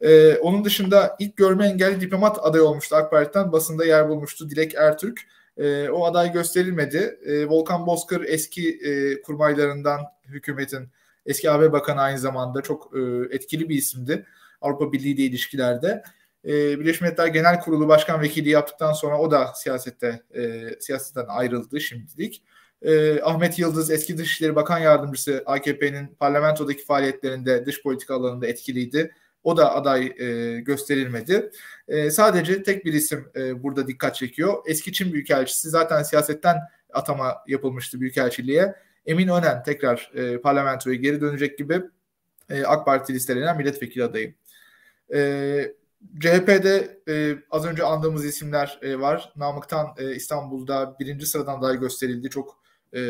e, 0.01 0.35
onun 0.35 0.65
dışında 0.65 1.15
ilk 1.19 1.37
görme 1.37 1.67
engelli 1.67 2.01
diplomat 2.01 2.39
aday 2.41 2.61
olmuştu 2.61 2.95
AK 2.95 3.11
Parti'den 3.11 3.51
basında 3.51 3.85
yer 3.85 4.09
bulmuştu 4.09 4.49
Dilek 4.49 4.75
Ertürk. 4.75 5.21
E, 5.57 5.89
o 5.89 6.05
aday 6.05 6.31
gösterilmedi. 6.31 7.19
E, 7.25 7.45
Volkan 7.47 7.87
Bozkır 7.87 8.23
eski 8.23 8.69
e, 8.69 9.21
kurmaylarından 9.21 10.01
hükümetin 10.25 10.89
eski 11.25 11.51
AB 11.51 11.71
Bakanı 11.71 12.01
aynı 12.01 12.19
zamanda 12.19 12.61
çok 12.61 12.91
e, 12.95 12.99
etkili 13.35 13.69
bir 13.69 13.75
isimdi. 13.75 14.25
Avrupa 14.61 14.91
Birliği 14.91 15.13
ile 15.13 15.21
ilişkilerde. 15.21 16.03
E, 16.47 16.79
Birleşmiş 16.79 17.01
Milletler 17.01 17.27
Genel 17.27 17.59
Kurulu 17.59 17.87
Başkan 17.87 18.21
Vekili 18.21 18.49
yaptıktan 18.49 18.93
sonra 18.93 19.19
o 19.19 19.31
da 19.31 19.51
siyasette 19.55 20.21
e, 20.35 20.61
siyasetten 20.79 21.25
ayrıldı 21.27 21.81
şimdilik. 21.81 22.43
E, 22.81 23.21
Ahmet 23.21 23.59
Yıldız 23.59 23.91
eski 23.91 24.17
Dışişleri 24.17 24.55
Bakan 24.55 24.79
Yardımcısı 24.79 25.43
AKP'nin 25.45 26.07
parlamentodaki 26.07 26.85
faaliyetlerinde 26.85 27.65
dış 27.65 27.83
politika 27.83 28.15
alanında 28.15 28.47
etkiliydi. 28.47 29.11
O 29.43 29.57
da 29.57 29.75
aday 29.75 30.13
e, 30.17 30.59
gösterilmedi. 30.59 31.51
E, 31.87 32.11
sadece 32.11 32.63
tek 32.63 32.85
bir 32.85 32.93
isim 32.93 33.29
e, 33.35 33.63
burada 33.63 33.87
dikkat 33.87 34.15
çekiyor. 34.15 34.53
Eski 34.65 34.93
Çin 34.93 35.13
Büyükelçisi 35.13 35.69
zaten 35.69 36.03
siyasetten 36.03 36.57
atama 36.93 37.35
yapılmıştı 37.47 37.99
Büyükelçiliğe. 38.01 38.75
Emin 39.05 39.27
Önen 39.27 39.63
tekrar 39.63 40.11
e, 40.15 40.41
parlamentoya 40.41 40.95
geri 40.95 41.21
dönecek 41.21 41.57
gibi 41.57 41.81
e, 42.49 42.63
AK 42.63 42.85
Parti 42.85 43.13
listelenen 43.13 43.57
milletvekili 43.57 44.03
adayı. 44.03 44.33
E, 45.13 45.77
CHP'de 46.19 47.01
e, 47.07 47.35
az 47.51 47.65
önce 47.65 47.83
andığımız 47.83 48.25
isimler 48.25 48.79
e, 48.81 48.99
var. 48.99 49.33
Namık'tan 49.35 49.87
e, 49.97 50.15
İstanbul'da 50.15 50.95
birinci 50.99 51.25
sıradan 51.25 51.59
aday 51.59 51.79
gösterildi. 51.79 52.29
Çok 52.29 52.59
e, 52.95 53.01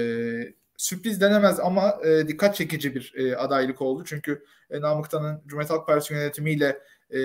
sürpriz 0.78 1.22
denemez 1.22 1.60
ama 1.60 1.98
e, 2.06 2.28
dikkat 2.28 2.56
çekici 2.56 2.96
bir 2.96 3.14
e, 3.16 3.36
adaylık 3.36 3.82
oldu. 3.82 4.04
Çünkü 4.06 4.46
e, 4.70 4.82
Namık'tan'ın 4.82 5.42
Cumhuriyet 5.48 5.72
Halk 5.72 5.88
Partisi 5.88 6.14
yönetimiyle 6.14 6.80
e, 7.10 7.20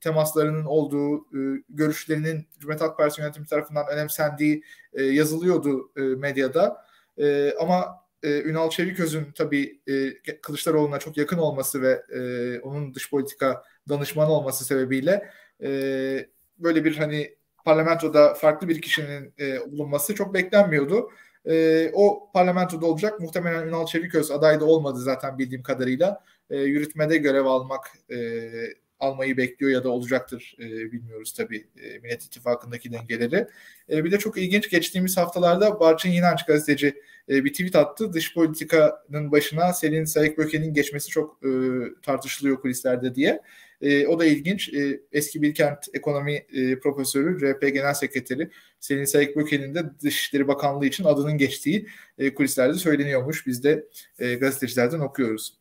temaslarının 0.00 0.64
olduğu, 0.64 1.18
e, 1.18 1.62
görüşlerinin 1.68 2.46
Cumhuriyet 2.58 2.80
Halk 2.80 2.96
Partisi 2.96 3.20
yönetimi 3.20 3.46
tarafından 3.46 3.86
önemsendiği 3.88 4.62
e, 4.92 5.02
yazılıyordu 5.02 5.90
e, 5.96 6.00
medyada. 6.00 6.86
E, 7.18 7.54
ama 7.60 8.06
e, 8.22 8.42
Ünal 8.42 8.70
Çeviköz'ün 8.70 9.32
tabii 9.34 9.80
e, 9.88 10.14
Kılıçdaroğlu'na 10.40 10.98
çok 10.98 11.16
yakın 11.16 11.38
olması 11.38 11.82
ve 11.82 12.02
e, 12.14 12.60
onun 12.60 12.94
dış 12.94 13.10
politika 13.10 13.62
danışmanı 13.88 14.30
olması 14.30 14.64
sebebiyle 14.64 15.30
e, 15.62 15.68
böyle 16.58 16.84
bir 16.84 16.96
hani 16.96 17.36
parlamentoda 17.64 18.34
farklı 18.34 18.68
bir 18.68 18.82
kişinin 18.82 19.34
e, 19.40 19.72
bulunması 19.72 20.14
çok 20.14 20.34
beklenmiyordu. 20.34 21.10
E, 21.46 21.90
o 21.94 22.30
parlamentoda 22.34 22.86
olacak. 22.86 23.20
Muhtemelen 23.20 23.66
Ünal 23.66 23.86
Çeviköz 23.86 24.30
aday 24.30 24.60
da 24.60 24.64
olmadı 24.64 24.98
zaten 24.98 25.38
bildiğim 25.38 25.62
kadarıyla. 25.62 26.24
E, 26.50 26.56
yürütmede 26.56 27.16
görev 27.16 27.44
almak 27.44 27.92
e, 28.10 28.50
almayı 29.00 29.36
bekliyor 29.36 29.72
ya 29.72 29.84
da 29.84 29.88
olacaktır 29.88 30.56
e, 30.58 30.92
bilmiyoruz 30.92 31.32
tabii 31.32 31.66
e, 31.76 31.98
Millet 31.98 32.24
İttifakı'ndaki 32.24 32.92
dengeleri. 32.92 33.46
E, 33.90 34.04
bir 34.04 34.10
de 34.10 34.18
çok 34.18 34.38
ilginç 34.38 34.70
geçtiğimiz 34.70 35.16
haftalarda 35.16 35.80
Barçın 35.80 36.10
İnanç 36.10 36.46
gazeteci 36.46 37.02
e, 37.28 37.44
bir 37.44 37.52
tweet 37.52 37.76
attı. 37.76 38.12
Dış 38.12 38.34
politikanın 38.34 39.32
başına 39.32 39.72
Selin 39.72 40.04
Sayık 40.04 40.38
Böke'nin 40.38 40.74
geçmesi 40.74 41.08
çok 41.08 41.38
e, 41.44 41.50
tartışılıyor 42.02 42.60
kulislerde 42.60 43.14
diye. 43.14 43.42
E, 43.80 44.06
o 44.06 44.18
da 44.18 44.24
ilginç. 44.24 44.74
E, 44.74 45.00
eski 45.12 45.42
Bilkent 45.42 45.78
Ekonomi 45.94 46.32
e, 46.32 46.78
Profesörü, 46.78 47.38
CHP 47.38 47.74
Genel 47.74 47.94
Sekreteri 47.94 48.50
Selin 48.80 49.04
Sayık 49.04 49.36
Böke'nin 49.36 49.74
de 49.74 49.82
Dışişleri 50.02 50.48
Bakanlığı 50.48 50.86
için 50.86 51.04
adının 51.04 51.38
geçtiği 51.38 51.86
e, 52.18 52.34
kulislerde 52.34 52.74
söyleniyormuş. 52.74 53.46
Biz 53.46 53.64
de 53.64 53.86
e, 54.18 54.34
gazetecilerden 54.34 55.00
okuyoruz. 55.00 55.54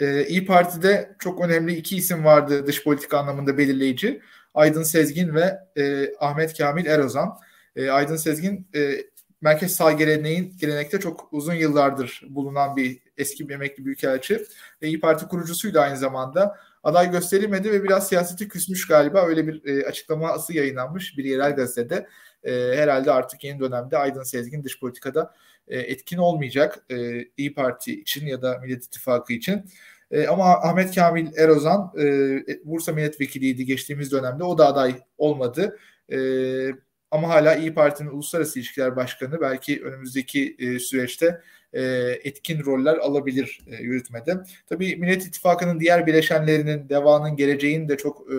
E, 0.00 0.26
İyi 0.26 0.46
Parti'de 0.46 1.16
çok 1.18 1.40
önemli 1.40 1.74
iki 1.74 1.96
isim 1.96 2.24
vardı 2.24 2.66
dış 2.66 2.84
politika 2.84 3.18
anlamında 3.18 3.58
belirleyici. 3.58 4.20
Aydın 4.54 4.82
Sezgin 4.82 5.34
ve 5.34 5.58
e, 5.76 6.14
Ahmet 6.20 6.58
Kamil 6.58 6.86
Erozan. 6.86 7.38
E, 7.76 7.90
Aydın 7.90 8.16
Sezgin 8.16 8.68
e, 8.74 9.04
merkez 9.40 9.76
sağ 9.76 9.92
geleneğin 9.92 10.54
gelenekte 10.60 11.00
çok 11.00 11.28
uzun 11.32 11.54
yıllardır 11.54 12.22
bulunan 12.28 12.76
bir 12.76 12.98
eski 13.16 13.48
bir 13.48 13.54
emekli 13.54 13.84
büyükelçi 13.84 14.44
ve 14.82 14.88
İyi 14.88 15.00
Parti 15.00 15.26
kurucusuydu 15.26 15.80
aynı 15.80 15.96
zamanda. 15.96 16.58
Aday 16.82 17.10
gösterilmedi 17.10 17.72
ve 17.72 17.84
biraz 17.84 18.08
siyaseti 18.08 18.48
küsmüş 18.48 18.86
galiba. 18.86 19.26
Öyle 19.26 19.46
bir 19.46 19.64
e, 19.64 19.86
açıklaması 19.86 20.52
yayınlanmış 20.52 21.18
bir 21.18 21.24
yerel 21.24 21.56
gazetede. 21.56 22.08
E, 22.44 22.52
herhalde 22.52 23.12
artık 23.12 23.44
yeni 23.44 23.60
dönemde 23.60 23.98
Aydın 23.98 24.22
Sezgin 24.22 24.64
dış 24.64 24.80
politikada 24.80 25.34
e, 25.68 25.78
etkin 25.78 26.18
olmayacak 26.18 26.84
e, 26.90 27.24
İyi 27.36 27.54
Parti 27.54 28.00
için 28.00 28.26
ya 28.26 28.42
da 28.42 28.58
Millet 28.58 28.84
İttifakı 28.84 29.32
için. 29.32 29.64
E, 30.10 30.26
ama 30.26 30.44
Ahmet 30.44 30.94
Kamil 30.94 31.36
Erozan 31.36 31.92
e, 31.98 32.04
Bursa 32.64 32.92
Milletvekiliydi 32.92 33.64
geçtiğimiz 33.64 34.12
dönemde. 34.12 34.44
O 34.44 34.58
da 34.58 34.66
aday 34.66 34.94
olmadı. 35.18 35.78
E, 36.12 36.18
ama 37.10 37.28
hala 37.28 37.54
İyi 37.54 37.74
Parti'nin 37.74 38.10
Uluslararası 38.10 38.58
İlişkiler 38.58 38.96
Başkanı 38.96 39.40
belki 39.40 39.84
önümüzdeki 39.84 40.56
e, 40.58 40.78
süreçte 40.78 41.40
e, 41.72 41.82
etkin 42.24 42.64
roller 42.64 42.96
alabilir 42.96 43.60
e, 43.66 43.82
yürütmede. 43.82 44.36
Tabii 44.66 44.96
Millet 44.96 45.26
İttifakı'nın 45.26 45.80
diğer 45.80 46.06
bileşenlerinin, 46.06 46.88
DEVA'nın, 46.88 47.36
geleceğin 47.36 47.88
de 47.88 47.96
çok 47.96 48.32
e, 48.32 48.36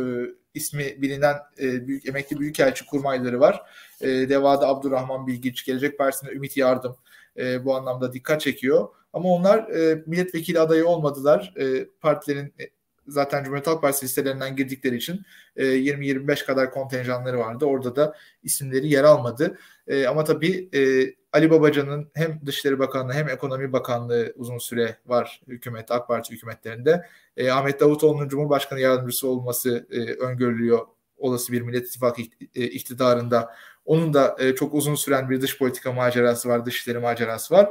ismi 0.53 1.01
bilinen 1.01 1.35
e, 1.59 1.87
büyük 1.87 2.09
emekli 2.09 2.39
büyükelçi 2.39 2.85
kurmayları 2.85 3.39
var. 3.39 3.61
E, 4.01 4.07
DEVA'da 4.07 4.67
Abdurrahman 4.67 5.27
Bilgiç, 5.27 5.65
Gelecek 5.65 5.97
Partisi'nde 5.97 6.31
Ümit 6.31 6.57
Yardım 6.57 6.95
e, 7.37 7.65
bu 7.65 7.75
anlamda 7.75 8.13
dikkat 8.13 8.41
çekiyor. 8.41 8.87
Ama 9.13 9.29
onlar 9.29 9.69
e, 9.69 10.03
milletvekili 10.05 10.59
adayı 10.59 10.87
olmadılar. 10.87 11.53
E, 11.57 11.85
partilerin 12.01 12.53
e, 12.59 12.69
zaten 13.07 13.43
Cumhuriyet 13.43 13.67
Halk 13.67 13.81
Partisi 13.81 14.05
listelerinden 14.05 14.55
girdikleri 14.55 14.95
için 14.95 15.21
e, 15.55 15.65
20-25 15.65 16.45
kadar 16.45 16.71
kontenjanları 16.71 17.39
vardı. 17.39 17.65
Orada 17.65 17.95
da 17.95 18.15
isimleri 18.43 18.89
yer 18.89 19.03
almadı. 19.03 19.57
E, 19.87 20.07
ama 20.07 20.23
tabii 20.23 20.69
e, 20.73 21.13
Ali 21.33 21.51
Babacan'ın 21.51 22.11
hem 22.13 22.41
Dışişleri 22.45 22.79
Bakanlığı 22.79 23.13
hem 23.13 23.29
Ekonomi 23.29 23.73
Bakanlığı 23.73 24.33
uzun 24.35 24.57
süre 24.57 24.97
var 25.05 25.41
hükümet, 25.47 25.91
AK 25.91 26.07
Parti 26.07 26.33
hükümetlerinde. 26.33 27.05
E, 27.37 27.51
Ahmet 27.51 27.79
Davutoğlu'nun 27.79 28.29
Cumhurbaşkanı 28.29 28.79
Yardımcısı 28.79 29.27
olması 29.27 29.87
e, 29.91 30.13
öngörülüyor 30.13 30.87
olası 31.17 31.53
bir 31.53 31.61
Millet 31.61 31.87
İttifakı 31.87 32.21
e, 32.55 32.63
iktidarında. 32.63 33.55
Onun 33.85 34.13
da 34.13 34.35
e, 34.39 34.55
çok 34.55 34.73
uzun 34.73 34.95
süren 34.95 35.29
bir 35.29 35.41
dış 35.41 35.57
politika 35.57 35.91
macerası 35.91 36.49
var, 36.49 36.65
dışişleri 36.65 36.99
macerası 36.99 37.53
var. 37.53 37.69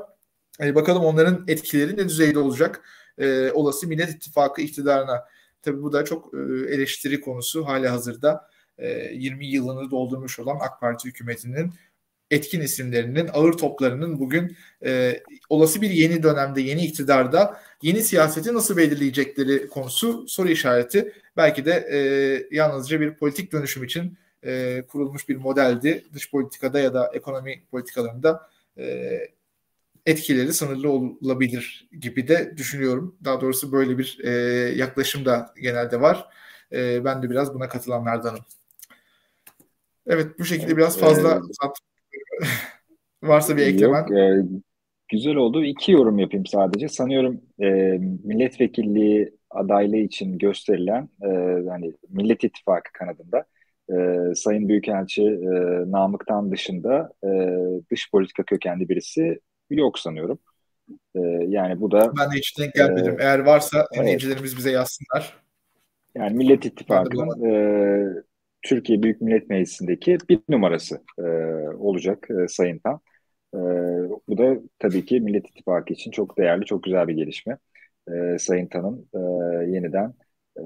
E, 0.60 0.74
bakalım 0.74 1.04
onların 1.04 1.44
etkileri 1.48 1.96
ne 1.96 2.08
düzeyde 2.08 2.38
olacak 2.38 2.84
e, 3.18 3.50
olası 3.50 3.88
Millet 3.88 4.10
İttifakı 4.10 4.62
iktidarına. 4.62 5.24
Tabii 5.62 5.82
bu 5.82 5.92
da 5.92 6.04
çok 6.04 6.34
e, 6.34 6.38
eleştiri 6.74 7.20
konusu 7.20 7.66
hali 7.66 7.88
hazırda. 7.88 8.50
E, 8.78 8.88
20 9.14 9.46
yılını 9.46 9.90
doldurmuş 9.90 10.38
olan 10.38 10.58
AK 10.60 10.80
Parti 10.80 11.08
hükümetinin 11.08 11.72
etkin 12.30 12.60
isimlerinin, 12.60 13.28
ağır 13.32 13.52
toplarının 13.52 14.20
bugün 14.20 14.56
e, 14.84 15.22
olası 15.48 15.80
bir 15.82 15.90
yeni 15.90 16.22
dönemde, 16.22 16.60
yeni 16.60 16.84
iktidarda 16.84 17.60
yeni 17.82 18.02
siyaseti 18.02 18.54
nasıl 18.54 18.76
belirleyecekleri 18.76 19.68
konusu 19.68 20.28
soru 20.28 20.48
işareti. 20.48 21.12
Belki 21.36 21.64
de 21.64 21.88
e, 21.92 21.98
yalnızca 22.56 23.00
bir 23.00 23.14
politik 23.14 23.52
dönüşüm 23.52 23.84
için 23.84 24.18
e, 24.44 24.82
kurulmuş 24.88 25.28
bir 25.28 25.36
modeldi. 25.36 26.04
Dış 26.14 26.30
politikada 26.30 26.80
ya 26.80 26.94
da 26.94 27.10
ekonomi 27.14 27.62
politikalarında 27.70 28.50
e, 28.78 29.18
etkileri 30.06 30.52
sınırlı 30.52 30.90
olabilir 30.90 31.88
gibi 32.00 32.28
de 32.28 32.54
düşünüyorum. 32.56 33.16
Daha 33.24 33.40
doğrusu 33.40 33.72
böyle 33.72 33.98
bir 33.98 34.18
e, 34.24 34.30
yaklaşım 34.76 35.24
da 35.24 35.54
genelde 35.62 36.00
var. 36.00 36.28
E, 36.72 37.04
ben 37.04 37.22
de 37.22 37.30
biraz 37.30 37.54
buna 37.54 37.68
katılanlardanım. 37.68 38.40
Evet 40.06 40.38
bu 40.38 40.44
şekilde 40.44 40.76
biraz 40.76 40.98
fazla 40.98 41.34
e, 41.34 41.40
varsa 43.22 43.56
bir 43.56 43.66
eklemen. 43.66 44.00
Yok, 44.00 44.10
e, 44.10 44.42
güzel 45.08 45.36
oldu. 45.36 45.64
İki 45.64 45.92
yorum 45.92 46.18
yapayım 46.18 46.46
sadece. 46.46 46.88
Sanıyorum 46.88 47.40
e, 47.62 47.68
milletvekilliği 48.24 49.32
adaylığı 49.50 49.96
için 49.96 50.38
gösterilen 50.38 51.08
e, 51.22 51.28
hani 51.68 51.92
Millet 52.08 52.44
İttifakı 52.44 52.92
kanadında 52.92 53.44
e, 53.92 54.34
Sayın 54.34 54.68
Büyükelçi 54.68 55.22
e, 55.22 55.50
Namık'tan 55.90 56.52
dışında 56.52 57.12
e, 57.24 57.28
dış 57.90 58.10
politika 58.10 58.42
kökenli 58.42 58.88
birisi 58.88 59.40
yok 59.70 59.98
sanıyorum. 59.98 60.38
E, 61.14 61.20
yani 61.48 61.80
bu 61.80 61.90
da... 61.90 62.12
Ben 62.18 62.30
de 62.30 62.36
hiç 62.36 62.58
denk 62.58 62.74
gelmedim. 62.74 63.20
E, 63.20 63.22
Eğer 63.22 63.38
varsa 63.38 63.86
dinleyicilerimiz 63.94 64.50
evet. 64.50 64.58
bize 64.58 64.70
yazsınlar. 64.70 65.36
Yani 66.14 66.36
Millet 66.36 66.66
İttifakı'nın 66.66 67.44
e, 67.44 68.22
Türkiye 68.62 69.02
Büyük 69.02 69.20
Millet 69.20 69.50
Meclisi'ndeki 69.50 70.18
bir 70.28 70.40
numarası 70.48 71.02
e, 71.18 71.22
olacak 71.78 72.28
e, 72.30 72.48
Sayın 72.48 72.78
Tan. 72.78 73.00
E, 73.54 73.58
bu 74.28 74.38
da 74.38 74.56
tabii 74.78 75.04
ki 75.04 75.20
Millet 75.20 75.48
İttifakı 75.50 75.92
için 75.94 76.10
çok 76.10 76.38
değerli, 76.38 76.64
çok 76.64 76.82
güzel 76.82 77.08
bir 77.08 77.14
gelişme. 77.14 77.58
E, 78.08 78.38
Sayın 78.38 78.66
Tan'ın 78.66 79.08
e, 79.14 79.18
yeniden 79.70 80.14
e, 80.58 80.62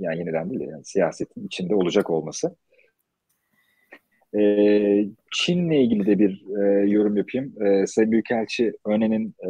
yani 0.00 0.18
yeniden 0.18 0.50
değil 0.50 0.60
yani 0.70 0.84
siyasetin 0.84 1.46
içinde 1.46 1.74
olacak 1.74 2.10
olması. 2.10 2.56
E, 4.38 4.40
Çin'le 5.32 5.70
ilgili 5.70 6.06
de 6.06 6.18
bir 6.18 6.44
e, 6.62 6.90
yorum 6.90 7.16
yapayım. 7.16 7.62
E, 7.62 7.86
Sayın 7.86 8.12
Büyükelçi 8.12 8.72
Önen'in 8.86 9.34
e, 9.44 9.48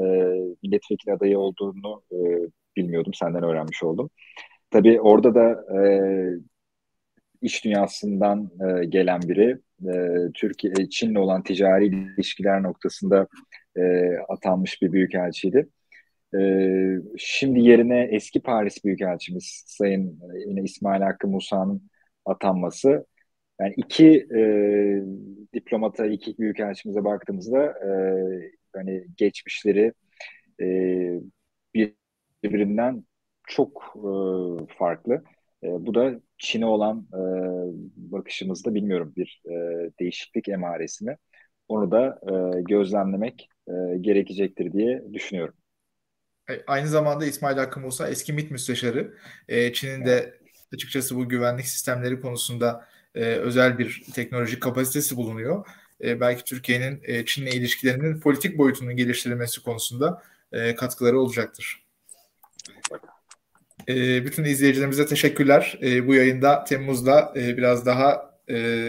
milletvekili 0.62 1.12
adayı 1.12 1.38
olduğunu 1.38 2.02
e, 2.12 2.16
bilmiyordum. 2.76 3.14
Senden 3.14 3.42
öğrenmiş 3.42 3.82
oldum. 3.82 4.10
Tabii 4.70 5.00
orada 5.00 5.34
da 5.34 5.64
e, 5.78 5.80
iş 7.42 7.64
dünyasından 7.64 8.50
e, 8.60 8.84
gelen 8.84 9.20
biri. 9.22 9.58
E, 9.88 9.92
Türkiye, 10.34 10.72
e, 10.78 10.88
Çin'le 10.88 11.14
olan 11.14 11.42
ticari 11.42 11.86
ilişkiler 11.86 12.62
noktasında 12.62 13.28
e, 13.76 13.82
atanmış 14.28 14.82
bir 14.82 14.92
büyükelçiydi. 14.92 15.68
E, 16.34 16.40
şimdi 17.18 17.60
yerine 17.60 18.08
eski 18.12 18.42
Paris 18.42 18.84
Büyükelçimiz 18.84 19.64
Sayın 19.66 20.20
yine 20.46 20.62
İsmail 20.62 21.02
Hakkı 21.02 21.28
Musa'nın 21.28 21.82
atanması 22.26 23.06
yani 23.60 23.74
iki 23.76 24.26
e, 24.36 24.42
diplomata, 25.54 26.06
iki 26.06 26.38
büyükelçimize 26.38 27.04
baktığımızda 27.04 27.64
e, 27.64 27.90
hani 28.72 29.06
geçmişleri 29.16 29.92
e, 30.60 30.66
birbirinden 32.42 33.04
çok 33.48 33.94
e, 33.96 34.10
farklı. 34.78 35.24
E, 35.62 35.66
bu 35.86 35.94
da 35.94 36.20
Çin'e 36.38 36.66
olan 36.66 37.08
e, 37.12 37.20
bakışımızda 37.96 38.74
bilmiyorum 38.74 39.12
bir 39.16 39.42
e, 39.44 39.52
değişiklik 40.00 40.48
emaresi 40.48 41.04
mi? 41.04 41.16
Onu 41.68 41.90
da 41.90 42.20
e, 42.22 42.62
gözlemlemek 42.62 43.48
e, 43.68 43.98
gerekecektir 44.00 44.72
diye 44.72 45.02
düşünüyorum. 45.12 45.54
E, 46.50 46.52
aynı 46.66 46.88
zamanda 46.88 47.26
İsmail 47.26 47.56
Hakkı 47.56 47.80
Musa 47.80 48.08
eski 48.08 48.32
MİT 48.32 48.50
müsteşarı. 48.50 49.14
E, 49.48 49.72
Çin'in 49.72 50.06
de 50.06 50.38
açıkçası 50.74 51.16
bu 51.16 51.28
güvenlik 51.28 51.66
sistemleri 51.66 52.20
konusunda 52.20 52.88
e, 53.14 53.24
özel 53.24 53.78
bir 53.78 54.04
teknolojik 54.14 54.62
kapasitesi 54.62 55.16
bulunuyor. 55.16 55.66
E, 56.04 56.20
belki 56.20 56.44
Türkiye'nin 56.44 57.00
e, 57.04 57.24
Çin'le 57.24 57.46
ilişkilerinin 57.46 58.20
politik 58.20 58.58
boyutunun 58.58 58.96
geliştirilmesi 58.96 59.62
konusunda 59.62 60.22
e, 60.52 60.74
katkıları 60.74 61.20
olacaktır. 61.20 61.82
E, 63.88 64.24
bütün 64.24 64.44
izleyicilerimize 64.44 65.06
teşekkürler. 65.06 65.78
E, 65.82 66.06
bu 66.06 66.14
yayında 66.14 66.64
Temmuz'da 66.64 67.32
e, 67.36 67.56
biraz 67.56 67.86
daha 67.86 68.34
e, 68.50 68.88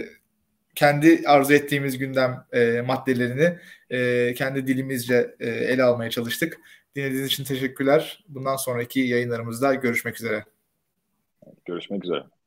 kendi 0.76 1.28
arzu 1.28 1.54
ettiğimiz 1.54 1.98
gündem 1.98 2.46
e, 2.54 2.82
maddelerini 2.82 3.60
e, 3.90 4.34
kendi 4.34 4.68
dilimizce 4.68 5.36
e, 5.40 5.50
ele 5.50 5.84
almaya 5.84 6.10
çalıştık. 6.10 6.60
Dinlediğiniz 6.96 7.28
için 7.28 7.44
teşekkürler. 7.44 8.24
Bundan 8.28 8.56
sonraki 8.56 9.00
yayınlarımızda 9.00 9.74
görüşmek 9.74 10.16
üzere. 10.16 10.46
Görüşmek 11.66 12.04
üzere. 12.06 12.39